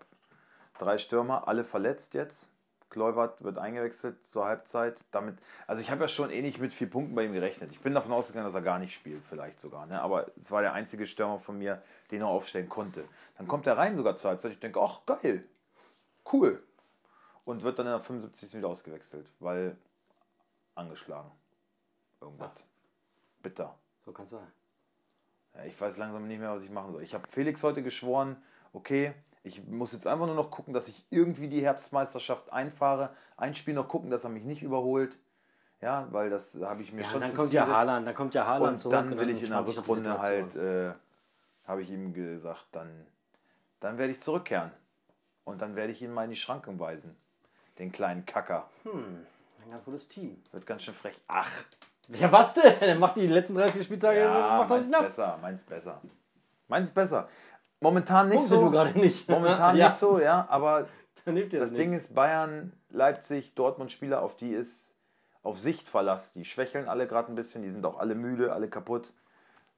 drei 0.80 0.98
Stürmer, 0.98 1.48
alle 1.48 1.64
verletzt 1.66 2.16
jetzt. 2.16 2.50
Kleuwert 2.94 3.44
wird 3.44 3.58
eingewechselt 3.58 4.26
zur 4.26 4.46
Halbzeit. 4.46 4.98
Damit, 5.12 5.38
also 5.68 5.82
ich 5.82 5.92
habe 5.92 6.02
ja 6.02 6.08
schon 6.08 6.30
eh 6.30 6.42
nicht 6.42 6.60
mit 6.60 6.72
vier 6.72 6.90
Punkten 6.90 7.16
bei 7.16 7.26
ihm 7.26 7.34
gerechnet. 7.34 7.72
Ich 7.72 7.82
bin 7.82 7.94
davon 7.94 8.14
ausgegangen, 8.14 8.46
dass 8.46 8.54
er 8.54 8.62
gar 8.62 8.80
nicht 8.80 8.94
spielt, 8.94 9.26
vielleicht 9.26 9.60
sogar. 9.60 9.86
Ne? 9.88 10.02
Aber 10.02 10.28
es 10.40 10.52
war 10.52 10.62
der 10.62 10.74
einzige 10.74 11.08
Stürmer 11.08 11.40
von 11.40 11.58
mir, 11.58 11.82
den 12.12 12.22
er 12.22 12.28
aufstellen 12.28 12.70
konnte. 12.70 13.04
Dann 13.38 13.48
kommt 13.48 13.68
er 13.68 13.78
rein 13.78 13.96
sogar 13.96 14.16
zur 14.16 14.30
Halbzeit. 14.30 14.52
Ich 14.54 14.60
denke, 14.60 14.80
ach 14.80 15.00
geil, 15.06 15.44
cool. 16.32 16.64
Und 17.44 17.64
wird 17.64 17.80
dann 17.80 17.88
in 17.88 17.92
der 17.92 18.00
75. 18.00 18.54
wieder 18.54 18.70
ausgewechselt, 18.70 19.28
weil 19.40 19.76
angeschlagen. 20.76 21.32
Irgendwas. 22.22 22.52
Bitter. 23.42 23.76
So 23.98 24.12
kann 24.12 24.26
es 24.26 24.32
sein. 24.32 24.52
Ja, 25.56 25.66
ich 25.66 25.80
weiß 25.80 25.98
langsam 25.98 26.28
nicht 26.28 26.40
mehr, 26.40 26.56
was 26.56 26.64
ich 26.64 26.70
machen 26.70 26.94
soll. 26.94 27.04
Ich 27.04 27.14
habe 27.14 27.28
Felix 27.28 27.64
heute 27.64 27.84
geschworen, 27.84 28.38
okay, 28.72 29.14
ich 29.44 29.66
muss 29.68 29.92
jetzt 29.94 30.08
einfach 30.08 30.26
nur 30.26 30.36
noch 30.36 30.50
gucken, 30.52 30.74
dass 30.74 30.88
ich 30.88 31.06
irgendwie 31.10 31.48
die 31.50 31.62
Herbstmeisterschaft 31.64 32.52
einfahre. 32.52 33.10
Ein 33.38 33.56
Spiel 33.56 33.74
noch 33.74 33.88
gucken, 33.88 34.10
dass 34.10 34.24
er 34.24 34.30
mich 34.30 34.44
nicht 34.46 34.64
überholt. 34.64 35.18
Ja, 35.82 36.08
weil 36.12 36.30
das 36.30 36.56
habe 36.62 36.82
ich 36.82 36.94
mir 36.94 37.02
Ja, 37.02 37.10
schon 37.10 37.20
dann 37.22 37.36
kommt 37.36 37.52
ja. 37.52 37.68
Haaland, 37.68 38.08
dann 38.08 38.16
kommt 38.16 38.34
ja 38.34 38.46
Haaland 38.48 38.72
Und 38.74 38.78
zurück. 38.78 38.94
dann 38.96 39.18
will 39.18 39.30
ich 39.30 39.44
in 39.44 39.50
der 39.50 39.68
Rückrunde 39.68 40.18
halt, 40.18 40.56
äh, 40.56 40.94
habe 41.66 41.82
ich 41.82 41.92
ihm 41.92 42.14
gesagt, 42.14 42.68
dann, 42.72 43.06
dann 43.82 43.98
werde 43.98 44.12
ich 44.14 44.22
zurückkehren. 44.22 44.72
Und 45.44 45.62
dann 45.62 45.76
werde 45.76 45.92
ich 45.92 46.02
ihn 46.02 46.14
mal 46.14 46.24
in 46.24 46.30
die 46.30 46.38
Schranken 46.38 46.80
weisen. 46.80 47.18
Den 47.80 47.92
kleinen 47.92 48.26
Kacker. 48.26 48.70
Ein 48.86 49.26
ganz 49.72 49.84
gutes 49.84 50.08
Team. 50.08 50.42
Wird 50.54 50.66
ganz 50.66 50.84
schön 50.84 50.94
frech. 50.94 51.20
Ach, 51.28 51.52
Ja, 52.08 52.32
was 52.32 52.54
denn? 52.54 52.64
Er 52.82 52.96
macht 52.96 53.18
die 53.18 53.28
letzten 53.28 53.56
drei, 53.56 53.70
vier 53.70 53.84
Spieltage, 53.84 54.20
ja, 54.22 54.58
macht 54.60 54.70
er 54.72 54.80
sich 54.80 54.90
meins 54.90 54.92
nass. 54.92 55.02
besser, 55.04 55.38
meins 55.42 55.64
besser. 55.64 56.02
Meins 56.70 56.92
besser. 56.92 57.28
Momentan 57.84 58.30
nicht 58.30 58.38
Punkte 58.38 58.56
so. 58.56 58.62
du 58.62 58.72
gerade 58.72 58.98
nicht. 58.98 59.30
Momentan 59.30 59.76
ja, 59.78 59.90
nicht 59.90 59.98
so, 59.98 60.20
ja, 60.20 60.48
aber 60.50 60.88
das, 61.26 61.36
das 61.50 61.74
Ding 61.74 61.94
ist, 61.94 62.16
Bayern, 62.16 62.72
Leipzig, 62.90 63.54
Dortmund 63.56 63.92
Spieler, 63.92 64.22
auf 64.22 64.36
die 64.38 64.52
ist 64.52 64.96
auf 65.44 65.60
Sicht 65.60 65.90
Verlass. 65.90 66.32
Die 66.34 66.46
schwächeln 66.46 66.88
alle 66.88 67.06
gerade 67.06 67.32
ein 67.32 67.36
bisschen, 67.36 67.62
die 67.62 67.70
sind 67.70 67.86
auch 67.86 68.00
alle 68.00 68.16
müde, 68.16 68.54
alle 68.54 68.70
kaputt. 68.70 69.12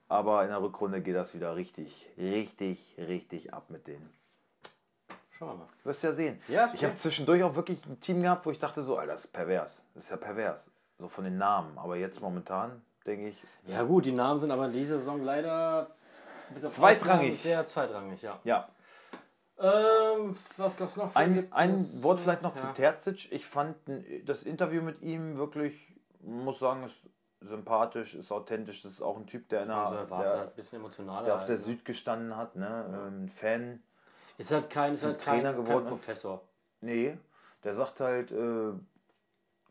Aber 0.08 0.44
in 0.44 0.50
der 0.50 0.62
Rückrunde 0.62 1.02
geht 1.02 1.16
das 1.16 1.34
wieder 1.34 1.56
richtig, 1.56 2.08
richtig, 2.16 2.96
richtig 3.00 3.54
ab 3.56 3.70
mit 3.70 3.88
denen. 3.88 4.08
Schauen 5.32 5.50
wir 5.50 5.56
mal. 5.56 5.68
Du 5.82 5.90
wirst 5.90 6.04
ja 6.04 6.14
sehen. 6.14 6.40
Ja, 6.48 6.70
ich 6.72 6.84
habe 6.84 6.94
zwischendurch 6.94 7.42
auch 7.42 7.56
wirklich 7.56 7.84
ein 7.88 8.00
Team 8.00 8.22
gehabt, 8.22 8.46
wo 8.46 8.52
ich 8.52 8.60
dachte 8.60 8.84
so, 8.84 8.98
Alter, 8.98 9.14
das 9.14 9.26
ist 9.26 9.34
pervers. 9.34 9.82
Das 9.96 10.04
ist 10.04 10.10
ja 10.12 10.18
pervers. 10.18 10.70
So 11.00 11.08
von 11.08 11.24
den 11.24 11.40
Namen. 11.40 11.76
Aber 11.80 11.96
jetzt 11.96 12.22
momentan 12.22 12.84
denke 13.08 13.30
ich, 13.30 13.44
Ja 13.66 13.82
gut, 13.82 14.06
die 14.06 14.12
Namen 14.12 14.40
sind 14.40 14.52
aber 14.52 14.68
in 14.68 14.74
dieser 14.74 15.00
Saison 15.00 15.24
leider 15.24 15.90
Zweitrangig. 16.70 17.40
Sehr 17.40 17.66
zweitrangig, 17.66 18.22
ja. 18.22 18.40
ja. 18.44 18.70
Ähm, 19.58 20.36
was 20.58 20.76
gab's 20.76 20.96
noch? 20.98 21.16
Ein, 21.16 21.52
ein? 21.52 21.78
Wort 22.04 22.20
vielleicht 22.20 22.42
noch 22.42 22.56
zu 22.56 22.66
Ja. 22.68 22.74
Terzic. 22.74 23.32
Ich 23.32 23.46
fand 23.46 23.78
das 24.26 24.44
Interview 24.44 24.82
mit 24.82 25.02
ihm 25.02 25.38
wirklich, 25.38 25.94
muss 26.22 26.60
sagen, 26.60 26.84
ist 26.84 27.10
sympathisch, 27.40 28.16
ist 28.16 28.32
authentisch. 28.32 28.82
Das 28.82 28.92
ist 28.94 29.02
auch 29.02 29.18
ein 29.18 29.28
Typ, 29.28 29.48
der, 29.50 29.64
in 29.64 29.70
der, 29.70 29.78
Also 29.78 29.96
erwartet 29.96 30.32
der, 30.32 30.40
halt 30.40 30.50
ein 30.50 30.56
bisschen 30.56 30.80
emotionaler. 30.80 31.26
der 31.26 31.34
auf 31.36 31.40
halt, 31.42 31.50
der 31.50 31.56
ne? 31.58 31.62
Süd 31.62 31.86
gestanden 31.86 32.36
hat. 32.36 32.56
Ne? 32.56 33.08
Ähm, 33.08 33.30
Fan. 33.30 33.84
Ist 34.38 34.52
halt 34.52 34.70
kein, 34.70 34.96
ist 34.96 35.06
halt 35.06 35.22
Trainer 35.22 35.54
kein, 35.54 35.64
geworden 35.64 35.86
kein 35.86 35.94
ist. 35.94 36.00
Professor. 36.00 36.42
Nee, 36.82 37.18
der 37.64 37.76
sagt 37.76 38.02
halt, 38.02 38.32
äh, 38.32 38.74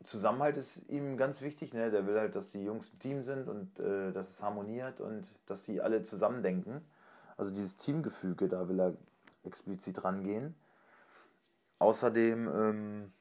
Zusammenhalt 0.03 0.57
ist 0.57 0.87
ihm 0.89 1.17
ganz 1.17 1.41
wichtig. 1.41 1.73
Ne? 1.73 1.89
Der 1.89 2.05
will 2.05 2.19
halt, 2.19 2.35
dass 2.35 2.51
die 2.51 2.63
Jungs 2.63 2.93
ein 2.93 2.99
Team 2.99 3.23
sind 3.23 3.47
und 3.47 3.79
äh, 3.79 4.11
dass 4.11 4.29
es 4.31 4.43
harmoniert 4.43 5.01
und 5.01 5.25
dass 5.47 5.65
sie 5.65 5.81
alle 5.81 6.03
zusammendenken. 6.03 6.81
Also 7.37 7.51
dieses 7.51 7.77
Teamgefüge, 7.77 8.47
da 8.47 8.69
will 8.69 8.79
er 8.79 8.93
explizit 9.43 10.03
rangehen. 10.03 10.55
Außerdem, 11.79 12.47
ähm, 12.47 13.13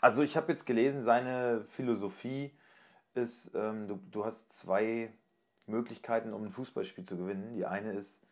also 0.00 0.22
ich 0.22 0.36
habe 0.36 0.52
jetzt 0.52 0.66
gelesen, 0.66 1.02
seine 1.02 1.62
Philosophie 1.72 2.52
ist, 3.14 3.54
ähm, 3.54 3.88
du, 3.88 3.98
du 4.10 4.24
hast 4.24 4.52
zwei 4.52 5.12
Möglichkeiten, 5.66 6.32
um 6.32 6.44
ein 6.44 6.50
Fußballspiel 6.50 7.04
zu 7.04 7.16
gewinnen. 7.16 7.54
Die 7.54 7.66
eine 7.66 7.92
ist, 7.92 8.22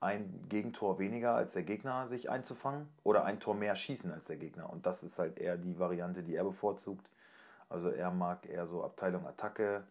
ein 0.00 0.46
Gegentor 0.48 0.98
weniger 0.98 1.34
als 1.34 1.52
der 1.52 1.62
Gegner 1.62 2.06
sich 2.06 2.30
einzufangen 2.30 2.88
oder 3.04 3.24
ein 3.24 3.38
Tor 3.38 3.54
mehr 3.54 3.76
schießen 3.76 4.10
als 4.10 4.26
der 4.26 4.36
Gegner. 4.36 4.70
Und 4.70 4.86
das 4.86 5.02
ist 5.02 5.18
halt 5.18 5.38
eher 5.38 5.56
die 5.56 5.78
Variante, 5.78 6.22
die 6.22 6.34
er 6.34 6.44
bevorzugt. 6.44 7.08
Also 7.68 7.90
er 7.90 8.10
mag 8.10 8.48
eher 8.48 8.66
so 8.66 8.82
Abteilung 8.82 9.26
Attacke, 9.26 9.84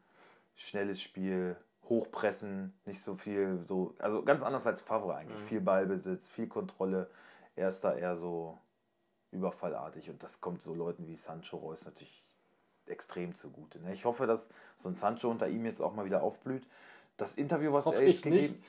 schnelles 0.56 1.02
Spiel, 1.02 1.56
Hochpressen, 1.88 2.74
nicht 2.86 3.02
so 3.02 3.16
viel, 3.16 3.64
so, 3.64 3.96
also 4.00 4.24
ganz 4.24 4.44
anders 4.44 4.68
als 4.68 4.82
Favre 4.82 5.16
eigentlich. 5.16 5.42
Viel 5.44 5.62
Ballbesitz, 5.62 6.28
viel 6.28 6.48
Kontrolle. 6.48 7.10
Er 7.56 7.70
ist 7.70 7.84
da 7.84 7.94
eher 7.94 8.18
so 8.18 8.58
überfallartig 9.32 10.10
und 10.10 10.22
das 10.24 10.42
kommt 10.42 10.62
so 10.62 10.74
Leuten 10.74 11.08
wie 11.08 11.16
Sancho 11.16 11.58
Reus 11.58 11.86
natürlich 11.86 12.24
extrem 12.88 13.36
zugute. 13.36 13.80
Ne? 13.80 13.94
Ich 13.94 14.06
hoffe, 14.06 14.26
dass 14.26 14.50
so 14.78 14.90
ein 14.90 14.96
Sancho 14.96 15.30
unter 15.30 15.48
ihm 15.48 15.66
jetzt 15.66 15.82
auch 15.82 15.94
mal 15.94 16.06
wieder 16.06 16.24
aufblüht. 16.24 16.66
Das 17.20 17.36
Interview, 17.36 17.72
was 17.74 17.86
Hoffe 17.86 18.02
er 18.02 18.08
jetzt 18.08 18.24
gegeben 18.24 18.62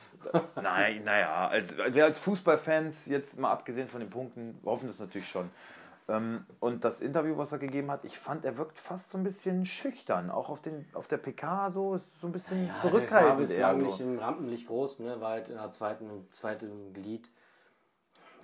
Nein, 0.57 1.05
naja, 1.05 1.49
als, 1.49 1.75
wir 1.77 2.05
als 2.05 2.19
Fußballfans, 2.19 3.07
jetzt 3.07 3.39
mal 3.39 3.51
abgesehen 3.53 3.89
von 3.89 4.01
den 4.01 4.11
Punkten, 4.11 4.61
hoffen 4.65 4.89
das 4.89 4.99
natürlich 4.99 5.29
schon. 5.29 5.49
Ähm, 6.09 6.45
Und 6.59 6.85
das 6.85 7.01
Interview, 7.01 7.37
was 7.39 7.53
er 7.53 7.59
gegeben 7.59 7.91
hat, 7.91 8.05
ich 8.05 8.19
fand, 8.19 8.45
er 8.45 8.57
wirkt 8.59 8.79
fast 8.79 9.11
so 9.11 9.19
ein 9.19 9.25
bisschen 9.25 9.65
schüchtern. 9.65 10.31
Auch 10.31 10.49
auf, 10.49 10.61
den, 10.61 10.85
auf 10.95 11.07
der 11.07 11.19
PK 11.19 11.71
so, 11.71 11.95
ist 11.95 12.21
so 12.21 12.27
ein 12.27 12.33
bisschen 12.33 12.67
Ja, 12.67 12.73
der 12.75 12.75
war 12.75 12.91
zurückhaltend. 12.91 13.39
bislang 13.39 13.79
eher 13.79 13.87
nicht 13.87 13.97
so. 13.99 14.05
im 14.05 14.19
Rampenlicht 14.19 14.67
groß, 14.67 14.99
ne? 15.01 15.21
War 15.21 15.31
halt 15.31 15.49
in 15.49 15.55
der 15.55 15.71
zweiten, 15.71 16.27
zweiten 16.31 16.93
Glied. 16.93 17.31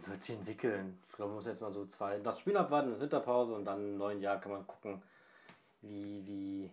Wird 0.07 0.23
sich 0.23 0.37
entwickeln. 0.37 0.99
Ich 1.09 1.17
glaube, 1.17 1.31
man 1.31 1.37
muss 1.37 1.47
jetzt 1.47 1.61
mal 1.61 1.73
so 1.73 1.85
zwei. 1.87 2.19
Das 2.21 2.39
Spiel 2.39 2.57
abwarten, 2.57 2.91
das 2.91 3.01
Winterpause 3.01 3.55
und 3.55 3.65
dann 3.65 3.81
im 3.81 3.97
neuen 3.99 4.21
Jahr 4.21 4.39
kann 4.41 4.53
man 4.53 4.65
gucken, 4.67 5.03
wie, 5.83 6.25
wie, 6.27 6.71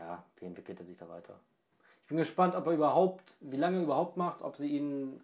ja, 0.00 0.24
wie 0.36 0.46
entwickelt 0.46 0.80
er 0.80 0.86
sich 0.86 0.96
da 0.96 1.08
weiter. 1.08 1.38
Ich 2.08 2.10
bin 2.10 2.16
gespannt, 2.16 2.54
ob 2.54 2.66
er 2.66 2.72
überhaupt, 2.72 3.36
wie 3.42 3.58
lange 3.58 3.76
er 3.76 3.82
überhaupt 3.82 4.16
macht, 4.16 4.40
ob 4.40 4.56
sie 4.56 4.68
ihn 4.68 5.20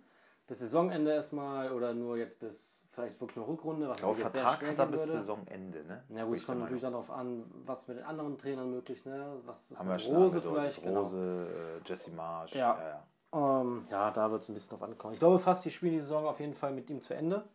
bis 0.46 0.58
Saisonende 0.58 1.14
erstmal 1.14 1.72
oder 1.72 1.94
nur 1.94 2.18
jetzt 2.18 2.40
bis 2.40 2.84
vielleicht 2.90 3.18
wirklich 3.22 3.38
eine 3.38 3.48
Rückrunde, 3.48 3.88
was 3.88 3.96
Ich 3.96 4.02
glaube, 4.02 4.20
Vertrag 4.20 4.62
hat 4.62 4.78
er 4.78 4.86
bis 4.88 5.00
würde. 5.00 5.12
Saisonende, 5.12 5.82
ne? 5.86 6.04
Ja 6.10 6.26
gut, 6.26 6.36
es 6.36 6.44
kommt 6.44 6.60
natürlich 6.60 6.82
dann 6.82 6.92
darauf 6.92 7.10
an, 7.10 7.50
was 7.64 7.88
mit 7.88 7.96
den 7.96 8.04
anderen 8.04 8.36
Trainern 8.36 8.70
möglich, 8.70 9.02
ne? 9.06 9.34
Was 9.46 9.62
ist 9.70 9.78
Haben 9.78 9.88
wir 9.88 9.94
mit 9.94 10.02
schon 10.02 10.14
Rose 10.14 10.42
vielleicht, 10.42 10.82
genau. 10.82 11.00
Rose, 11.04 11.80
äh, 11.82 11.88
Jesse 11.88 12.10
Marsch. 12.10 12.54
Ja. 12.54 12.78
ja, 12.78 13.02
ja. 13.32 13.60
Ähm, 13.62 13.86
ja, 13.90 14.10
da 14.10 14.30
wird 14.30 14.42
es 14.42 14.50
ein 14.50 14.54
bisschen 14.54 14.76
drauf 14.76 14.82
ankommen. 14.82 15.14
Ich 15.14 15.20
glaube 15.20 15.38
fast, 15.38 15.64
die 15.64 15.70
spielen 15.70 15.92
die 15.92 16.00
Saison 16.00 16.26
auf 16.26 16.38
jeden 16.38 16.52
Fall 16.52 16.72
mit 16.74 16.90
ihm 16.90 17.00
zu 17.00 17.14
Ende. 17.14 17.48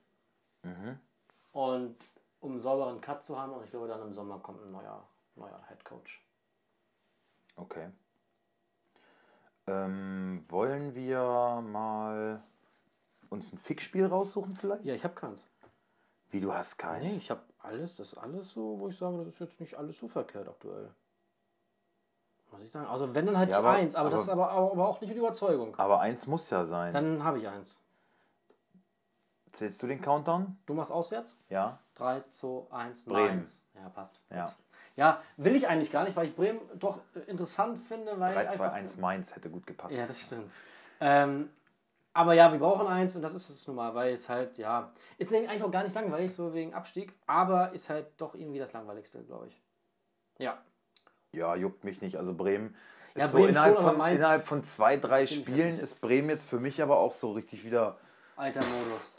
Mhm. 0.64 0.98
Und 1.52 1.98
um 2.40 2.54
einen 2.54 2.60
sauberen 2.60 3.00
Cut 3.00 3.22
zu 3.22 3.40
haben, 3.40 3.54
und 3.54 3.64
ich 3.64 3.70
glaube, 3.70 3.88
dann 3.88 4.02
im 4.02 4.12
Sommer 4.12 4.40
kommt 4.40 4.64
ein 4.64 4.72
neuer, 4.72 5.04
neuer 5.36 5.62
Head 5.68 5.86
Coach. 5.86 6.26
Okay. 7.58 7.90
Ähm, 9.70 10.44
wollen 10.48 10.96
wir 10.96 11.62
mal 11.62 12.42
uns 13.30 13.54
ein 13.54 13.58
Fixspiel 13.60 14.06
raussuchen 14.08 14.56
vielleicht? 14.56 14.84
Ja, 14.86 14.94
ich 14.96 15.04
habe 15.04 15.14
keins. 15.14 15.48
Wie, 16.32 16.40
du 16.42 16.54
hast 16.54 16.78
keins? 16.78 17.06
Nee, 17.06 17.16
ich 17.18 17.30
habe 17.32 17.42
alles, 17.60 17.96
das 17.98 18.14
ist 18.14 18.18
alles 18.18 18.52
so, 18.52 18.80
wo 18.80 18.88
ich 18.88 18.98
sage, 18.98 19.18
das 19.18 19.28
ist 19.28 19.40
jetzt 19.40 19.60
nicht 19.60 19.76
alles 19.76 19.98
so 19.98 20.08
verkehrt 20.08 20.48
aktuell. 20.48 20.90
Muss 22.52 22.62
ich 22.62 22.72
sagen. 22.72 22.88
Also 22.88 23.14
wenn 23.14 23.26
dann 23.28 23.38
halt 23.38 23.50
Ja, 23.52 23.60
aber- 23.60 23.72
eins, 23.72 23.96
aber, 23.96 24.10
das 24.10 24.24
ist 24.24 24.30
aber- 24.30 24.50
aber, 24.52 24.72
aber 24.72 24.88
auch 24.88 25.00
nicht 25.02 25.10
mit 25.10 25.18
Überzeugung. 25.18 25.76
Aber 25.78 26.00
eins 26.00 26.26
muss 26.28 26.50
ja 26.50 26.66
sein. 26.66 26.92
Dann 26.94 27.24
habe 27.24 27.40
ich 27.40 27.48
eins. 27.48 27.82
Zählst 29.52 29.82
du 29.84 29.88
den 29.88 30.02
Countdown? 30.02 30.58
Du 30.66 30.74
machst 30.74 30.92
auswärts? 30.92 31.40
Ja. 31.50 31.80
3, 31.96 32.24
2, 32.30 32.72
1, 32.72 33.04
Bremen. 33.04 33.28
Mainz. 33.38 33.64
Ja, 33.76 33.90
passt. 33.90 34.22
Ja. 34.30 34.46
Gut. 34.46 34.56
Ja, 34.96 35.22
will 35.38 35.56
ich 35.56 35.68
eigentlich 35.68 35.92
gar 35.92 36.04
nicht, 36.04 36.16
weil 36.18 36.28
ich 36.28 36.36
Bremen 36.36 36.60
doch 36.78 37.00
äh, 37.16 37.20
interessant 37.30 37.80
finde, 37.88 38.20
weil 38.20 38.34
3, 38.34 38.48
2, 38.48 38.52
einfach- 38.66 38.74
1 38.74 38.98
Mainz 38.98 39.36
hätte 39.36 39.50
gut 39.50 39.66
gepasst. 39.66 39.96
Ja, 39.96 40.06
das 40.06 40.20
stimmt. 40.20 40.52
Ähm, 41.00 41.50
aber 42.14 42.34
ja, 42.34 42.52
wir 42.52 42.60
brauchen 42.60 42.88
eins 42.88 43.16
und 43.16 43.22
das 43.22 43.34
ist 43.34 43.50
es 43.50 43.66
nun 43.68 43.78
mal, 43.78 43.94
weil 43.96 44.14
es 44.14 44.28
halt, 44.28 44.58
ja, 44.58 44.92
ist 45.18 45.34
eigentlich 45.34 45.64
auch 45.64 45.72
gar 45.72 45.84
nicht 45.84 45.96
langweilig, 45.96 46.34
so 46.34 46.54
wegen 46.54 46.74
Abstieg, 46.74 47.14
aber 47.28 47.72
ist 47.72 47.90
halt 47.90 48.08
doch 48.18 48.36
irgendwie 48.36 48.60
das 48.60 48.74
langweiligste, 48.74 49.24
glaube 49.24 49.48
ich. 49.48 49.62
Ja. 50.38 50.58
Ja, 51.32 51.56
juckt 51.56 51.84
mich 51.84 52.02
nicht. 52.02 52.18
Also 52.18 52.34
Bremen 52.34 52.76
ist 53.14 53.22
Ja, 53.22 53.28
so 53.28 53.38
Bremen 53.38 53.50
innerhalb, 53.50 53.76
schon, 53.76 53.84
von, 53.98 54.08
innerhalb 54.10 54.46
von 54.48 54.64
zwei, 54.64 54.98
drei 54.98 55.28
Spielen 55.28 55.80
ist 55.80 56.02
Bremen 56.02 56.30
jetzt 56.30 56.50
für 56.50 56.60
mich 56.60 56.82
aber 56.82 56.98
auch 56.98 57.12
so 57.14 57.32
richtig 57.34 57.64
wieder, 57.64 57.98
Alter 58.36 58.62
Modus. 58.62 59.16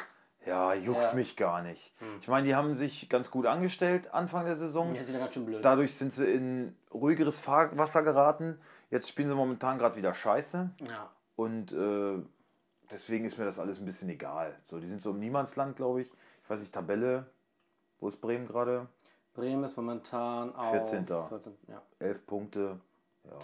Ja, 0.46 0.74
juckt 0.74 1.00
Ja. 1.02 1.10
Hm. 1.10 1.16
mich 1.18 1.36
gar 1.36 1.62
nicht. 1.62 1.92
Ich 2.20 2.28
meine, 2.28 2.46
die 2.46 2.54
haben 2.54 2.74
sich 2.74 3.08
ganz 3.08 3.30
gut 3.30 3.46
angestellt 3.46 4.12
Anfang 4.12 4.44
der 4.46 4.56
Saison. 4.56 4.94
Ja, 4.94 5.06
wieder 5.06 5.18
ganz 5.18 5.34
schön 5.34 5.46
blöd. 5.46 5.64
Dadurch 5.64 5.94
sind 5.94 6.12
sie 6.12 6.26
in 6.30 6.76
ruhigeres 6.92 7.40
Fahrwasser 7.40 8.02
geraten. 8.02 8.58
Jetzt 8.90 9.08
spielen 9.08 9.28
sie 9.28 9.34
momentan 9.34 9.78
gerade 9.78 9.96
wieder 9.96 10.14
scheiße. 10.14 10.70
Ja. 10.88 11.10
Und 11.36 11.72
äh, 11.72 12.18
deswegen 12.90 13.24
ist 13.24 13.38
mir 13.38 13.44
das 13.44 13.58
alles 13.58 13.78
ein 13.78 13.84
bisschen 13.84 14.08
egal. 14.08 14.56
So, 14.66 14.78
die 14.80 14.86
sind 14.86 15.02
so 15.02 15.10
im 15.10 15.20
Niemandsland, 15.20 15.76
glaube 15.76 16.02
ich. 16.02 16.12
Ich 16.42 16.50
weiß 16.50 16.60
nicht, 16.60 16.72
Tabelle. 16.72 17.26
Wo 18.00 18.08
ist 18.08 18.20
Bremen 18.20 18.46
gerade? 18.46 18.88
Bremen 19.34 19.62
ist 19.62 19.76
momentan 19.76 20.54
auf 20.56 20.70
14. 20.70 21.06
14. 21.06 21.56
Ja. 21.68 21.82
Elf 21.98 22.26
Punkte. 22.26 22.80
Ja. 23.24 23.38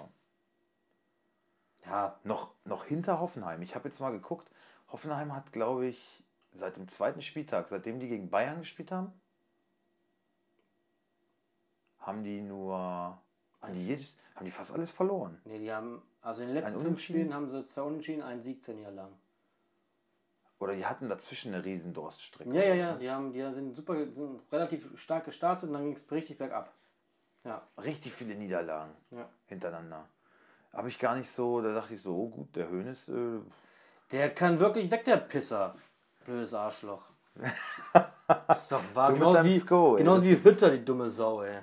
ja, 1.90 2.18
Noch, 2.24 2.50
noch 2.64 2.84
hinter 2.84 3.20
Hoffenheim. 3.20 3.62
Ich 3.62 3.74
habe 3.74 3.88
jetzt 3.88 4.00
mal 4.00 4.10
geguckt. 4.10 4.50
Hoffenheim 4.88 5.34
hat, 5.34 5.52
glaube 5.52 5.86
ich, 5.86 6.24
seit 6.56 6.76
dem 6.76 6.88
zweiten 6.88 7.22
Spieltag, 7.22 7.68
seitdem 7.68 8.00
die 8.00 8.08
gegen 8.08 8.30
Bayern 8.30 8.60
gespielt 8.60 8.90
haben, 8.92 9.12
haben 11.98 12.24
die 12.24 12.40
nur. 12.40 12.76
Haben 13.60 13.72
die, 13.72 13.86
jedes, 13.86 14.18
haben 14.34 14.44
die 14.44 14.50
fast 14.50 14.72
alles 14.72 14.90
verloren. 14.90 15.40
nee, 15.44 15.58
die 15.58 15.72
haben, 15.72 16.02
also 16.20 16.42
in 16.42 16.48
den 16.48 16.54
letzten 16.54 16.78
Ein 16.78 16.82
fünf? 16.82 17.00
Spielen 17.00 17.34
haben 17.34 17.48
sie 17.48 17.64
zwei 17.66 17.82
Unentschieden, 17.82 18.22
einen 18.22 18.42
Sieg, 18.42 18.62
zehn 18.62 18.76
Niederlagen. 18.76 19.14
Oder 20.58 20.74
die 20.74 20.86
hatten 20.86 21.08
dazwischen 21.08 21.52
eine 21.52 21.64
riesen 21.64 21.92
Durststrecke. 21.92 22.50
Ja, 22.54 22.62
ja, 22.62 22.74
ja, 22.74 22.94
die, 22.96 23.10
haben, 23.10 23.32
die 23.32 23.52
sind 23.52 23.74
super, 23.74 24.10
sind 24.12 24.40
relativ 24.52 24.88
stark 24.98 25.24
gestartet 25.24 25.68
und 25.68 25.74
dann 25.74 25.84
ging 25.84 25.94
es 25.94 26.10
richtig 26.10 26.38
bergab. 26.38 26.72
Ja, 27.44 27.62
Richtig 27.82 28.12
viele 28.12 28.34
Niederlagen 28.34 28.92
ja. 29.12 29.28
hintereinander. 29.46 30.08
Habe 30.72 30.88
ich 30.88 30.98
gar 30.98 31.14
nicht 31.14 31.30
so, 31.30 31.60
da 31.60 31.72
dachte 31.72 31.94
ich 31.94 32.02
so, 32.02 32.16
oh 32.16 32.28
gut, 32.28 32.56
der 32.56 32.68
Hönes, 32.68 33.08
äh, 33.08 33.38
Der 34.10 34.34
kann 34.34 34.58
wirklich 34.58 34.90
weg, 34.90 35.04
der 35.04 35.18
Pisser. 35.18 35.76
Blödes 36.26 36.52
Arschloch. 36.54 37.02
ist 38.48 38.72
doch 38.72 38.80
wahr. 38.94 39.10
Du 39.10 39.14
Genauso 39.14 39.44
wie, 39.44 39.58
Sko, 39.60 39.94
genauso 39.96 40.22
das 40.24 40.30
wie 40.30 40.44
Hütter, 40.44 40.70
die 40.70 40.84
dumme 40.84 41.08
Sau, 41.08 41.42
ey. 41.42 41.58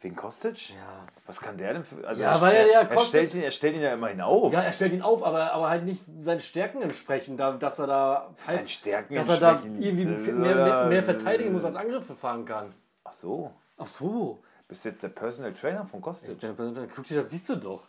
wegen 0.00 0.16
Kostic? 0.16 0.70
Ja. 0.70 1.06
Was 1.26 1.40
kann 1.40 1.56
der 1.56 1.74
denn 1.74 1.84
für. 1.84 2.06
Also 2.06 2.22
Ja, 2.22 2.34
er, 2.34 2.40
weil 2.40 2.56
er 2.56 2.66
ja 2.66 2.80
er, 2.80 2.88
Kostic- 2.88 3.08
stellt 3.08 3.34
ihn, 3.34 3.42
er 3.42 3.50
stellt 3.50 3.76
ihn 3.76 3.82
ja 3.82 3.94
immerhin 3.94 4.20
auf. 4.20 4.52
Ja, 4.52 4.62
er 4.62 4.72
stellt 4.72 4.92
ihn 4.92 5.02
auf, 5.02 5.24
aber, 5.24 5.52
aber 5.52 5.68
halt 5.68 5.84
nicht 5.84 6.02
seinen 6.20 6.40
Stärken 6.40 6.82
entsprechend, 6.82 7.38
da, 7.38 7.52
dass 7.52 7.78
er 7.78 7.86
da 7.86 8.34
Seinen 8.46 8.58
halt, 8.58 8.70
Stärken 8.70 9.14
dass 9.14 9.28
er 9.28 9.36
da 9.38 9.52
irgendwie 9.78 10.02
äh, 10.02 10.32
mehr, 10.32 10.54
mehr, 10.54 10.86
mehr 10.86 11.02
verteidigen 11.02 11.52
muss, 11.52 11.64
als 11.64 11.76
Angriffe 11.76 12.14
fahren 12.14 12.44
kann. 12.44 12.72
Ach 13.04 13.14
so. 13.14 13.52
Ach 13.76 13.86
so. 13.86 14.42
Bist 14.68 14.84
jetzt 14.84 15.02
der 15.02 15.08
Personal 15.10 15.52
Trainer 15.52 15.84
von 15.86 16.00
Kostic? 16.00 16.40
Dann, 16.40 16.56
dann, 16.56 16.88
guck 16.94 17.04
dir 17.06 17.22
das 17.22 17.30
siehst 17.30 17.48
du 17.48 17.56
doch. 17.56 17.84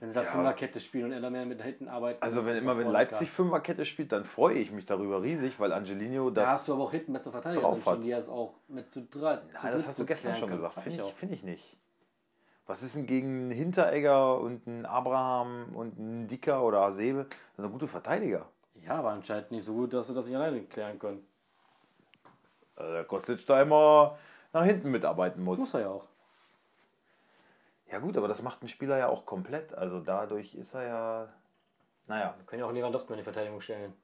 Wenn 0.00 0.08
sie 0.08 0.14
da 0.14 0.22
Ja. 0.22 0.28
Fünferkette 0.28 0.78
spielen 0.80 1.06
und 1.06 1.12
er 1.12 1.20
da 1.20 1.28
mehr 1.30 1.44
mit 1.44 1.60
hinten 1.60 1.88
arbeiten. 1.88 2.22
Also 2.22 2.38
als 2.38 2.46
wenn 2.46 2.56
immer 2.56 2.78
wenn 2.78 2.88
Leipzig. 2.90 3.30
Fünferkette 3.30 3.84
spielt, 3.84 4.12
dann 4.12 4.24
freue 4.24 4.54
ich 4.54 4.70
mich 4.70 4.86
darüber 4.86 5.22
riesig, 5.22 5.58
weil 5.58 5.72
Angelino 5.72 6.30
Da 6.30 6.42
das. 6.42 6.50
hast 6.50 6.68
du 6.68 6.74
aber 6.74 6.84
auch 6.84 6.92
hinten 6.92 7.12
bessere 7.12 7.32
Verteidiger 7.32 7.62
drauf 7.62 7.84
hat. 7.86 8.02
die 8.04 8.12
es 8.12 8.28
auch 8.28 8.54
mit 8.68 8.92
zu 8.92 9.02
drei. 9.02 9.36
zu 9.38 9.42
Nein, 9.46 9.62
dritt 9.62 9.74
das 9.74 9.88
hast 9.88 9.98
du 9.98 10.06
gestern 10.06 10.36
schon 10.36 10.50
gesagt. 10.50 10.74
Finde 10.80 11.02
ich, 11.04 11.12
find 11.14 11.32
ich 11.32 11.42
nicht. 11.42 11.76
Was 12.66 12.82
ist 12.82 12.94
denn 12.96 13.06
gegen 13.06 13.26
einen 13.44 13.50
Hinteregger 13.50 14.38
und 14.38 14.66
einen 14.68 14.84
Abraham 14.86 15.74
und 15.74 15.98
einen 15.98 16.28
Dicker 16.28 16.62
oder 16.62 16.82
Hasebe? 16.82 17.26
Das 17.56 17.64
sind 17.64 17.72
gute 17.72 17.88
Verteidiger. 17.88 18.46
Ja, 18.86 18.96
aber 18.96 19.10
anscheinend 19.10 19.50
nicht 19.50 19.64
so 19.64 19.72
gut, 19.74 19.94
dass 19.94 20.06
sie 20.06 20.14
das 20.14 20.26
nicht 20.26 20.36
alleine 20.36 20.60
klären 20.62 20.98
können. 20.98 21.26
Also 22.76 22.92
der 22.92 23.04
Kostic 23.04 23.44
da 23.46 23.62
immer 23.62 24.18
nach 24.52 24.64
hinten 24.64 24.90
mitarbeiten 24.90 25.42
muss. 25.42 25.58
Muss 25.58 25.74
er 25.74 25.80
ja 25.80 25.88
auch. 25.88 26.04
Ja 27.90 27.98
gut, 27.98 28.16
aber 28.16 28.28
das 28.28 28.42
macht 28.42 28.62
ein 28.62 28.68
Spieler 28.68 28.98
ja 28.98 29.08
auch 29.08 29.24
komplett. 29.24 29.74
Also 29.74 30.00
dadurch 30.00 30.54
ist 30.54 30.74
er 30.74 30.82
ja. 30.82 31.28
Naja, 32.06 32.34
Wir 32.38 32.46
können 32.46 32.60
ja 32.60 32.66
auch 32.66 32.72
Lewandowski 32.72 33.12
in 33.12 33.18
die 33.18 33.22
Verteidigung 33.22 33.60
stellen. 33.60 33.94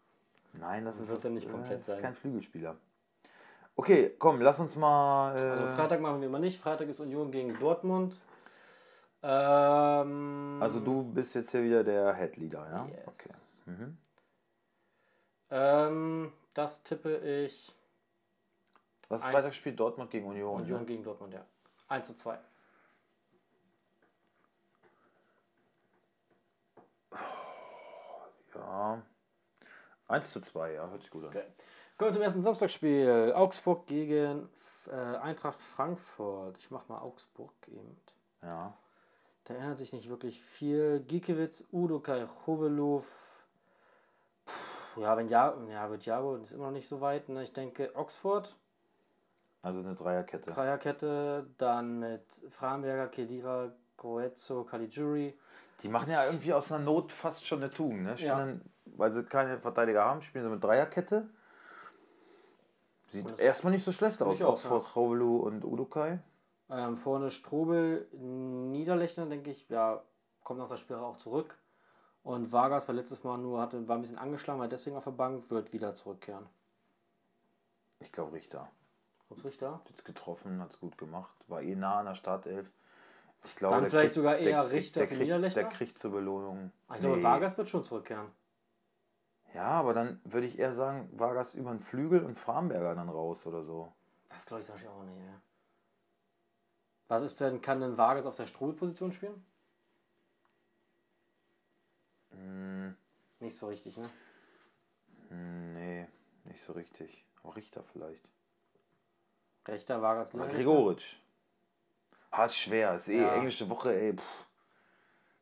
nein, 0.53 0.85
das 0.85 1.01
ist, 1.01 1.09
wird 1.09 1.17
was, 1.17 1.23
dann 1.23 1.35
nicht 1.35 1.51
komplett 1.51 1.81
das 1.81 1.89
ist 1.89 2.01
kein 2.01 2.15
Flügelspieler. 2.15 2.77
Okay, 3.77 4.15
komm, 4.19 4.41
lass 4.41 4.61
uns 4.61 4.77
mal. 4.77 5.39
Äh, 5.39 5.43
Also 5.43 5.67
Freitag 5.75 6.01
machen 6.01 6.21
wir 6.21 6.29
mal 6.29 6.39
nicht. 6.39 6.61
Freitag 6.61 6.89
ist 6.89 7.01
Union 7.01 7.31
gegen 7.31 7.59
Dortmund. 7.59 8.21
Ähm, 9.23 10.59
also 10.61 10.81
du 10.81 11.03
bist 11.03 11.35
jetzt 11.35 11.51
hier 11.51 11.63
wieder 11.63 11.83
der 11.83 12.13
Headleader, 12.13 12.67
ja? 12.71 12.87
Yes. 12.87 13.07
Okay. 13.07 13.35
Mhm. 13.67 13.99
Ähm, 15.51 16.33
das 16.53 16.83
tippe 16.83 17.17
ich 17.17 17.75
Was 19.09 19.23
Eins. 19.23 19.33
Freitag 19.33 19.55
spielt 19.55 19.81
Dortmund 19.81 20.11
gegen 20.11 20.27
Union? 20.27 20.61
Union 20.61 20.81
ne? 20.81 20.87
gegen 20.87 21.03
Dortmund, 21.03 21.33
ja. 21.33 21.45
1 21.89 22.07
zu 22.07 22.15
2. 22.15 22.39
Ja. 28.65 29.03
1 30.09 30.33
zu 30.33 30.41
2, 30.41 30.73
ja, 30.73 30.89
hört 30.89 31.01
sich 31.03 31.11
gut 31.11 31.25
an. 31.25 31.29
Okay. 31.31 31.45
Kommen 31.97 32.11
wir 32.11 32.13
zum 32.15 32.23
ersten 32.23 32.43
Samstagsspiel. 32.43 33.33
Augsburg 33.35 33.87
gegen 33.87 34.49
äh, 34.89 35.17
Eintracht 35.17 35.59
Frankfurt. 35.59 36.59
Ich 36.59 36.71
mache 36.71 36.85
mal 36.89 36.99
Augsburg 37.01 37.53
eben. 37.69 37.97
Ja. 38.43 38.77
Da 39.45 39.55
ändert 39.55 39.79
sich 39.79 39.93
nicht 39.93 40.09
wirklich 40.09 40.41
viel. 40.43 41.01
Giekewitz, 41.01 41.65
Udo 41.73 42.01
Kai, 42.01 42.25
Chovelov. 42.27 43.07
Puh, 44.45 45.03
Ja, 45.03 45.17
wenn 45.17 45.29
ja, 45.29 45.55
ja, 45.71 45.89
wird 45.91 46.05
Jago, 46.07 46.37
das 46.37 46.49
ist 46.49 46.53
immer 46.53 46.67
noch 46.67 46.73
nicht 46.73 46.89
so 46.89 47.01
weit. 47.01 47.29
Ne? 47.29 47.43
Ich 47.43 47.53
denke 47.53 47.91
Oxford, 47.95 48.57
Also 49.63 49.81
eine 49.81 49.95
Dreierkette. 49.95 50.51
Dreierkette, 50.51 51.47
dann 51.59 52.01
mit 52.01 52.43
Framberger, 52.51 53.09
Kedira, 53.09 53.71
Goetzo, 53.97 54.65
Caligiuri. 54.65 55.39
Die 55.85 55.91
machen 55.91 56.11
ja 56.11 56.25
irgendwie 56.25 56.53
aus 56.53 56.73
einer 56.73 56.83
Not 56.83 57.13
fast 57.13 57.47
schon 57.47 57.63
eine 57.63 57.71
Tugend. 57.71 58.05
Ne? 58.05 58.17
Spielen 58.17 58.63
Ja. 58.65 58.93
weil 58.97 59.13
sie 59.13 59.23
keine 59.23 59.59
Verteidiger 59.59 60.05
haben, 60.05 60.23
spielen 60.23 60.45
sie 60.45 60.51
mit 60.51 60.65
Dreierkette. 60.65 61.29
Sieht 63.09 63.39
erstmal 63.39 63.73
nicht 63.73 63.85
so 63.85 63.93
schlecht 63.93 64.21
aus. 64.23 64.41
auch, 64.43 64.55
Oxford, 64.55 64.95
Chovelu 64.95 65.37
und 65.37 65.65
Udukai. 65.65 66.19
Ähm, 66.71 66.97
vorne 66.97 67.31
Strobel, 67.31 68.09
Niederlechner, 68.13 69.27
denke 69.27 69.51
ich, 69.51 69.69
ja, 69.69 70.03
kommt 70.43 70.59
nach 70.59 70.69
der 70.69 70.79
Sperre 70.79 71.05
auch 71.05 71.19
zurück. 71.19 71.59
Und 72.23 72.51
Vargas 72.51 72.89
war 72.89 72.95
letztes 72.95 73.23
Mal 73.23 73.37
nur, 73.37 73.61
hatte, 73.61 73.87
war 73.87 73.97
ein 73.97 74.01
bisschen 74.01 74.19
angeschlagen, 74.19 74.59
war 74.59 74.69
deswegen 74.69 74.97
auf 74.97 75.05
der 75.05 75.11
Bank, 75.11 75.51
wird 75.51 75.75
wieder 75.75 75.95
zurückkehren. 75.95 76.47
Ich 78.01 78.11
glaube 78.11 78.33
Richter. 78.33 78.71
Ups, 79.29 79.45
Richter? 79.45 79.75
Hat 79.75 79.91
jetzt 79.91 80.05
getroffen, 80.05 80.61
hat 80.63 80.71
es 80.71 80.81
gut 80.81 80.97
gemacht. 80.97 81.35
War 81.49 81.61
eh 81.61 81.77
nah 81.77 81.99
an 81.99 82.07
der 82.07 82.15
Startelf. 82.15 82.71
Ich 83.45 83.57
glaube, 83.57 83.75
Dann 83.75 83.83
der 83.85 83.91
vielleicht 83.91 84.05
kriegt- 84.07 84.15
sogar 84.15 84.37
eher 84.39 84.63
der, 84.65 84.71
Richter 84.73 85.01
der 85.01 85.09
für 85.09 85.15
kriegt, 85.15 85.23
Niederlechner? 85.25 85.63
Der 85.63 85.71
kriegt 85.71 85.99
zur 85.99 86.11
Belohnung. 86.13 86.73
Ich 86.93 87.01
glaube, 87.01 87.17
Nee. 87.19 87.23
Vargas 87.23 87.59
wird 87.59 87.69
schon 87.69 87.85
zurückkehren. 87.85 88.31
Ja, 89.55 89.67
aber 89.69 89.95
dann 89.95 90.21
würde 90.25 90.47
ich 90.47 90.59
eher 90.59 90.73
sagen, 90.73 91.09
Vargas 91.13 91.55
über 91.55 91.71
den 91.71 91.81
Flügel 91.81 92.25
und 92.25 92.37
Framberger 92.37 92.95
dann 92.95 93.09
raus 93.09 93.47
oder 93.47 93.65
so. 93.65 93.93
Das 94.29 94.45
glaube 94.47 94.61
ich 94.61 94.67
zum 94.67 94.75
Beispiel 94.75 94.91
auch 94.91 95.05
nicht, 95.05 95.19
ja. 95.21 95.41
Was 97.09 97.23
ist 97.23 97.41
denn, 97.41 97.61
kann 97.61 97.81
denn 97.81 97.97
Vargas 97.99 98.27
auf 98.27 98.35
der 98.37 98.47
Strobel-Position 98.47 99.13
spielen? 99.13 99.45
Hm, 102.31 102.97
Nicht 103.41 103.57
so 103.57 103.69
richtig, 103.69 103.97
ne? 103.97 104.11
hm, 105.29 105.75
nee, 105.75 106.09
nicht 106.45 106.63
so 106.63 106.73
richtig. 106.73 107.25
Aber 107.43 107.57
Richter 107.57 107.85
vielleicht. 107.93 108.25
Rechter 109.69 110.03
war 110.03 110.17
ganz 110.17 110.35
Oder 110.35 110.49
Gregoritsch. 110.49 111.17
Ah, 112.37 112.47
ist 112.47 112.57
schwer. 112.57 112.95
Ist 112.97 113.09
eh 113.09 113.21
Ja. 113.23 113.35
englische 113.35 113.69
Woche, 113.71 113.95
ey. 113.95 114.13
Pff. 114.17 114.47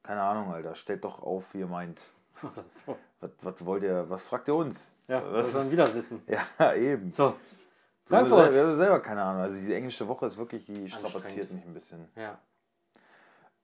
Keine 0.03 0.20
Ahnung, 0.22 0.53
Alter. 0.53 0.74
Stellt 0.74 1.03
doch 1.05 1.22
auf, 1.22 1.55
wie 1.55 1.61
ihr 1.61 1.66
meint. 1.66 2.01
so. 2.66 2.99
Was, 3.20 3.30
was 3.40 3.64
wollt 3.64 3.82
ihr, 3.84 4.09
was 4.11 4.22
fragt 4.22 4.49
ihr 4.49 4.55
uns? 4.55 4.93
Ja, 5.09 5.22
was, 5.24 5.45
das 5.45 5.53
sollen 5.53 5.70
wir 5.70 5.76
das 5.78 5.95
wissen. 5.95 6.22
ja, 6.59 6.74
eben. 6.74 7.11
So. 7.11 7.34
Wir 8.09 8.18
haben 8.18 8.26
Frankfurt. 8.26 8.53
selber, 8.53 9.01
keine 9.01 9.22
Ahnung. 9.22 9.43
Also 9.43 9.59
die 9.59 9.72
englische 9.72 10.07
Woche 10.07 10.26
ist 10.26 10.36
wirklich, 10.36 10.66
die 10.66 10.90
strapaziert 10.90 11.51
mich 11.53 11.64
ein 11.64 11.72
bisschen. 11.72 12.09
Ja. 12.16 12.38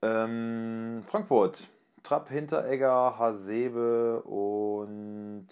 Ähm, 0.01 1.03
Frankfurt. 1.07 1.67
Trapp, 2.05 2.29
Hinteregger, 2.29 3.19
Hasebe 3.19 4.23
und 4.23 5.49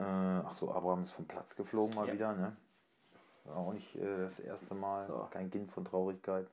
äh, 0.00 0.04
ach 0.04 0.52
so, 0.52 0.72
Abraham 0.72 1.04
ist 1.04 1.12
vom 1.12 1.26
Platz 1.26 1.54
geflogen 1.56 1.94
mal 1.94 2.08
Ja. 2.08 2.12
wieder, 2.14 2.32
ne? 2.34 2.56
Auch 3.54 3.72
nicht 3.72 3.94
äh, 3.96 4.24
das 4.24 4.40
erste 4.40 4.74
Mal. 4.74 5.06
So. 5.06 5.28
Kein 5.30 5.50
Kind 5.50 5.72
von 5.72 5.84
Traurigkeit. 5.84 6.48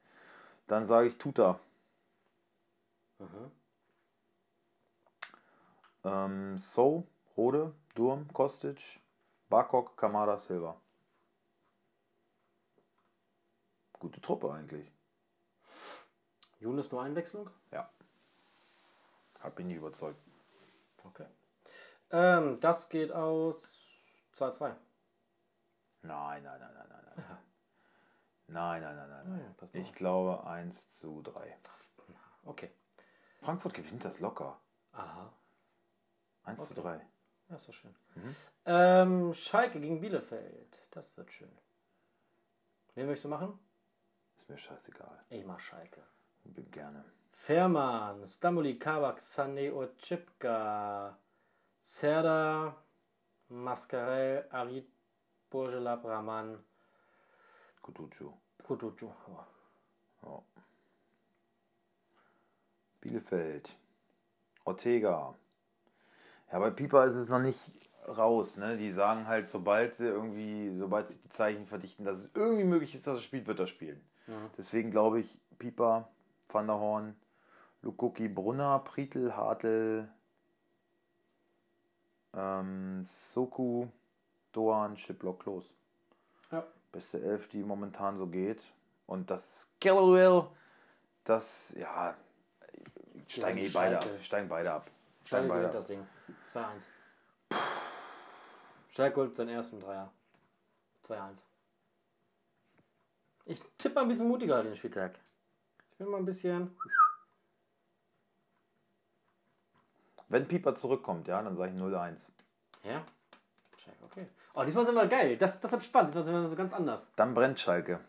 Dann 0.68 0.86
sage 0.86 1.08
ich 1.08 1.18
Tuta. 1.18 1.60
Mhm. 3.20 3.52
Ähm, 6.04 6.58
so, 6.58 7.08
Rode, 7.36 7.74
Durm, 7.96 8.32
Kostic, 8.34 9.00
Barkok, 9.50 9.98
Kamada, 9.98 10.38
Silva. 10.38 10.80
Gute 14.00 14.22
Truppe 14.22 14.52
eigentlich. 14.52 14.92
Younes 16.60 16.92
nur 16.92 17.02
Einwechslung? 17.02 17.50
Ja. 17.72 17.90
Hat 19.40 19.58
mich 19.58 19.68
nicht 19.68 19.78
überzeugt. 19.78 20.20
Okay. 21.04 21.26
Ähm, 22.12 22.60
das 22.60 22.90
geht 22.90 23.12
aus 23.12 24.26
2-2. 24.34 24.76
Nein, 26.08 26.44
nein, 26.44 26.60
nein, 26.60 26.74
nein, 26.74 26.88
nein, 26.90 27.14
nein. 27.18 27.38
Nein, 28.48 28.82
nein, 28.84 28.96
nein, 28.96 29.10
nein, 29.10 29.30
nein. 29.40 29.56
pass 29.58 29.74
mal 29.74 29.80
Ich 29.82 29.90
auf. 29.90 29.96
glaube 29.96 30.46
1 30.48 30.90
zu 30.92 31.22
3. 31.24 31.58
Okay. 32.46 32.72
Frankfurt 33.42 33.74
gewinnt 33.74 34.06
das 34.06 34.20
locker. 34.20 34.60
Aha. 34.92 35.34
1 36.44 36.64
zu 36.68 36.74
Okay. 36.74 36.82
3. 36.82 37.08
Ja, 37.50 37.56
ist 37.56 37.68
doch 37.68 37.74
schön. 37.74 37.96
Mhm. 38.16 38.36
Ähm, 38.66 39.34
Schalke 39.34 39.80
gegen 39.80 40.00
Bielefeld. 40.02 40.88
Das 40.92 41.16
wird 41.18 41.32
schön. 41.32 41.52
Wen 42.94 43.08
möchtest 43.08 43.26
du 43.26 43.30
machen? 43.30 43.60
Ist 44.38 44.50
mir 44.50 44.58
scheißegal. 44.58 45.24
Ich 45.30 45.46
mach 45.46 45.60
Schalke. 45.60 46.04
Bin 46.44 46.70
gerne. 46.72 47.04
Fährmann, 47.32 48.26
Stamuli, 48.26 48.78
Kabak, 48.80 49.18
Sané, 49.20 49.72
Ochipka, 49.74 51.18
Serda, 51.82 52.76
Mascarell, 53.50 54.48
Arid, 54.52 54.88
Burgelab, 55.56 56.04
Raman, 56.04 56.60
Kutucu. 57.82 58.34
Kutucu. 58.62 59.06
Ja. 59.06 59.48
Ja. 60.24 60.42
Bielefeld. 63.00 63.74
Ortega. 64.66 65.34
Ja, 66.52 66.60
bei 66.60 66.72
Pieper 66.72 67.06
ist 67.06 67.16
es 67.16 67.30
noch 67.30 67.40
nicht 67.40 67.62
raus. 68.06 68.58
Ne? 68.58 68.76
Die 68.76 68.92
sagen 68.92 69.28
halt, 69.28 69.50
sobald 69.50 69.96
sie 69.96 70.08
irgendwie, 70.08 70.76
sobald 70.76 71.10
sie 71.10 71.20
die 71.20 71.30
Zeichen 71.30 71.68
verdichten, 71.68 72.04
dass 72.04 72.20
es 72.20 72.32
irgendwie 72.36 72.66
möglich 72.66 72.94
ist, 72.94 73.08
dass 73.08 73.20
er 73.20 73.22
spielt, 73.22 73.48
wird 73.48 73.62
er 73.62 73.68
spielen. 73.68 74.06
Mhm. 74.28 74.50
Deswegen 74.58 74.92
glaube 74.92 75.22
ich, 75.22 75.40
Pieper, 75.58 76.10
Van 76.50 76.68
der 76.68 76.80
Horn, 76.80 77.16
Lukuki, 77.82 78.28
Brunner, 78.28 78.80
Prietl, 78.80 79.32
Hartl, 79.32 80.10
ähm, 82.34 83.02
Soku, 83.04 83.88
Doan, 84.56 84.98
Schiplock, 84.98 85.42
Klos. 85.42 85.74
Ja. 86.52 86.66
Beste 86.92 87.22
Elf, 87.22 87.50
die 87.50 87.64
momentan 87.64 88.16
so 88.18 88.28
geht. 88.28 88.64
Und 89.06 89.30
das 89.30 89.68
Kellerduell, 89.82 90.48
das, 91.26 91.74
ja, 91.78 92.16
steigen 93.28 93.60
eh 93.60 93.70
beide 93.70 93.98
ab. 93.98 94.06
Steigen 94.22 94.48
beide 94.48 94.72
ab. 94.72 94.86
Schalke 95.24 95.28
Steigen 95.28 95.48
beide 95.50 95.66
ab. 95.66 95.72
das 95.74 95.86
Ding. 95.86 96.08
2-1. 96.48 96.88
Schalke 98.90 99.20
holt 99.20 99.36
seinen 99.36 99.50
ersten 99.50 99.80
Dreier. 99.80 100.12
2-1. 101.06 101.42
Ich 103.46 103.62
tippe 103.78 103.96
mal 103.96 104.02
ein 104.02 104.08
bisschen 104.08 104.28
mutiger 104.28 104.64
den 104.64 104.76
Spieltag. 104.76 105.20
Ich 105.92 105.98
bin 105.98 106.08
mal 106.08 106.18
ein 106.18 106.26
bisschen. 106.26 106.76
Wenn 110.30 110.48
Pieper 110.48 110.76
zurückkommt, 110.76 111.28
ja, 111.28 111.42
dann 111.42 111.56
sage 111.56 111.72
ich 111.72 111.78
0-1. 111.80 112.28
Ja? 112.84 113.06
Schalke, 113.86 114.04
okay. 114.04 114.28
Oh, 114.54 114.64
diesmal 114.64 114.86
sind 114.86 114.96
wir 114.96 115.08
geil. 115.08 115.38
Das, 115.38 115.60
das 115.60 115.72
wird 115.72 115.84
spannend. 115.84 116.10
Diesmal 116.10 116.24
sind 116.26 116.34
wir 116.34 116.48
so 116.48 116.56
ganz 116.56 116.74
anders. 116.74 117.10
Dann 117.16 117.34
brennt 117.34 117.60
Schalke. 117.60 118.00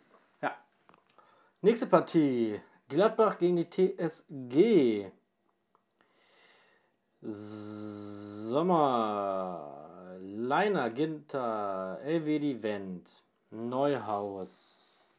Ja. 0.40 0.54
Nächste 1.60 1.86
Partie. 1.86 2.60
Gladbach 2.88 3.38
gegen 3.38 3.56
die 3.56 3.68
TSG. 3.68 5.10
Sommer. 8.48 9.72
Leiner, 10.20 10.90
Ginter, 10.90 11.98
Elvedi, 12.02 12.62
Wendt, 12.62 13.22
Neuhaus, 13.50 15.18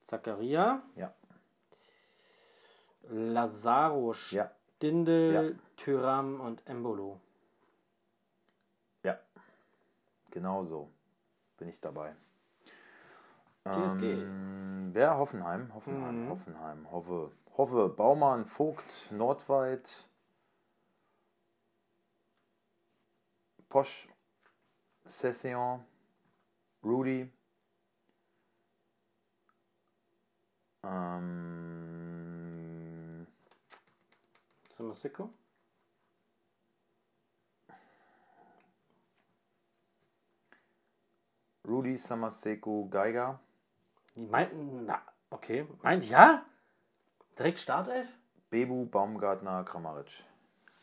Zakaria, 0.00 0.82
Ja. 0.96 1.12
Lazaro, 3.10 4.14
Ja. 4.30 4.50
Stindel, 4.76 5.58
Tyram 5.76 6.40
und 6.40 6.66
Embolo. 6.66 7.20
Ja. 9.02 9.18
Genau 10.38 10.64
so 10.64 10.88
bin 11.56 11.68
ich 11.68 11.80
dabei. 11.80 12.14
TSG. 13.64 14.02
Ähm, 14.04 14.90
wer? 14.92 15.18
Hoffenheim? 15.18 15.74
Hoffenheim, 15.74 16.26
Mhm. 16.26 16.30
Hoffenheim. 16.30 16.88
Hoffe, 16.92 17.32
Hoffe, 17.56 17.88
Baumann, 17.88 18.44
Vogt, 18.46 19.10
Nordweit, 19.10 20.08
Posch, 23.68 24.08
Session, 25.06 25.84
Rudy, 26.84 27.28
ähm, 30.84 32.06
Samasiko? 34.70 35.30
Rudy, 41.68 41.96
Samaseko, 41.98 42.88
Geiger. 42.90 43.38
Meint, 44.14 44.50
na, 44.86 45.02
okay. 45.30 45.66
Meint 45.82 46.08
ja? 46.08 46.42
Direkt 47.38 47.58
Startelf? 47.58 48.08
Bebu, 48.50 48.86
Baumgartner, 48.86 49.64
Kramaric. 49.64 50.24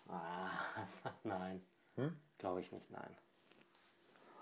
Ah, 0.07 0.49
nein. 1.23 1.61
Hm? 1.95 2.15
Glaube 2.37 2.61
ich 2.61 2.71
nicht, 2.71 2.91
nein. 2.91 3.17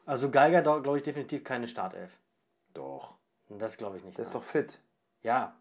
Also 0.05 0.29
Geiger, 0.29 0.61
glaube 0.61 0.97
ich, 0.97 1.03
definitiv 1.03 1.43
keine 1.43 1.67
Startelf. 1.67 2.17
Doch. 2.73 3.15
Das 3.49 3.77
glaube 3.77 3.97
ich 3.97 4.03
nicht. 4.03 4.17
Der 4.17 4.23
ist 4.25 4.33
nein. 4.33 4.41
doch 4.41 4.47
fit. 4.47 4.79
Ja, 5.21 5.55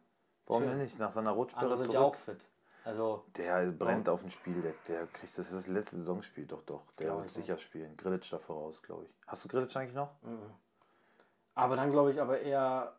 Warum 0.47 0.65
denn 0.65 0.79
nicht? 0.79 0.99
Nach 0.99 1.13
seiner 1.13 1.31
Rotsperre 1.31 1.65
andere 1.67 1.83
sind 1.83 1.93
ja 1.95 2.01
auch 2.01 2.15
fit. 2.17 2.49
Also, 2.85 3.25
Der 3.37 3.67
brennt 3.67 4.09
auf 4.09 4.23
dem 4.23 4.31
Spiel. 4.31 4.61
Der, 4.89 5.07
kriegt 5.07 5.39
das 5.39 5.47
ist 5.47 5.55
das 5.55 5.67
letzte 5.69 5.97
Saisonspiel. 5.97 6.47
Doch, 6.47 6.63
doch. 6.65 6.83
Der 6.99 7.15
wird 7.15 7.27
ich 7.27 7.33
sicher 7.33 7.57
spielen. 7.57 7.97
Grillitsch 7.97 8.33
da 8.33 8.39
voraus, 8.39 8.83
glaube 8.83 9.05
ich. 9.05 9.11
Hast 9.29 9.45
du 9.45 9.49
Grillitsch 9.49 9.77
eigentlich 9.77 9.95
noch? 9.95 10.11
mhm. 10.23 10.51
Aber 11.55 11.77
dann 11.77 11.91
glaube 11.91 12.13
ich 12.13 12.21
aber 12.21 12.41
eher 12.41 12.97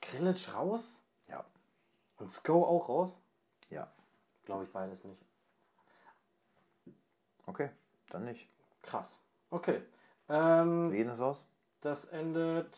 Grillitsch 0.00 0.52
raus 0.52 1.02
Ja. 1.28 1.44
und 2.18 2.28
Sko 2.30 2.64
auch 2.64 2.88
raus? 2.88 3.20
Ja. 3.68 3.90
Glaube 4.44 4.64
ich 4.64 4.72
beides 4.72 5.04
nicht. 5.04 5.22
Okay, 7.46 7.70
dann 8.08 8.24
nicht. 8.24 8.48
Krass. 8.82 9.18
Okay. 9.50 9.82
Ähm, 10.28 10.92
Wie 10.92 10.96
geht 10.98 11.08
das 11.08 11.20
aus? 11.20 11.44
das 11.80 12.04
endet 12.06 12.76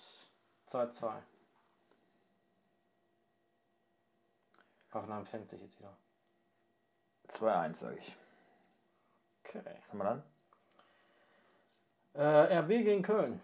2-2. 0.70 1.12
Hoffenheim 4.92 5.24
fängt 5.26 5.48
sich 5.50 5.60
jetzt 5.60 5.78
wieder. 5.78 5.96
2-1, 7.28 7.74
sage 7.76 7.96
ich. 7.98 8.16
Okay. 9.44 9.62
Was 9.64 9.88
haben 9.88 9.98
wir 9.98 10.04
dann? 10.04 10.22
Äh, 12.14 12.58
RB 12.58 12.68
gegen 12.68 13.02
Köln. 13.02 13.40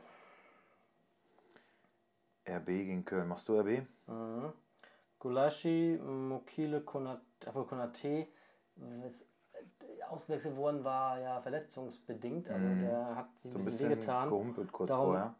RB 2.46 2.66
gegen 2.66 3.04
Köln. 3.04 3.28
Machst 3.28 3.48
du 3.48 3.58
RB? 3.60 3.86
Mhm. 4.06 4.52
Gulaschi, 5.18 5.98
Mokile, 6.02 6.80
Konate, 6.82 7.20
Konate 7.52 8.28
ist 9.06 9.26
ausgewechselt 10.08 10.56
worden, 10.56 10.84
war 10.84 11.18
ja 11.18 11.40
verletzungsbedingt. 11.40 12.48
Also 12.48 12.64
Mhm. 12.66 12.80
der 12.82 13.16
hat 13.16 13.28
sich 13.42 13.52
So 13.52 13.58
ein 13.58 13.62
ein 13.62 13.64
bisschen 13.64 13.88
bisschen 13.88 13.90
wehgetan. 13.90 14.28
gehumpelt 14.30 14.72
kurz 14.72 14.88
Darum- 14.90 15.06
vorher. 15.06 15.34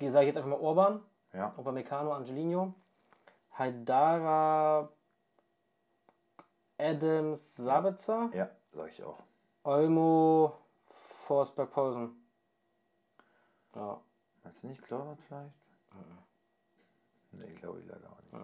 Die 0.00 0.08
sage 0.08 0.24
ich 0.24 0.28
jetzt 0.28 0.36
einfach 0.36 0.50
mal 0.50 0.60
Orban. 0.60 1.02
Ja. 1.32 1.52
Upamecano, 1.56 2.12
Angelino. 2.12 2.74
Haidara, 3.58 4.88
Adams, 6.78 7.56
Sabitzer. 7.56 8.30
Ja, 8.34 8.50
sag 8.72 8.88
ich 8.90 9.02
auch. 9.02 9.18
Olmo, 9.64 10.56
Forsberg, 10.86 11.70
Pausen. 11.70 12.21
Ja. 13.74 14.00
Meinst 14.42 14.62
du 14.62 14.66
nicht 14.68 14.82
Klaubert 14.82 15.20
vielleicht? 15.26 15.54
Nee, 17.32 17.54
glaube 17.54 17.80
ich 17.80 17.86
leider 17.86 18.10
auch 18.10 18.20
nicht. 18.22 18.34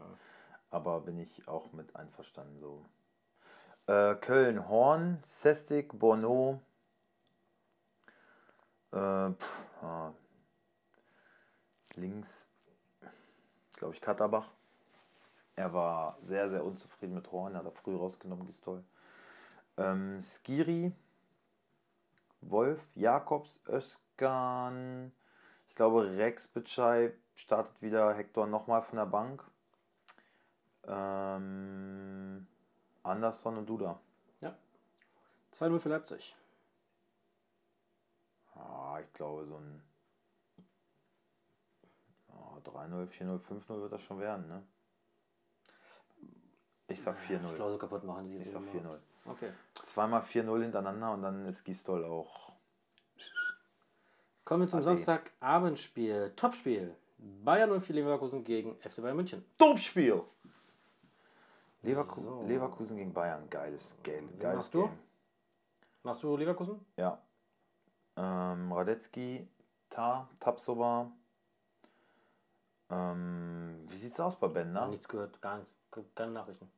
Aber 0.71 1.01
bin 1.01 1.19
ich 1.19 1.49
auch 1.49 1.73
mit 1.73 1.95
einverstanden 1.97 2.59
so. 2.59 2.87
Äh, 3.87 4.15
Köln, 4.17 4.69
Horn, 4.69 5.19
Sestig, 5.23 5.99
Bono. 5.99 6.61
Äh, 8.93 9.31
pff, 9.33 9.83
ah. 9.83 10.13
Links, 11.95 12.49
glaube 13.77 13.95
ich, 13.95 14.01
Katterbach. 14.01 14.53
Er 15.57 15.73
war 15.73 16.17
sehr, 16.21 16.49
sehr 16.49 16.65
unzufrieden 16.65 17.15
mit 17.15 17.33
Horn. 17.33 17.55
Er 17.55 17.61
hat 17.61 17.67
er 17.67 17.73
früh 17.73 17.97
rausgenommen, 17.97 18.47
Gistol. 18.47 18.85
Ähm, 19.77 20.21
Skiri, 20.21 20.93
Wolf, 22.41 22.91
Jakobs, 22.95 23.61
Özkan. 23.67 25.13
Ich 25.79 25.81
glaube, 25.81 26.11
Rex 26.17 26.49
Bitschei 26.49 27.13
startet 27.37 27.81
wieder 27.81 28.13
Hector 28.13 28.49
nochmal 28.49 28.83
von 28.83 28.97
der 28.97 29.07
Bank. 29.07 29.45
Ähm, 30.83 32.49
Anderson 33.05 33.59
und 33.59 33.67
Duda. 33.69 34.01
2-0 35.53 35.79
für 35.79 35.89
Leipzig. 35.89 36.37
Ah, 38.57 38.99
ich 39.01 39.13
glaube, 39.13 39.47
so 39.47 39.55
ein 39.55 39.81
ah, 42.33 42.59
3-0, 42.65 43.07
4-0, 43.07 43.39
5-0 43.39 43.69
wird 43.81 43.93
das 43.93 44.03
schon 44.03 44.19
werden, 44.19 44.49
ne? 44.49 44.65
Ich 46.89 47.01
sag 47.01 47.17
4-0. 47.19 47.47
Ich 47.51 47.55
glaube, 47.55 47.71
so 47.71 47.79
kaputt 47.79 48.03
machen 48.03 48.29
die 48.29 48.39
Ich 48.39 48.51
sag 48.51 48.63
immer. 48.75 48.95
4-0. 48.95 48.99
Okay. 49.27 49.53
Zweimal 49.75 50.23
4-0 50.23 50.61
hintereinander 50.61 51.13
und 51.13 51.23
dann 51.23 51.47
ist 51.47 51.63
Gistol 51.63 52.05
auch. 52.05 52.48
Kommen 54.49 54.63
wir 54.63 54.69
zum. 54.69 54.83
Samstagabendspiel. 54.83 56.33
Topspiel. 56.35 56.97
Bayern 57.19 57.71
und 57.71 57.87
Leverkusen 57.87 58.43
gegen 58.45 58.77
FC 58.81 59.03
Bayern 59.03 59.17
München. 59.17 59.45
Topspiel! 59.59 60.23
Leverku 61.83 62.21
So. 62.23 62.43
Leverkusen 62.45 62.97
gegen 62.97 63.13
Bayern, 63.13 63.51
geiles, 63.51 63.95
geil, 64.03 64.27
geiles 64.39 64.57
machst 64.57 64.75
du? 64.75 64.83
Game. 64.85 64.99
Machst 66.03 66.23
du 66.23 66.35
Leverkusen? 66.35 66.81
Ja. 66.97 67.21
Ähm, 68.17 68.73
Radetzky, 68.73 69.47
Ta, 69.91 70.27
Tapsoba. 70.41 71.13
Ähm, 72.89 73.85
wie 73.87 73.97
sieht's 73.97 74.19
aus 74.19 74.37
bei 74.37 74.49
Ben, 74.49 74.73
ne? 74.73 74.89
Nichts 74.89 75.09
gehört, 75.09 75.43
gar 75.43 75.59
nichts. 75.59 75.77
Keine 76.15 76.33
Nachrichten. 76.33 76.71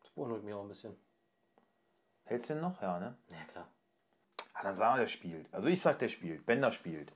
Das 0.00 0.10
beunruhigt 0.10 0.44
mich 0.44 0.54
auch 0.54 0.62
ein 0.62 0.68
bisschen. 0.68 0.96
Hältst 2.24 2.50
du 2.50 2.54
den 2.54 2.62
noch? 2.62 2.82
Ja, 2.82 2.98
ne? 2.98 3.16
Ja, 3.30 3.44
klar. 3.52 3.68
Ah, 4.58 4.62
dann 4.62 4.74
sagen 4.74 4.94
wir, 4.94 5.00
der 5.00 5.06
spielt. 5.08 5.52
Also 5.52 5.68
ich 5.68 5.80
sag, 5.82 5.98
der 5.98 6.08
spielt. 6.08 6.46
Bender 6.46 6.72
spielt. 6.72 7.12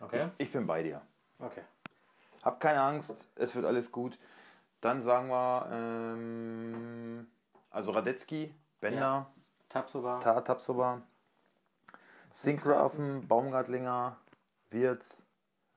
Okay? 0.00 0.28
Ich 0.36 0.52
bin 0.52 0.66
bei 0.66 0.82
dir. 0.82 1.00
Okay. 1.38 1.62
Hab 2.42 2.60
keine 2.60 2.80
Angst, 2.82 3.28
es 3.36 3.54
wird 3.54 3.64
alles 3.64 3.90
gut. 3.90 4.18
Dann 4.80 5.00
sagen 5.00 5.28
wir, 5.28 5.68
ähm, 5.72 7.26
also 7.70 7.90
Radetzky, 7.92 8.54
Bender, 8.80 9.26
Tapsoba. 9.68 10.20
Ta, 10.20 10.40
Tapsoba, 10.42 11.02
Sinkgrafen, 12.30 13.26
Baumgartlinger, 13.26 14.16
Wirz, 14.70 15.22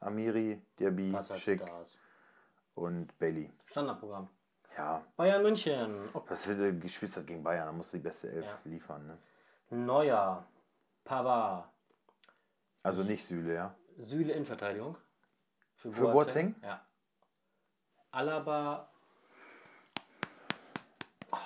Amiri, 0.01 0.61
Diaby, 0.77 1.17
Schick 1.37 1.61
und 2.75 3.17
Bailey. 3.17 3.49
Standardprogramm. 3.65 4.27
Ja, 4.77 5.01
Bayern 5.15 5.41
München. 5.41 6.09
Ob 6.13 6.29
was 6.29 6.47
wird 6.47 6.81
gespielt 6.81 7.15
hat 7.15 7.27
gegen 7.27 7.43
Bayern, 7.43 7.65
da 7.65 7.71
musst 7.71 7.93
du 7.93 7.97
die 7.97 8.03
beste 8.03 8.29
Elf 8.31 8.45
Ja. 8.45 8.57
liefern. 8.65 9.07
Ne? 9.07 9.17
Neuer. 9.69 10.45
Pavard. 11.03 11.69
Also 12.83 13.03
nicht 13.03 13.25
Süle, 13.25 13.53
ja. 13.53 13.75
Süle 13.97 14.33
in 14.33 14.45
Verteidigung. 14.45 14.97
Für 15.75 15.89
Boateng? 15.89 16.55
Ja. 16.61 16.85
Alaba. 18.11 18.91
Oh, 21.31 21.37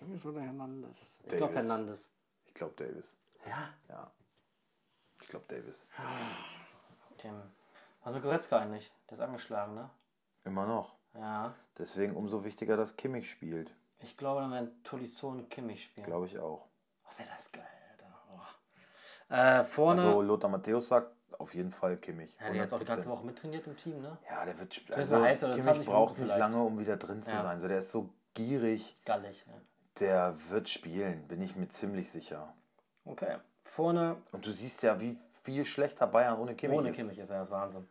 Davis 0.00 0.24
oder 0.26 0.40
Hernandez? 0.40 1.20
Ich 1.24 1.36
glaube. 1.36 1.54
Hernandez. 1.54 2.10
Ich 2.44 2.54
glaube 2.54 2.74
Davis. 2.74 3.14
Ja. 3.46 3.74
Ja. 3.88 4.12
Ich 5.20 5.28
glaube 5.28 5.46
Davis. 5.48 5.84
Tim. 7.18 7.40
Was 8.04 8.14
mit 8.14 8.22
Goretzka 8.22 8.58
eigentlich? 8.58 8.92
Der 9.08 9.18
ist 9.18 9.24
angeschlagen, 9.24 9.74
ne? 9.74 9.90
Immer 10.44 10.66
noch. 10.66 10.96
Ja. 11.14 11.54
Deswegen 11.78 12.16
umso 12.16 12.44
wichtiger, 12.44 12.76
dass 12.76 12.96
Kimmich 12.96 13.30
spielt. 13.30 13.74
Ich 14.00 14.16
glaube, 14.16 14.40
dann 14.40 14.50
werden 14.50 14.82
Tolisso 14.82 15.28
und 15.28 15.48
Kimmich 15.48 15.84
spielen. 15.84 16.06
Glaube 16.06 16.26
ich 16.26 16.38
auch. 16.38 16.68
Oh, 17.04 17.18
wäre 17.18 17.28
das 17.28 17.50
geil. 17.52 17.81
Äh, 19.32 19.64
vorne. 19.64 20.02
Also 20.02 20.20
Lothar 20.22 20.50
Matthäus 20.50 20.88
sagt 20.88 21.10
auf 21.38 21.54
jeden 21.54 21.72
Fall 21.72 21.96
Kimmich. 21.96 22.36
hat 22.38 22.50
er 22.50 22.56
jetzt 22.56 22.74
auch 22.74 22.78
die 22.78 22.84
ganze 22.84 23.08
100%. 23.08 23.10
Woche 23.10 23.24
mittrainiert 23.26 23.66
im 23.66 23.76
Team, 23.76 24.00
ne? 24.02 24.18
Ja, 24.30 24.44
der 24.44 24.58
wird 24.58 24.80
also 24.94 25.16
Kimmich 25.16 25.62
20 25.62 25.86
braucht 25.86 26.18
nicht 26.18 26.36
lange, 26.36 26.62
um 26.62 26.78
wieder 26.78 26.96
drin 26.98 27.22
zu 27.22 27.32
Ja. 27.32 27.42
sein. 27.42 27.58
So, 27.58 27.66
der 27.66 27.78
ist 27.78 27.90
so 27.90 28.10
gierig. 28.34 28.96
Gallig. 29.06 29.44
Ja. 29.48 29.54
Der 30.00 30.36
wird 30.50 30.68
spielen, 30.68 31.26
bin 31.28 31.40
ich 31.42 31.56
mir 31.56 31.68
ziemlich 31.68 32.10
sicher. 32.10 32.52
Okay. 33.04 33.38
Vorne 33.64 34.16
Und 34.32 34.46
du 34.46 34.52
siehst 34.52 34.82
ja, 34.82 35.00
wie 35.00 35.18
viel 35.44 35.64
schlechter 35.64 36.06
Bayern 36.06 36.38
ohne 36.38 36.54
Kimmich 36.54 36.78
Ohne 36.78 36.90
ist. 36.90 36.96
Kimmich 36.96 37.18
ist 37.18 37.30
er 37.30 37.38
das 37.38 37.50
Wahnsinn. 37.50 37.88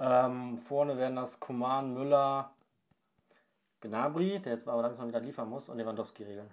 Ähm, 0.00 0.58
vorne 0.58 0.96
werden 0.98 1.16
das 1.16 1.38
Koman, 1.38 1.94
Müller, 1.94 2.50
Gnabry, 3.80 4.40
der 4.40 4.54
jetzt 4.54 4.66
aber 4.68 4.82
langsam 4.82 5.08
wieder 5.08 5.20
liefern 5.20 5.48
muss, 5.48 5.68
und 5.68 5.78
Lewandowski 5.78 6.24
regeln. 6.24 6.50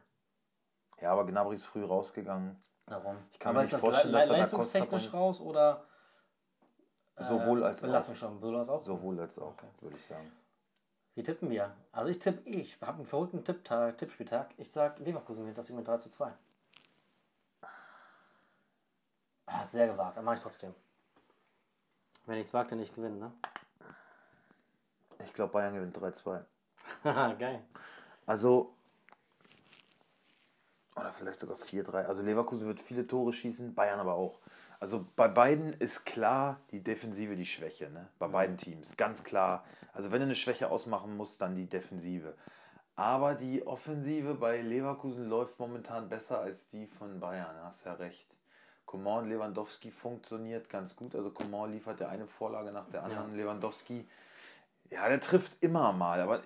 Ja, 1.01 1.11
aber 1.13 1.26
Gnabry 1.26 1.55
ist 1.55 1.65
früh 1.65 1.84
rausgegangen. 1.84 2.61
Darum. 2.86 3.17
kann 3.39 3.51
aber 3.51 3.59
mir 3.59 3.65
ist 3.65 3.73
das 3.73 4.03
le 4.05 4.25
leistungstechnisch 4.25 5.13
raus 5.13 5.39
oder 5.41 5.86
Sowohl 7.17 7.63
als 7.63 7.79
auch. 7.79 7.84
Belastung 7.88 8.15
schon? 8.15 8.39
Belastung 8.39 8.75
auch? 8.75 8.84
Sowohl 8.84 9.19
als 9.19 9.38
auch, 9.38 9.47
Okay. 9.53 9.67
würde 9.82 9.95
ich 9.97 10.05
sagen. 10.05 10.32
Wie 11.15 11.23
tippen 11.23 11.49
wir? 11.49 11.75
Also 11.91 12.09
ich 12.09 12.19
tippe, 12.19 12.49
ich 12.49 12.79
habe 12.82 12.97
einen 12.97 13.05
verrückten 13.05 13.43
Tipptag, 13.43 13.97
Tippspieltag. 13.97 14.49
Ich 14.57 14.71
sag 14.71 14.97
Leverkusen 14.99 15.41
gewinnt 15.43 15.57
das 15.57 15.69
mit 15.69 15.88
3 15.88 15.97
zu 15.97 16.09
2. 16.09 16.34
Ah, 19.45 19.65
sehr 19.67 19.88
gewagt, 19.88 20.17
aber 20.17 20.23
mache 20.25 20.36
ich 20.36 20.41
trotzdem. 20.41 20.73
Wenn 22.25 22.38
nichts 22.38 22.53
wagt, 22.53 22.71
der 22.71 22.77
nicht 22.77 22.95
gewinnen, 22.95 23.19
ne? 23.19 23.32
Ich 25.25 25.34
glaube, 25.34 25.51
Bayern 25.53 25.73
gewinnt 25.75 25.97
3-2. 25.97 26.43
Haha, 27.03 27.34
geil. 27.39 27.61
Also, 28.25 28.73
oder 30.95 31.11
vielleicht 31.13 31.39
sogar 31.39 31.57
4-3. 31.57 32.05
Also 32.05 32.21
Leverkusen 32.21 32.67
wird 32.67 32.79
viele 32.79 33.07
Tore 33.07 33.33
schießen, 33.33 33.73
Bayern 33.73 33.99
aber 33.99 34.13
auch. 34.15 34.39
Also 34.79 35.05
bei 35.15 35.27
beiden 35.27 35.73
ist 35.73 36.05
klar 36.05 36.59
die 36.71 36.83
Defensive 36.83 37.35
die 37.35 37.45
Schwäche, 37.45 37.89
ne? 37.91 38.07
Bei 38.19 38.27
beiden 38.27 38.57
Teams, 38.57 38.97
ganz 38.97 39.23
klar. 39.23 39.63
Also 39.93 40.11
wenn 40.11 40.19
du 40.19 40.25
eine 40.25 40.35
Schwäche 40.35 40.69
ausmachen 40.69 41.15
musst, 41.15 41.39
dann 41.41 41.55
die 41.55 41.67
Defensive. 41.67 42.33
Aber 42.95 43.35
die 43.35 43.65
Offensive 43.65 44.33
bei 44.35 44.59
Leverkusen 44.61 45.29
läuft 45.29 45.59
momentan 45.59 46.09
besser 46.09 46.39
als 46.39 46.69
die 46.69 46.87
von 46.87 47.19
Bayern, 47.19 47.55
hast 47.63 47.85
ja 47.85 47.93
recht. 47.93 48.27
Coman 48.85 49.23
und 49.23 49.29
Lewandowski 49.29 49.91
funktioniert 49.91 50.69
ganz 50.69 50.95
gut. 50.95 51.15
Also 51.15 51.29
Coman 51.31 51.71
liefert 51.71 51.99
ja 52.01 52.09
eine 52.09 52.27
Vorlage 52.27 52.71
nach 52.71 52.89
der 52.89 53.03
anderen. 53.03 53.35
Lewandowski, 53.37 54.05
ja, 54.89 55.07
der 55.07 55.21
trifft 55.21 55.53
immer 55.63 55.93
mal. 55.93 56.19
Aber 56.19 56.41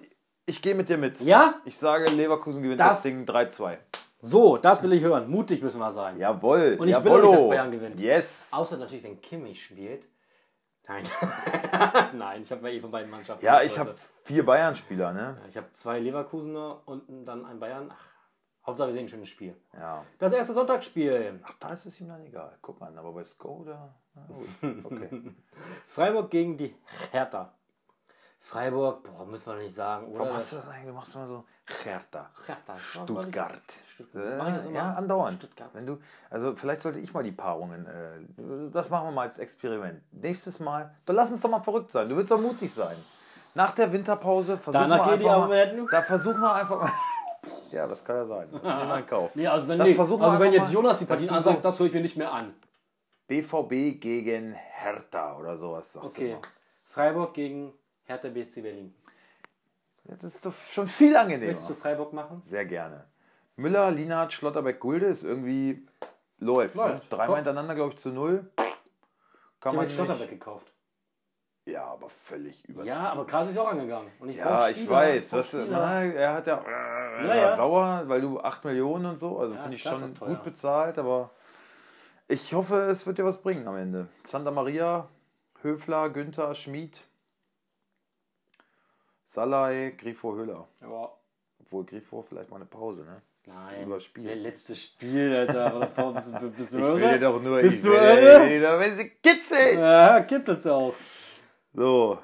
ich 0.46 0.62
gehe 0.62 0.76
mit 0.76 0.88
dir 0.90 0.98
mit. 0.98 1.20
Ja? 1.22 1.56
Ich 1.66 1.78
sage, 1.78 2.06
Leverkusen 2.12 2.62
gewinnt 2.62 2.80
Das- 2.80 2.98
das, 2.98 3.02
Ding 3.04 3.26
3-2. 3.26 3.78
So, 4.26 4.58
das 4.58 4.82
will 4.82 4.94
ich 4.94 5.04
hören. 5.04 5.30
Mutig 5.30 5.62
müssen 5.62 5.80
wir 5.80 5.92
sein. 5.92 6.18
Jawohl. 6.18 6.78
Und 6.80 6.88
ich 6.88 6.96
will 7.04 7.12
jawollo. 7.12 7.28
auch 7.28 7.32
nicht, 7.32 7.42
dass 7.42 7.50
Bayern 7.50 7.72
gewinnt. 7.72 8.00
Yes. 8.00 8.48
Außer 8.52 8.78
natürlich, 8.78 9.04
wenn 9.04 9.22
Kimmich 9.22 9.64
spielt. 9.64 10.08
Nein. 10.88 11.04
Nein, 12.14 12.44
ich 12.44 12.52
habe 12.52 12.68
ja 12.70 12.76
eh 12.76 12.80
von 12.80 12.92
beiden 12.92 13.10
Mannschaften. 13.10 13.46
Ja, 13.46 13.62
ich 13.62 13.78
habe 13.78 13.96
vier 14.24 14.46
Bayern-Spieler, 14.46 15.14
ne? 15.14 15.38
Ich 15.50 15.58
habe 15.58 15.72
zwei 15.72 16.00
Leverkusener 16.00 16.82
und 16.86 17.26
dann 17.26 17.46
ein 17.46 17.60
Bayern. 17.60 17.92
Ach, 17.92 18.16
Hauptsache 18.66 18.90
wir 18.90 18.94
sehen 18.94 19.06
ein 19.06 19.10
schönes 19.10 19.30
Spiel. 19.30 19.56
Ja. 19.74 20.04
Das 20.18 20.34
erste 20.34 20.54
Sonntagsspiel. 20.54 21.40
Ach, 21.44 21.54
da 21.60 21.70
ist 21.70 21.86
es 21.86 22.00
ihm 22.02 22.08
dann 22.08 22.24
egal. 22.26 22.58
Guck 22.62 22.80
mal, 22.80 22.96
aber 22.98 23.12
bei 23.12 23.24
Skoda. 23.24 23.94
Na 24.16 24.26
gut. 24.28 24.86
Okay. 24.86 25.22
Freiburg 25.88 26.32
gegen 26.32 26.58
die 26.58 26.76
Hertha. 27.12 27.54
Freiburg, 28.46 29.02
boah, 29.02 29.26
müssen 29.26 29.56
wir 29.56 29.64
nicht 29.64 29.74
sagen, 29.74 30.06
oder? 30.06 30.20
Warum 30.20 30.34
machst 30.34 30.52
du 30.52 30.58
das 30.58 30.68
eigentlich? 30.68 30.86
Du 30.86 30.94
machst 30.94 31.16
immer 31.16 31.28
so 31.28 31.46
Hertha. 31.84 32.30
Hertha. 32.46 32.78
Stuttgart. 32.78 33.60
Stuttgart. 33.88 34.24
Ich 34.24 34.52
das 34.52 34.66
immer? 34.66 34.72
Ja, 34.72 34.94
andauernd. 34.94 35.38
Stuttgart. 35.40 35.72
Wenn 35.74 35.88
du, 35.88 35.98
also 36.30 36.56
vielleicht 36.56 36.82
sollte 36.82 37.00
ich 37.00 37.12
mal 37.12 37.24
die 37.24 37.32
Paarungen, 37.32 37.88
äh, 37.88 38.70
das 38.72 38.92
machen 38.92 39.08
wir 39.08 39.12
mal 39.14 39.24
als 39.24 39.40
Experiment. 39.40 40.00
Nächstes 40.14 40.60
Mal, 40.60 40.94
dann 41.08 41.16
lass 41.16 41.32
uns 41.32 41.42
doch 41.42 41.50
mal 41.50 41.60
verrückt 41.60 41.92
sein. 41.92 42.08
Du 42.08 42.16
willst 42.16 42.30
doch 42.30 42.40
mutig 42.40 42.72
sein. 42.72 42.96
Nach 43.56 43.72
der 43.72 43.92
Winterpause 43.92 44.58
versuchen 44.60 44.90
wir 44.90 45.04
geht 45.10 45.22
die 45.22 45.28
einfach 45.28 45.48
mal, 45.48 45.88
da 45.90 46.02
versuchen 46.04 46.40
wir 46.42 46.54
einfach 46.54 46.82
mal. 46.82 46.92
Ja, 47.72 47.88
das 47.88 48.06
kann 48.06 48.16
ja 48.16 48.26
sein. 48.28 48.48
Das 48.52 48.62
nehmen 48.62 49.06
Kauf. 49.08 49.32
Nee, 49.36 49.48
also 49.48 49.68
wenn, 49.68 49.80
nee. 49.80 49.98
also 49.98 50.40
wenn 50.40 50.54
jetzt 50.54 50.68
mal, 50.68 50.74
Jonas 50.74 51.00
die 51.00 51.06
Partien 51.06 51.30
du 51.30 51.36
ansagt, 51.36 51.58
so- 51.58 51.62
das 51.64 51.80
höre 51.80 51.88
ich 51.88 51.94
mir 51.94 52.02
nicht 52.02 52.16
mehr 52.16 52.32
an. 52.32 52.54
BVB 53.28 54.00
gegen 54.00 54.54
Hertha 54.54 55.36
oder 55.36 55.58
sowas. 55.58 55.92
Sagst 55.92 56.10
Okay. 56.12 56.30
Du 56.30 56.36
mal. 56.36 56.42
Freiburg 56.84 57.34
gegen 57.34 57.74
Hertha 58.06 58.30
BSC 58.30 58.62
Berlin. 58.62 58.94
Ja, 60.08 60.16
das 60.16 60.36
ist 60.36 60.46
doch 60.46 60.54
schon 60.54 60.88
viel 60.88 61.16
angenehmer. 61.16 61.52
Möchtest 61.52 61.70
du 61.70 61.74
Freiburg 61.74 62.14
machen? 62.14 62.42
Sehr 62.42 62.66
gerne. 62.66 63.06
Müller, 63.56 63.90
Lienhardt, 63.92 64.34
Schlotterbeck, 64.34 64.80
Gulde 64.80 65.08
ist 65.08 65.24
irgendwie 65.24 65.88
läuft. 66.40 66.76
Läuft. 66.76 67.12
Ne? 67.12 67.18
Dreimal 67.18 67.38
hintereinander, 67.38 67.76
glaube 67.76 67.94
ich, 67.94 68.00
zu 68.00 68.10
null. 68.10 68.50
Kann 69.60 69.74
Ich 69.74 69.80
habe 69.80 69.90
Schlotterbeck 69.90 70.30
gekauft. 70.30 70.72
Ja, 71.66 71.86
aber 71.86 72.10
völlig 72.10 72.64
übertrieben. 72.66 72.96
Ja, 72.96 73.10
aber 73.10 73.26
Krasi 73.26 73.50
ist 73.50 73.58
auch 73.58 73.70
angegangen. 73.72 74.12
Und 74.20 74.30
ich 74.30 74.36
Ja, 74.36 74.70
ich 74.70 74.88
weiß. 74.88 75.34
Was, 75.34 75.54
na, 75.54 76.04
er 76.04 76.34
hat 76.34 76.46
ja, 76.46 76.58
er 76.58 77.28
war 77.28 77.36
ja. 77.36 77.56
sauer, 77.56 78.04
weil 78.06 78.22
du 78.22 78.40
8 78.40 78.66
Millionen 78.66 79.08
und 79.08 79.18
so. 79.18 79.40
Also 79.40 79.56
Ja, 79.56 79.62
finde 79.62 79.76
ich 79.76 79.82
schon 79.82 80.14
gut 80.20 80.44
bezahlt, 80.44 81.00
aber 81.00 81.32
ich 82.28 82.54
hoffe, 82.54 82.82
es 82.82 83.08
wird 83.08 83.18
dir 83.18 83.26
was 83.26 83.42
bringen 83.42 83.68
am 83.68 83.78
Ende. 83.78 84.08
Santa 84.24 84.52
Maria, 84.52 85.10
Höfler, 85.64 86.12
Günther, 86.12 86.54
Schmid, 86.54 87.02
Salai, 89.36 89.94
Grifo, 89.98 90.34
Höhler. 90.34 90.66
Ja. 90.82 91.12
Obwohl 91.60 91.86
Grifo 91.86 92.22
vielleicht 92.22 92.50
mal 92.50 92.56
eine 92.56 92.66
Pause, 92.66 93.04
ne? 93.04 93.22
Nein. 93.48 93.84
Überspielt. 93.84 94.28
Der 94.30 94.36
letzte 94.38 94.74
Spiel, 94.74 95.36
Alter. 95.36 95.90
Bist, 96.14 96.32
du- 96.42 96.50
bist 96.52 96.74
du 96.74 96.78
Ich 96.78 96.84
will 96.84 97.02
irre? 97.02 97.12
dir 97.14 97.20
doch 97.20 97.42
nur 97.42 97.60
Bist 97.62 97.76
ich 97.78 97.82
du 97.84 97.90
will 97.90 97.98
irre? 98.00 98.48
dir 98.50 98.62
doch, 98.62 98.80
wenn 98.80 98.96
sie 98.98 99.10
kitzeln. 99.22 99.80
Ja, 99.80 100.22
kippelt's 100.22 100.66
auch. 100.66 100.94
So, 101.74 102.18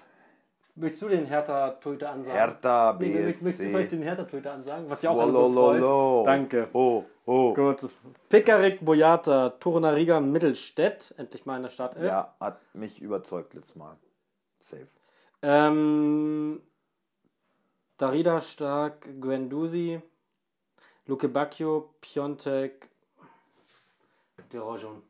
Möchtest 0.74 1.02
du 1.02 1.10
den 1.10 1.26
Hertha-Torhüter 1.26 2.12
ansagen? 2.12 2.38
Hertha, 2.40 2.98
Nee, 2.98 3.08
möchtest 3.26 3.46
du 3.46 3.52
vielleicht 3.52 3.90
BSC. 3.90 3.98
den 3.98 4.04
Hertha-Torhüter 4.04 4.54
ansagen? 4.54 4.90
Was 4.90 5.02
ja 5.02 5.10
auch 5.10 5.30
so 5.30 5.52
freut. 5.52 6.26
Danke. 6.28 6.70
Oh, 6.72 7.04
oh. 7.26 7.54
Gut. 7.54 7.90
Pekarik, 8.30 8.80
Boyata, 8.84 9.50
Torunariga, 9.60 10.22
Mittelstädt. 10.22 11.14
Endlich 11.18 11.46
mal 11.46 11.58
in 11.58 11.64
der 11.64 11.70
Startelf. 11.72 12.06
Ja, 12.06 12.34
hat 12.40 12.58
mich 12.74 13.02
überzeugt 13.02 13.54
letztes 13.54 13.76
Mal. 13.76 13.98
Safe. 14.60 14.88
Ähm, 15.44 16.62
Darida 18.02 18.42
Stark, 18.42 19.22
Guendouzi, 19.22 20.02
Luke 21.06 21.28
Bacchio, 21.28 21.94
Piontek, 22.02 22.90
De 24.52 24.58
Rojon. 24.60 25.04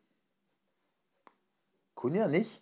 Kunja 1.96 2.28
nicht? 2.28 2.62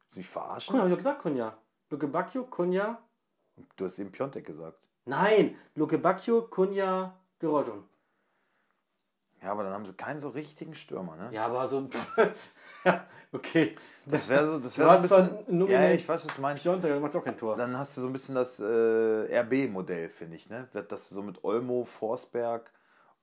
Willst 0.00 0.16
du 0.16 0.18
mich 0.18 0.28
verarschen? 0.28 0.72
Kunja, 0.72 0.82
habe 0.82 0.90
ich 0.90 0.96
doch 0.96 1.04
gesagt, 1.04 1.22
Kunja. 1.22 1.56
Luke 1.90 2.08
Bacchio, 2.08 2.44
Kunja. 2.46 3.00
Du 3.76 3.84
hast 3.84 4.00
eben 4.00 4.10
Piontek 4.10 4.46
gesagt. 4.46 4.80
Nein, 5.04 5.56
Luke 5.76 5.96
Bacchio, 5.96 6.48
Kunja, 6.48 7.14
De 7.40 7.48
Rojon. 7.48 7.88
Ja, 9.42 9.52
aber 9.52 9.62
dann 9.62 9.72
haben 9.72 9.84
sie 9.84 9.92
keinen 9.92 10.18
so 10.18 10.30
richtigen 10.30 10.74
Stürmer, 10.74 11.16
ne? 11.16 11.28
Ja, 11.32 11.46
aber 11.46 11.66
so. 11.66 11.88
ja, 12.84 13.04
okay. 13.32 13.76
Das 14.04 14.28
wäre 14.28 14.46
so, 14.46 14.58
das 14.58 14.74
Du 14.74 14.80
wäre 14.80 15.02
so 15.02 15.14
ein 15.14 15.28
bisschen. 15.46 15.68
Ja, 15.68 15.90
ich 15.90 16.08
weiß, 16.08 16.26
was 16.26 16.34
du 16.34 16.40
meinst. 16.40 16.62
Piontek, 16.62 16.90
der 16.90 17.00
macht 17.00 17.14
auch 17.14 17.24
kein 17.24 17.36
Tor. 17.36 17.56
Dann 17.56 17.76
hast 17.78 17.96
du 17.96 18.00
so 18.00 18.08
ein 18.08 18.12
bisschen 18.12 18.34
das 18.34 18.58
äh, 18.58 19.40
RB-Modell, 19.40 20.08
finde 20.08 20.36
ich, 20.36 20.48
ne? 20.48 20.66
Dass 20.72 21.08
du 21.08 21.14
so 21.14 21.22
mit 21.22 21.44
Olmo, 21.44 21.84
Forsberg 21.84 22.70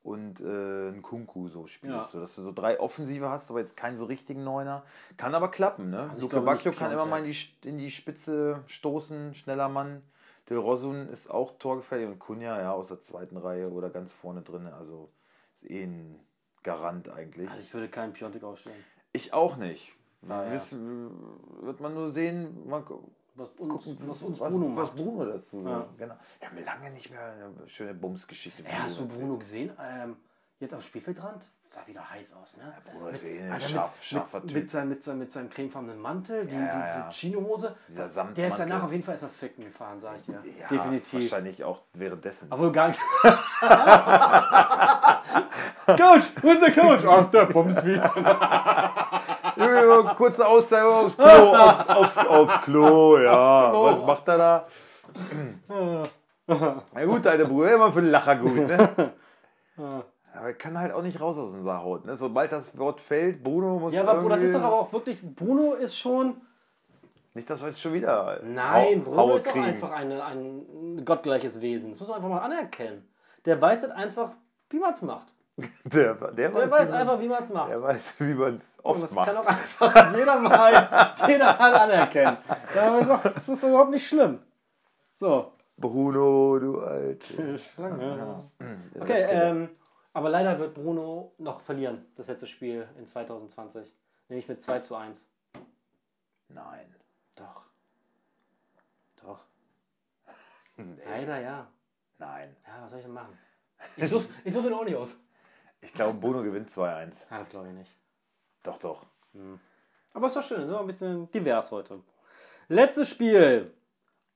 und 0.05 0.39
äh, 0.39 0.89
ein 0.89 1.01
Kunku 1.01 1.49
so 1.49 1.65
spielst. 1.65 1.95
Ja. 1.95 2.03
So, 2.03 2.19
dass 2.19 2.35
du 2.35 2.43
so 2.43 2.51
drei 2.53 2.79
Offensive 2.79 3.27
hast, 3.27 3.49
aber 3.49 3.59
jetzt 3.59 3.75
keinen 3.75 3.97
so 3.97 4.05
richtigen 4.05 4.43
Neuner. 4.43 4.83
Kann 5.17 5.33
aber 5.33 5.49
klappen, 5.49 5.89
ne? 5.89 6.07
Also 6.09 6.27
glaube 6.27 6.45
Bacchio 6.45 6.71
kann 6.71 6.91
immer 6.91 7.07
mal 7.07 7.25
in 7.25 7.31
die, 7.31 7.67
in 7.67 7.77
die 7.79 7.89
Spitze 7.89 8.61
stoßen, 8.67 9.33
schneller 9.33 9.67
Mann. 9.67 10.03
Del 10.47 10.59
Rosun 10.59 11.09
ist 11.09 11.31
auch 11.31 11.57
torgefährlich 11.57 12.07
und 12.07 12.19
Kunja, 12.19 12.61
ja, 12.61 12.71
aus 12.71 12.89
der 12.89 13.01
zweiten 13.01 13.35
Reihe 13.35 13.71
oder 13.71 13.89
ganz 13.89 14.11
vorne 14.11 14.43
drin. 14.43 14.67
Also 14.67 15.09
ist 15.55 15.69
eh 15.69 15.83
ein 15.83 16.19
Garant 16.63 17.09
eigentlich. 17.09 17.49
Also 17.49 17.61
ich 17.61 17.73
würde 17.73 17.89
keinen 17.89 18.13
Piontek 18.13 18.43
aufstellen. 18.43 18.83
Ich 19.13 19.33
auch 19.33 19.57
nicht. 19.57 19.93
Ja. 20.27 20.51
Wissen, 20.51 21.11
wird 21.61 21.79
man 21.79 21.93
nur 21.93 22.09
sehen, 22.09 22.67
gu- 22.85 23.03
Was 23.35 23.49
uns, 23.51 23.85
gucken, 23.85 24.09
was 24.09 24.21
uns 24.23 24.39
was, 24.39 24.53
Bruno 24.53 24.75
was 24.75 24.89
macht. 24.89 24.95
Bruno 24.95 25.25
dazu 25.25 25.61
Ja. 25.63 25.79
sagt. 25.79 25.97
Genau. 25.99 26.15
Wir 26.39 26.49
haben 26.49 26.63
lange 26.65 26.91
nicht 26.91 27.11
mehr 27.11 27.21
eine 27.33 27.67
schöne 27.67 27.93
Bumsgeschichte. 27.93 28.63
Ja, 28.63 28.83
hast 28.83 28.99
du. 28.99 29.07
Bruno 29.07 29.37
gesehen? 29.37 29.71
Ähm, 29.79 30.17
jetzt 30.59 30.73
am 30.73 30.81
Spielfeldrand? 30.81 31.47
Sah 31.75 31.85
wieder 31.87 32.09
heiß 32.09 32.33
aus, 32.41 32.55
ne? 32.55 32.73
Bruno 32.89 33.09
ist 33.09 33.27
eh 33.27 33.41
ein 33.41 33.51
Alter, 33.51 33.65
scharf- 33.65 33.91
mit, 33.97 34.03
scharfer 34.05 34.39
mit, 34.39 34.47
Typ. 34.47 34.55
mit, 34.57 34.69
seinem, 34.69 34.89
mit, 34.89 35.03
seinem, 35.03 35.19
mit 35.19 35.31
seinem 35.33 35.49
cremefarbenen 35.49 35.99
Mantel, 35.99 36.45
die, 36.45 36.55
Ja, 36.55 36.61
die, 36.61 36.67
ja. 36.77 36.85
diese 36.85 37.09
Chinohose. 37.11 37.75
Dieser 37.89 37.97
Der 37.99 38.05
ist 38.07 38.13
Samtmantel. 38.13 38.57
danach 38.59 38.83
auf 38.83 38.91
jeden 38.93 39.03
Fall 39.03 39.15
erstmal 39.15 39.31
ficken 39.33 39.65
gefahren, 39.65 39.99
sag 39.99 40.15
ich 40.15 40.21
dir. 40.21 40.39
Ja, 40.61 40.67
Definitiv. 40.69 41.23
Wahrscheinlich 41.29 41.61
auch 41.65 41.81
währenddessen. 41.93 42.47
Obwohl 42.49 42.71
gar 42.71 42.87
nicht. 42.87 42.99
Coach, 45.85 46.25
wo 46.41 46.49
ist 46.51 46.61
der 46.61 46.71
Coach? 46.73 47.03
Ach, 47.07 47.25
der 47.25 47.45
Bums 47.45 47.83
wieder. 47.83 48.11
Ja, 49.57 50.13
Kurze 50.15 50.45
Auszeit 50.45 50.83
aufs 50.83 51.15
Klo, 51.15 51.25
aufs, 51.55 51.87
aufs, 51.87 52.17
aufs 52.17 52.61
Klo, 52.63 53.17
ja. 53.19 53.71
Was 53.71 54.05
macht 54.05 54.27
er 54.27 54.37
da? 54.37 54.67
Na 56.47 57.05
gut, 57.05 57.25
deine 57.25 57.45
Bruder, 57.45 57.73
immer 57.75 57.89
für 57.91 58.01
den 58.01 58.11
Lacher 58.11 58.35
gut, 58.35 58.55
ne? 58.67 59.13
Aber 60.35 60.47
wir 60.47 60.53
können 60.53 60.79
halt 60.79 60.93
auch 60.93 61.01
nicht 61.01 61.19
raus 61.21 61.37
aus 61.37 61.51
dem 61.53 61.63
Saarhaut, 61.63 62.05
ne? 62.05 62.15
Sobald 62.17 62.51
das 62.51 62.77
Wort 62.77 62.99
fällt, 63.01 63.43
Bruno 63.43 63.79
muss 63.79 63.93
Ja, 63.93 64.01
aber 64.01 64.15
Bruno, 64.15 64.29
das 64.29 64.41
ist 64.41 64.53
doch 64.53 64.59
irgendwie- 64.59 64.73
aber 64.73 64.81
auch 64.81 64.93
wirklich. 64.93 65.17
Bruno 65.35 65.73
ist 65.73 65.97
schon. 65.97 66.35
Nicht, 67.33 67.49
dass 67.49 67.61
wir 67.61 67.67
jetzt 67.67 67.81
schon 67.81 67.93
wieder 67.93 68.39
Nein, 68.43 68.99
Hau- 68.99 69.03
Bruno 69.03 69.17
Haue 69.17 69.37
ist 69.37 69.47
auch 69.47 69.51
kriegen. 69.51 69.65
einfach 69.65 69.91
eine, 69.91 70.23
ein 70.23 71.03
gottgleiches 71.03 71.59
Wesen. 71.61 71.91
Das 71.91 71.99
muss 71.99 72.07
man 72.09 72.17
einfach 72.17 72.29
mal 72.29 72.39
anerkennen. 72.41 73.07
Der 73.45 73.61
weiß 73.61 73.83
halt 73.83 73.91
einfach, 73.93 74.29
wie 74.69 74.79
man 74.79 74.93
es 74.93 75.01
macht. 75.01 75.25
Der, 75.85 76.13
der, 76.15 76.31
Der 76.31 76.53
weiß, 76.55 76.71
weiß 76.71 76.91
einfach, 76.91 77.19
wie 77.19 77.27
man 77.29 77.43
es 77.43 77.49
macht. 77.53 77.69
Der 77.69 77.81
weiß, 77.81 78.13
wie 78.19 78.33
man 78.33 78.57
es 78.57 78.77
Und 78.79 78.91
oft 78.91 79.03
das 79.03 79.13
macht. 79.13 79.27
kann 79.27 79.37
auch 79.37 79.45
einfach 79.47 80.15
jeder 80.17 80.39
mal, 80.39 81.13
jeder 81.27 81.57
mal 81.57 81.73
anerkennen. 81.75 82.37
Das 82.73 83.47
ist 83.49 83.63
überhaupt 83.63 83.91
nicht 83.91 84.05
schlimm. 84.07 84.39
So. 85.13 85.51
Bruno, 85.77 86.57
du 86.59 86.79
Alte. 86.81 87.57
Schlange. 87.57 88.41
Das 88.93 89.01
Okay, 89.01 89.21
ist- 89.23 89.29
ähm, 89.31 89.69
aber 90.15 90.29
leider 90.29 90.57
wird 90.59 90.73
Bruno 90.73 91.33
noch 91.37 91.59
verlieren, 91.59 92.05
das 92.15 92.27
letzte 92.27 92.47
Spiel 92.47 92.87
in 92.97 93.05
2020. 93.05 93.93
Nämlich 94.29 94.47
mit 94.47 94.63
2 94.63 94.79
zu 94.79 94.95
1. 94.95 95.29
Nein. 96.47 96.95
Doch. 97.35 97.63
Doch. 99.21 99.45
Leider 101.05 101.41
ja. 101.41 101.67
Nein. 102.17 102.55
Ja, 102.65 102.81
was 102.81 102.91
soll 102.91 102.99
ich 102.99 103.05
denn 103.05 103.13
machen? 103.13 103.37
Ich 103.97 104.07
suche 104.07 104.29
ich 104.45 104.53
such 104.53 104.63
den 104.63 104.73
auch 104.73 104.85
nicht 104.85 104.95
aus. 104.95 105.17
Ich 105.81 105.93
glaube, 105.93 106.17
Bruno 106.17 106.43
gewinnt 106.43 106.69
2-1. 106.69 107.13
Ja, 107.29 107.39
das 107.39 107.49
glaube 107.49 107.67
ich 107.67 107.73
nicht. 107.73 107.93
Doch, 108.63 108.77
doch. 108.77 109.05
Aber 110.13 110.27
ist 110.27 110.35
doch 110.37 110.43
schön, 110.43 110.61
sind 110.61 110.69
wir 110.69 110.79
ein 110.79 110.87
bisschen 110.87 111.29
divers 111.29 111.71
heute. 111.71 112.01
Letztes 112.69 113.09
Spiel. 113.09 113.73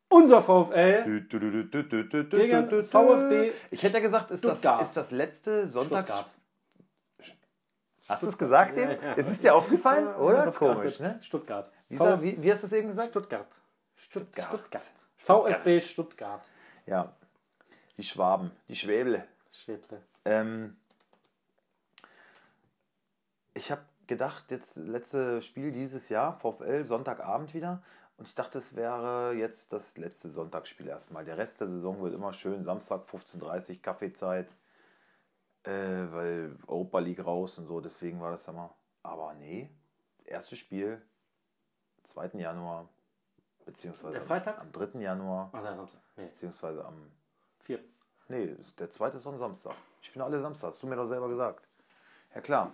Unser 0.10 0.42
VfL. 0.42 1.22
Gegen 1.30 2.84
VfB 2.84 3.52
Ich 3.72 3.84
hätte 3.84 3.94
ja 3.96 4.00
gesagt, 4.00 4.32
ist 4.32 4.44
das, 4.44 4.58
Stuttgart. 4.58 4.82
ist 4.82 4.98
das 4.98 5.12
letzte 5.12 5.70
Sonntags... 5.70 6.10
Stuttgart. 6.10 6.36
Hast 8.10 8.24
du 8.24 8.28
es 8.28 8.38
gesagt 8.40 8.76
eben? 8.76 8.90
ja. 8.90 9.14
Es 9.16 9.28
ist 9.28 9.44
dir 9.44 9.54
aufgefallen, 9.54 10.08
oder? 10.16 10.52
Komisch, 10.52 11.00
ne? 11.00 11.20
Stuttgart. 11.22 11.72
Wie, 11.90 12.00
wie, 12.00 12.42
wie 12.42 12.52
hast 12.52 12.64
du 12.64 12.68
es 12.68 12.74
eben 12.74 12.88
gesagt? 12.88 13.10
Stuttgart. 13.10 13.48
Stuttgart. 13.96 14.48
Stuttgart. 14.48 14.84
VfB 15.18 15.80
Stuttgart. 15.80 16.50
Ja. 16.88 17.14
Die 17.98 18.04
Schwaben, 18.04 18.52
die 18.68 18.76
Schwäble. 18.76 19.28
Schweble. 19.52 20.02
Ähm, 20.26 20.76
ich 23.54 23.72
habe 23.72 23.82
gedacht, 24.08 24.46
jetzt 24.50 24.78
letzte 24.78 25.44
Spiel 25.44 25.72
dieses 25.72 26.10
Jahr, 26.10 26.40
VfL, 26.40 26.84
Sonntagabend 26.84 27.54
wieder. 27.54 27.84
Und 28.20 28.28
ich 28.28 28.36
dachte, 28.36 28.58
es 28.58 28.76
wäre 28.76 29.34
jetzt 29.34 29.72
das 29.72 29.98
letzte 29.98 30.30
Sonntagsspiel 30.30 30.88
erstmal. 30.88 31.24
Der 31.24 31.38
Rest 31.38 31.62
der 31.62 31.68
Saison 31.70 32.02
wird 32.02 32.14
immer 32.14 32.34
schön. 32.34 32.64
Samstag 32.66 33.06
15.30 33.10 33.76
Uhr, 33.78 33.82
Kaffeezeit. 33.82 34.50
Äh, 35.64 35.72
weil 36.12 36.58
Europa 36.68 37.00
League 37.00 37.26
raus 37.26 37.58
und 37.58 37.66
so. 37.66 37.80
Deswegen 37.80 38.20
war 38.20 38.32
das 38.32 38.46
immer. 38.48 38.76
Aber 39.04 39.34
nee, 39.36 39.70
das 40.18 40.26
erste 40.28 40.56
Spiel, 40.58 41.02
2. 42.04 42.32
Januar. 42.40 42.90
Beziehungsweise 43.66 44.14
Der 44.14 44.22
Freitag? 44.22 44.60
am 44.60 44.72
3. 44.72 45.00
Januar. 45.00 45.50
Ach, 45.54 45.64
ja, 45.64 45.74
Samstag. 45.76 46.02
Nee, 46.18 46.26
Beziehungsweise 46.26 46.84
am 46.84 47.10
vier. 47.62 47.80
Nee, 48.28 48.44
ist- 48.46 48.80
der 48.80 48.90
zweite 48.90 49.18
ist 49.18 49.28
am 49.28 49.38
Samstag. 49.38 49.74
Ich 50.02 50.08
spiele 50.10 50.26
alle 50.26 50.42
Samstag, 50.42 50.72
hast 50.72 50.84
du 50.84 50.88
mir 50.88 50.96
doch 50.98 51.06
selber 51.08 51.30
gesagt. 51.30 51.68
Ja 52.36 52.42
klar. 52.42 52.74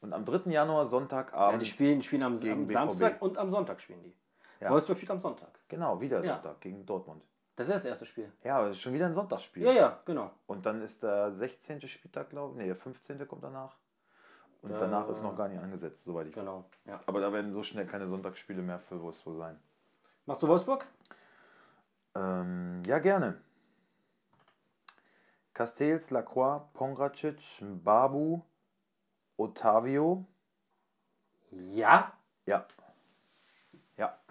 Und 0.00 0.12
am 0.12 0.24
3. 0.24 0.50
Januar, 0.50 0.82
Ja, 0.82 0.86
Sonntagabend. 0.86 1.62
die 1.62 1.66
spielen, 1.66 2.00
die 2.00 2.06
spielen 2.06 2.22
am, 2.22 2.32
am. 2.34 2.68
Samstag 2.68 3.20
und 3.22 3.38
am 3.38 3.48
Sonntag 3.50 3.80
spielen 3.80 4.02
die. 4.02 4.14
Ja. 4.60 4.70
Wolfsburg 4.70 4.96
spielt 4.96 5.10
am 5.10 5.20
Sonntag. 5.20 5.58
Genau, 5.68 6.00
wieder 6.00 6.22
Ja. 6.24 6.34
Sonntag 6.34 6.60
gegen 6.60 6.84
Dortmund. 6.84 7.22
Das 7.56 7.66
ist 7.68 7.74
das 7.74 7.84
erste 7.84 8.06
Spiel. 8.06 8.32
Ja, 8.44 8.58
aber 8.58 8.68
es 8.68 8.76
ist 8.76 8.82
schon 8.82 8.92
wieder 8.92 9.06
ein 9.06 9.12
Sonntagsspiel. 9.12 9.64
Ja, 9.64 9.72
ja, 9.72 10.00
genau. 10.04 10.30
Und 10.46 10.64
dann 10.64 10.80
ist 10.80 11.02
der 11.02 11.32
16. 11.32 11.80
Spieltag, 11.88 12.30
glaube 12.30 12.52
ich. 12.52 12.58
Nee, 12.58 12.66
der 12.66 12.76
15. 12.76 13.26
kommt 13.26 13.42
danach. 13.42 13.76
Und 14.62 14.70
danach 14.72 15.08
ist 15.08 15.22
noch 15.22 15.36
gar 15.36 15.48
nicht 15.48 15.60
angesetzt, 15.60 16.04
soweit 16.04 16.26
ich 16.26 16.36
weiß. 16.36 16.42
Genau. 16.42 16.64
Ja. 16.84 17.00
Aber 17.06 17.20
da 17.20 17.32
werden 17.32 17.52
so 17.52 17.62
schnell 17.62 17.86
keine 17.86 18.08
Sonntagsspiele 18.08 18.62
mehr 18.62 18.78
für 18.78 19.00
Wolfsburg 19.00 19.36
sein. 19.38 19.60
Machst 20.26 20.42
du 20.42 20.48
Wolfsburg? 20.48 20.86
Ähm, 22.14 22.82
ja, 22.84 22.98
gerne. 22.98 23.40
Castells, 25.54 26.10
Lacroix, 26.10 26.62
Pongracic, 26.74 27.40
Babu, 27.60 28.42
Otavio. 29.36 30.24
Ja. 31.50 32.12
Ja. 32.46 32.66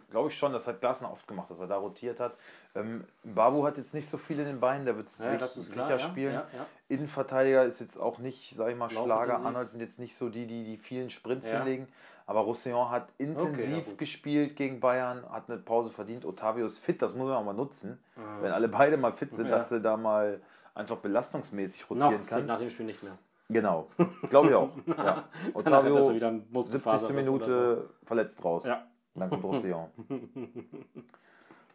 Glaube 0.10 0.30
ich 0.30 0.38
schon. 0.38 0.54
Das 0.54 0.68
hat 0.68 0.80
Glasner 0.80 1.12
oft 1.12 1.28
gemacht, 1.28 1.50
dass 1.52 1.60
er 1.60 1.68
da 1.68 1.78
rotiert 1.78 2.20
hat. 2.20 2.36
Ähm, 2.76 3.04
Babu 3.24 3.66
hat 3.66 3.78
jetzt 3.78 3.94
nicht 3.94 4.08
so 4.10 4.18
viel 4.18 4.40
in 4.40 4.46
den 4.46 4.60
Beinen, 4.60 4.86
der 4.86 4.96
wird 4.96 5.10
Ja, 5.20 5.46
sich, 5.48 5.64
sicher 5.66 5.86
klar, 5.86 6.00
spielen. 6.00 6.34
ja, 6.34 6.48
ja. 6.54 6.66
Innenverteidiger 6.88 7.66
ist 7.66 7.80
jetzt 7.82 7.98
auch 8.00 8.18
nicht, 8.20 8.56
sag 8.56 8.70
ich 8.70 8.78
mal. 8.78 8.90
Schlager. 8.90 9.38
Arnold 9.40 9.70
sind 9.72 9.82
jetzt 9.82 10.00
nicht 10.00 10.16
so 10.16 10.30
die, 10.30 10.48
die 10.48 10.64
die 10.64 10.78
vielen 10.78 11.10
Sprints 11.10 11.48
hinlegen. 11.48 11.88
Aber 12.26 12.42
Roussillon 12.42 12.90
hat 12.90 13.08
intensiv 13.18 13.86
gut. 13.86 13.98
gespielt 13.98 14.56
gegen 14.58 14.80
Bayern, 14.82 15.24
hat 15.32 15.50
eine 15.50 15.58
Pause 15.60 15.90
verdient. 15.92 16.26
Otavio 16.26 16.66
ist 16.66 16.78
fit, 16.80 17.02
das 17.02 17.14
muss 17.16 17.28
man 17.30 17.38
auch 17.38 17.44
mal 17.46 17.54
nutzen. 17.54 18.00
Wenn 18.42 18.52
alle 18.52 18.68
beide 18.68 18.98
mal 18.98 19.14
fit 19.14 19.34
sind, 19.34 19.48
Mhm. 19.48 19.52
Dass 19.52 19.70
du 19.70 19.80
da 19.82 19.96
mal 19.96 20.42
einfach 20.76 20.98
belastungsmäßig 20.98 21.84
Noch 21.90 22.06
rotieren 22.08 22.26
kannst. 22.28 22.48
nach 22.48 22.60
dem 22.60 22.70
Spiel 22.70 22.86
nicht 22.86 23.02
mehr. 23.02 23.18
Genau, 23.50 23.88
glaube 24.30 24.50
ich 24.50 24.56
auch. 24.56 24.70
Ja. 24.98 25.24
So 25.54 25.60
Otavio, 25.60 26.14
wieder 26.14 26.28
einen 26.28 26.46
Muskelfaser 26.52 27.08
70. 27.08 27.16
Minute 27.26 27.90
verletzt 28.04 28.44
raus. 28.44 28.66
Ja. 28.66 28.86
Kommt 29.18 29.44
Roussillon. 29.44 29.90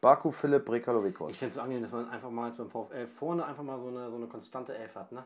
Baku, 0.00 0.30
Philipp, 0.30 0.68
Rekalovikos. 0.68 1.30
Ich 1.32 1.38
finde 1.38 1.48
es 1.50 1.54
so 1.54 1.60
angenehm, 1.60 1.82
dass 1.82 1.92
man 1.92 2.08
einfach 2.10 2.30
mal 2.30 2.46
jetzt 2.48 2.56
beim 2.58 2.68
VfL 2.68 3.06
vorne 3.06 3.44
einfach 3.44 3.62
mal 3.62 3.78
so 3.78 3.88
eine, 3.88 4.10
so 4.10 4.16
eine 4.16 4.26
konstante 4.26 4.76
Elf 4.76 4.96
hat, 4.96 5.12
ne? 5.12 5.24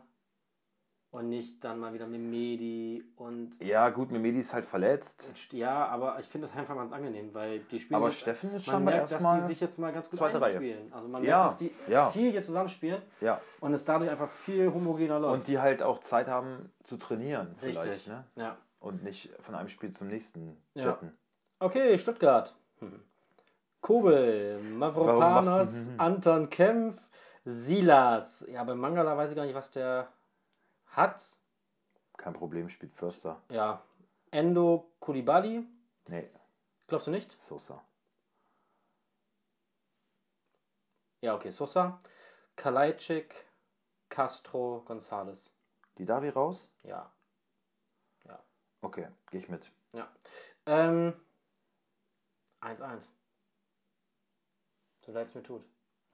Und 1.13 1.31
nicht 1.31 1.65
dann 1.65 1.79
mal 1.79 1.95
wieder 1.95 2.07
mit 2.07 2.21
Medi 2.21 3.03
und. 3.17 3.59
Ja, 3.65 3.89
gut, 3.89 4.11
Memedi 4.11 4.41
ist 4.41 4.53
halt 4.53 4.67
verletzt. 4.67 5.33
Ja, 5.53 5.87
aber 5.87 6.19
ich 6.19 6.27
finde 6.27 6.47
das 6.47 6.55
einfach 6.55 6.75
ganz 6.75 6.93
angenehm, 6.93 7.33
weil 7.33 7.61
die 7.61 7.81
spielen. 7.81 7.97
Aber 7.97 8.09
jetzt- 8.09 8.19
Steffen 8.19 8.53
ist 8.53 8.67
scheinbar 8.67 8.95
merkt, 8.97 9.13
dass 9.13 9.35
die 9.35 9.41
sich 9.47 9.61
jetzt 9.61 9.79
mal 9.79 9.93
ganz 9.95 10.11
gut 10.11 10.19
zweite 10.19 10.41
Reihe. 10.43 10.77
Also 10.91 11.09
man 11.09 11.23
Ja, 11.25 11.39
merkt, 11.39 11.51
dass 11.53 11.57
die 11.57 11.73
ja. 11.89 12.11
viel 12.11 12.33
hier 12.33 12.43
zusammenspielen 12.43 13.01
Ja. 13.23 13.41
und 13.61 13.73
es 13.73 13.85
dadurch 13.87 14.11
einfach 14.11 14.29
viel 14.29 14.71
homogener 14.75 15.19
läuft. 15.21 15.35
Und 15.41 15.49
die 15.49 15.59
halt 15.59 15.83
auch 15.83 16.01
Zeit 16.01 16.29
haben 16.29 16.71
zu 16.83 16.99
trainieren, 16.99 17.55
vielleicht. 17.61 17.83
Richtig. 17.85 18.09
Ne? 18.09 18.25
Ja. 18.35 18.59
Und 18.81 19.03
nicht 19.03 19.31
von 19.41 19.55
einem 19.55 19.69
Spiel 19.71 19.93
zum 19.93 20.09
nächsten 20.09 20.61
Ja. 20.75 20.99
Okay, 21.59 21.97
Stuttgart. 21.99 22.55
Kobel, 23.81 24.59
Mavropanos. 24.61 25.89
Anton 25.99 26.51
Kempf, 26.51 26.99
Silas. 27.45 28.45
Ja, 28.49 28.65
bei 28.65 28.75
Mangala 28.75 29.17
weiß 29.17 29.31
ich 29.31 29.37
gar 29.37 29.45
nicht, 29.47 29.55
was 29.55 29.71
der 29.71 30.13
hat. 30.87 31.37
Kein 32.17 32.33
Problem, 32.35 32.69
spielt 32.69 32.95
Förster. 32.95 33.41
Ja, 33.51 33.83
Endo 34.31 34.91
Kulibali. 35.01 35.67
Nee, 36.09 36.31
Glaubst 36.89 37.09
du 37.09 37.11
nicht? 37.11 37.33
Sosa. 37.41 37.85
Ja, 41.21 41.35
okay, 41.35 41.51
Sosa. 41.51 41.99
Kalajdzic, 42.55 43.47
Castro, 44.09 44.83
Gonzales. 44.87 45.55
Die 45.99 46.05
Davi 46.05 46.29
raus? 46.29 46.69
Ja. 46.83 47.13
Okay, 48.83 49.09
gehe 49.31 49.41
ich 49.41 49.49
mit. 49.49 49.73
Ja. 49.93 50.09
Ähm, 50.67 51.15
1-1. 52.63 53.09
So 55.05 55.13
leid 55.13 55.27
es 55.29 55.35
mir 55.35 55.43
tut. 55.43 55.63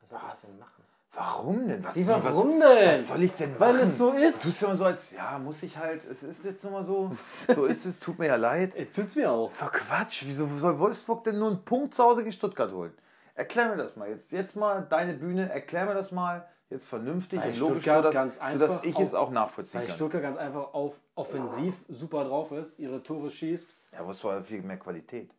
Was 0.01 0.11
soll 0.11 0.19
Was? 0.27 0.43
ich 0.45 0.49
denn 0.51 0.59
machen? 0.59 0.85
Warum 1.15 1.69
denn? 1.69 1.85
Was, 1.85 1.95
Wie, 1.95 2.07
was- 2.07 2.25
warum 2.25 2.59
denn? 2.59 3.01
Was 3.01 3.09
soll 3.09 3.23
ich 3.23 3.35
denn 3.35 3.61
Weil 3.61 3.75
machen? 3.75 3.87
es 3.87 3.99
so 3.99 4.13
ist. 4.13 4.43
Du 4.45 4.49
tust 4.49 4.63
ja 4.63 4.69
immer 4.69 4.77
so 4.77 4.85
als, 4.87 5.11
ja, 5.11 5.39
muss 5.39 5.63
ich 5.63 5.77
halt, 5.77 6.05
es 6.07 6.23
ist 6.23 6.45
jetzt 6.45 6.65
nun 6.65 6.73
mal 6.73 6.85
so, 6.85 7.07
so 7.55 7.67
ist 7.67 7.85
es, 7.85 7.99
tut 7.99 8.19
mir 8.19 8.29
ja 8.29 8.37
leid. 8.37 8.75
Äh, 8.75 8.87
Tut's 8.87 9.15
mir 9.17 9.31
auch. 9.31 9.53
Doch 9.59 9.73
Quatsch. 9.73 10.23
Wieso 10.27 10.49
soll 10.57 10.79
Wolfsburg 10.79 11.25
denn 11.25 11.39
nur 11.39 11.49
einen 11.51 11.65
Punkt 11.65 11.95
zu 11.95 12.03
Hause 12.03 12.23
gegen 12.23 12.33
Stuttgart 12.33 12.73
holen? 12.73 12.93
Erklär 13.35 13.69
mir 13.71 13.77
das 13.77 13.97
mal. 13.97 14.09
Jetzt, 14.09 14.33
jetzt 14.33 14.57
mal 14.57 14.87
deine 14.89 15.15
Bühne, 15.15 15.51
erklär 15.51 15.85
mir 15.87 15.95
das 15.95 16.13
mal 16.13 16.47
jetzt 16.71 16.87
vernünftig 16.87 17.39
Weil 17.41 17.51
und 17.51 17.59
logisch, 17.59 17.85
sodass, 17.85 18.15
ganz 18.15 18.39
sodass 18.53 18.83
ich 18.85 18.99
es 18.99 19.13
auch- 19.15 19.31
nachvollziehen 19.31 19.81
Weil 19.81 19.87
kann. 19.89 19.97
Stuttgart 19.97 20.23
ganz 20.23 20.37
einfach 20.39 20.73
auf 20.73 20.95
offensiv 21.15 21.75
super 21.89 22.25
drauf 22.25 22.53
ist, 22.53 22.79
ihre 22.79 23.03
Tore 23.03 23.31
schießt. 23.31 23.75
Ja, 23.93 24.07
Wolfsburg 24.07 24.37
hat 24.37 24.47
viel 24.47 24.63
mehr 24.63 24.79
Qualität. 24.79 25.31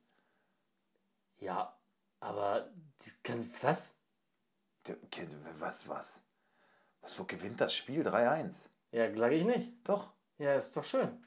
Ja, 1.44 1.78
aber 2.22 2.70
kann, 3.22 3.52
was? 3.62 3.94
Was, 5.60 5.90
was? 5.90 6.22
Wolfsburg 7.02 7.28
gewinnt 7.28 7.60
das 7.60 7.76
Spiel 7.76 8.08
3-1. 8.08 8.54
Ja, 8.92 9.14
sage 9.14 9.36
ich 9.36 9.44
nicht. 9.44 9.74
Doch. 9.84 10.14
Ja, 10.38 10.56
ist 10.56 10.76
doch 10.78 10.86
schön. 10.86 11.22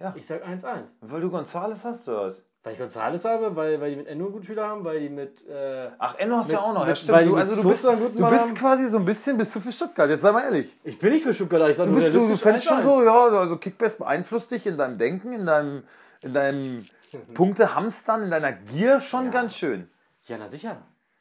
Ja. 0.00 0.14
Ich 0.16 0.26
sag 0.26 0.42
1-1. 0.42 0.94
Weil 1.00 1.20
du 1.20 1.30
Gonzales 1.30 1.84
hast, 1.84 2.08
oder 2.08 2.28
was? 2.28 2.42
Weil 2.66 2.72
ich 2.72 2.80
Gonzales 2.80 3.24
habe, 3.24 3.54
weil, 3.54 3.80
weil 3.80 3.90
die 3.90 3.96
mit 3.96 4.08
Endo 4.08 4.24
einen 4.24 4.32
guten 4.32 4.44
Spieler 4.44 4.66
haben, 4.66 4.82
weil 4.84 4.98
die 4.98 5.08
mit. 5.08 5.48
Äh, 5.48 5.88
Ach, 5.98 6.16
Enno 6.18 6.38
hast 6.38 6.48
du 6.50 6.54
ja 6.54 6.62
auch 6.62 6.72
noch. 6.74 6.80
mit- 6.80 6.88
ja, 6.88 6.96
stimmt. 6.96 7.26
Du, 7.26 7.36
also 7.36 7.62
du 7.62 7.68
bist, 7.68 7.84
du 7.84 8.28
bist 8.28 8.56
quasi 8.56 8.88
so 8.90 8.96
ein 8.98 9.04
bisschen, 9.04 9.36
bist 9.38 9.54
du 9.54 9.60
für 9.60 9.70
Stuttgart. 9.70 10.10
Jetzt 10.10 10.22
sei 10.22 10.32
mal 10.32 10.42
ehrlich. 10.42 10.76
ich 10.82 10.98
bin 10.98 11.12
nicht 11.12 11.22
für 11.22 11.32
Stuttgart, 11.32 11.70
ich 11.70 11.76
sage 11.76 11.90
Du, 11.92 11.96
nur 11.96 12.10
bist, 12.10 12.16
du, 12.28 12.32
du 12.32 12.36
fändest 12.36 12.64
schon 12.66 12.78
1-1. 12.78 12.82
so, 12.82 13.04
ja, 13.04 13.14
also 13.38 13.56
Kickbase 13.58 13.94
beeinflusst 13.98 14.50
dich 14.50 14.66
in 14.66 14.76
deinem 14.76 14.98
Denken, 14.98 15.32
in 15.32 15.46
deinem, 15.46 15.84
in 16.22 16.34
deinem 16.34 16.84
Punktehamstern, 17.34 18.24
in 18.24 18.30
deiner 18.32 18.50
Gier 18.52 18.98
schon 19.00 19.26
Ja. 19.26 19.30
ganz 19.30 19.54
schön. 19.54 19.88
Ja, 20.24 20.36
na 20.36 20.48
sicher. 20.48 20.78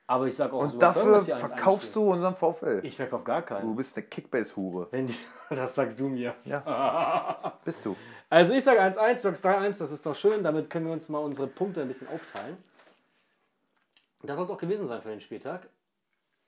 Aber 0.08 0.28
ich 0.28 0.36
sage 0.36 0.53
auch 0.53 0.62
Und 0.62 0.76
Überzeugung, 0.76 1.12
dafür 1.14 1.14
dass 1.14 1.26
die 1.26 1.34
1-1 1.34 1.39
verkaufst 1.39 1.95
du 1.95 2.12
unseren 2.12 2.36
VfL. 2.36 2.82
Ich 2.84 2.95
verkaufe 2.95 3.24
gar 3.24 3.41
Du 3.41 3.47
keinen. 3.47 3.76
bist 3.76 3.97
eine 3.97 4.06
Kickbase-Hure. 4.06 4.88
Das 5.49 5.74
sagst 5.76 5.99
du 5.99 6.08
mir. 6.10 6.36
Ja. 6.43 7.53
Bist 7.66 7.84
du. 7.86 7.95
Also 8.30 8.53
ich 8.53 8.64
sage 8.64 8.82
1-1, 8.82 9.14
du 9.14 9.20
sagst 9.20 9.45
3-1, 9.45 9.80
das 9.80 9.91
ist 9.91 10.06
doch 10.06 10.14
schön. 10.16 10.43
Damit 10.43 10.70
können 10.70 10.86
wir 10.86 10.93
uns 10.93 11.10
mal 11.10 11.20
unsere 11.20 11.47
Punkte 11.47 11.82
ein 11.82 11.88
bisschen 11.88 12.08
aufteilen. 12.10 12.58
Das 14.24 14.36
soll 14.38 14.45
es 14.45 14.51
auch 14.51 14.58
gewesen 14.58 14.88
sein 14.88 15.01
für 15.01 15.10
den 15.10 15.20
Spieltag. 15.22 15.68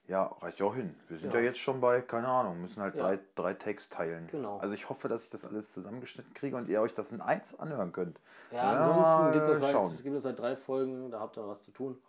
Ja, 0.07 0.23
reicht 0.41 0.59
ja 0.59 0.65
auch 0.67 0.75
hin. 0.75 0.95
Wir 1.09 1.17
sind 1.17 1.33
Ja. 1.33 1.39
ja, 1.39 1.45
jetzt 1.45 1.59
schon 1.59 1.81
bei, 1.81 2.01
keine 2.01 2.27
Ahnung, 2.27 2.61
müssen 2.61 2.81
halt 2.81 2.95
Ja. 2.95 3.01
drei, 3.03 3.19
drei 3.35 3.53
Takes 3.55 3.89
teilen. 3.89 4.27
Genau. 4.31 4.57
Also 4.59 4.73
ich 4.73 4.87
hoffe, 4.89 5.07
dass 5.09 5.25
ich 5.25 5.29
das 5.31 5.45
alles 5.45 5.73
zusammengeschnitten 5.73 6.33
kriege 6.33 6.55
und 6.55 6.69
ihr 6.69 6.79
euch 6.81 6.93
das 6.93 7.11
in 7.11 7.21
eins 7.21 7.59
anhören 7.59 7.91
könnt. 7.91 8.19
Ja, 8.51 8.57
Ja, 8.57 8.85
ansonsten 8.85 9.33
gibt 9.33 9.47
es, 9.47 9.69
schauen. 9.71 9.89
halt, 9.89 10.03
gibt 10.03 10.23
halt 10.25 10.39
drei 10.39 10.55
Folgen, 10.55 11.11
da 11.11 11.19
habt 11.19 11.37
ihr 11.37 11.47
was 11.47 11.61
zu 11.63 11.71
tun. 11.71 12.01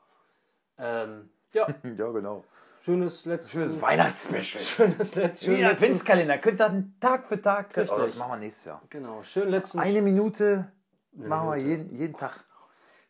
Ähm, 0.78 1.28
ja, 1.52 1.66
Ja, 1.96 2.10
genau. 2.10 2.44
schönes 2.80 3.24
letztes. 3.24 3.52
Schönes 3.52 3.80
Weihnachtsspecial. 3.82 4.62
Schönes 4.62 5.14
letztes. 5.14 5.48
Wie 5.48 5.54
Schön 5.56 5.64
ein 5.64 5.70
letzten, 5.70 5.84
Adventskalender. 5.84 6.38
Könnt 6.38 6.60
ihr 6.60 6.84
Tag 7.00 7.26
für 7.26 7.40
Tag. 7.40 7.76
Richtig. 7.76 7.96
Oh, 7.96 8.00
das 8.00 8.16
machen 8.16 8.32
wir 8.32 8.36
nächstes 8.38 8.64
Jahr. 8.66 8.82
genau, 8.90 9.22
schön 9.22 9.48
letzten. 9.48 9.78
Eine 9.78 10.02
Minute 10.02 10.70
machen 11.12 11.48
wir 11.48 11.56
Minute. 11.56 11.66
jeden, 11.66 11.96
jeden 11.96 12.14
Tag. 12.16 12.44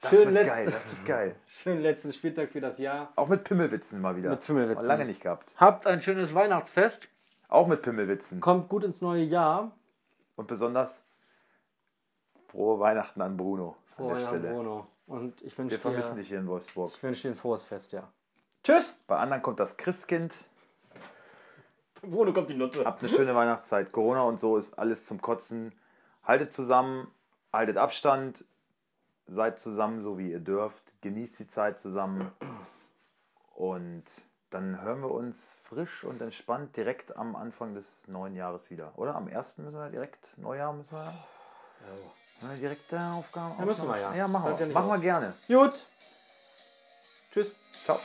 Das 0.00 0.12
Schön 0.12 0.32
wird 0.32 0.46
geil, 0.46 0.66
das 0.66 0.90
wird 0.90 1.06
geil. 1.06 1.36
Schönen 1.48 1.82
letzten 1.82 2.12
Spieltag 2.12 2.50
für 2.52 2.60
das 2.60 2.78
Jahr. 2.78 3.12
Auch 3.16 3.26
mit 3.26 3.42
Pimmelwitzen 3.42 4.00
mal 4.00 4.16
wieder. 4.16 4.30
Mit 4.30 4.46
Pimmelwitzen. 4.46 4.86
Mal 4.86 4.92
lange 4.94 5.06
nicht 5.06 5.20
gehabt. 5.20 5.50
Habt 5.56 5.88
ein 5.88 6.00
schönes 6.00 6.32
Weihnachtsfest. 6.34 7.08
Auch 7.48 7.66
mit 7.66 7.82
Pimmelwitzen. 7.82 8.40
Kommt 8.40 8.68
gut 8.68 8.84
ins 8.84 9.00
neue 9.00 9.24
Jahr. 9.24 9.72
Und 10.36 10.46
besonders 10.46 11.02
frohe 12.48 12.78
Weihnachten 12.78 13.20
an 13.22 13.36
Bruno 13.36 13.70
an 13.70 13.94
Frohe 13.96 14.06
der 14.08 14.16
Weihnachten, 14.18 14.38
Stelle. 14.38 14.54
Bruno. 14.54 14.86
Und 15.08 15.42
ich 15.42 15.58
wünsche 15.58 15.76
Wir 15.76 15.80
vermissen 15.80 16.14
dir, 16.14 16.20
dich 16.20 16.28
hier 16.28 16.38
in 16.38 16.46
Wolfsburg. 16.46 16.90
ich 16.94 17.02
wünsche 17.02 17.22
dir 17.22 17.34
ein 17.34 17.36
frohes 17.36 17.64
Fest, 17.64 17.92
ja. 17.92 18.08
Tschüss. 18.64 19.00
Bei 19.06 19.18
anderen 19.18 19.42
kommt 19.42 19.60
das 19.60 19.76
Christkind. 19.76 20.34
Bruno 22.02 22.32
kommt 22.32 22.50
die 22.50 22.54
Nutte. 22.54 22.84
Habt 22.84 23.02
eine 23.02 23.08
schöne 23.08 23.34
Weihnachtszeit. 23.34 23.92
Corona 23.92 24.22
und 24.22 24.38
so 24.38 24.56
ist 24.56 24.78
alles 24.78 25.04
zum 25.04 25.20
Kotzen. 25.20 25.72
Haltet 26.24 26.52
zusammen, 26.52 27.10
haltet 27.52 27.76
Abstand, 27.76 28.44
seid 29.26 29.58
zusammen, 29.58 30.00
so 30.00 30.18
wie 30.18 30.30
ihr 30.30 30.40
dürft. 30.40 30.82
Genießt 31.00 31.38
die 31.38 31.48
Zeit 31.48 31.80
zusammen. 31.80 32.30
Und 33.54 34.04
dann 34.50 34.80
hören 34.82 35.00
wir 35.00 35.10
uns 35.10 35.56
frisch 35.64 36.04
und 36.04 36.20
entspannt 36.20 36.76
direkt 36.76 37.16
am 37.16 37.36
Anfang 37.36 37.74
des 37.74 38.08
neuen 38.08 38.34
Jahres 38.34 38.70
wieder. 38.70 38.92
Oder? 38.96 39.14
Am 39.14 39.28
1. 39.28 39.58
müssen 39.58 39.74
wir 39.74 39.90
direkt, 39.90 40.36
Neujahr 40.38 40.72
müssen 40.72 40.92
wir. 40.92 41.14
Ja, 42.42 42.54
direkte 42.54 43.00
Aufgaben. 43.00 43.54
Ja, 43.58 43.64
müssen 43.64 43.88
wir 43.88 43.98
ja. 43.98 44.14
Ja, 44.14 44.28
machen 44.28 44.52
ja 44.52 44.58
wir. 44.58 44.66
nicht 44.66 44.74
Machen 44.74 44.90
wir 44.90 44.98
gerne. 44.98 45.34
Gut. 45.48 45.86
Tschüss. 47.30 47.54
Ciao. 47.84 47.98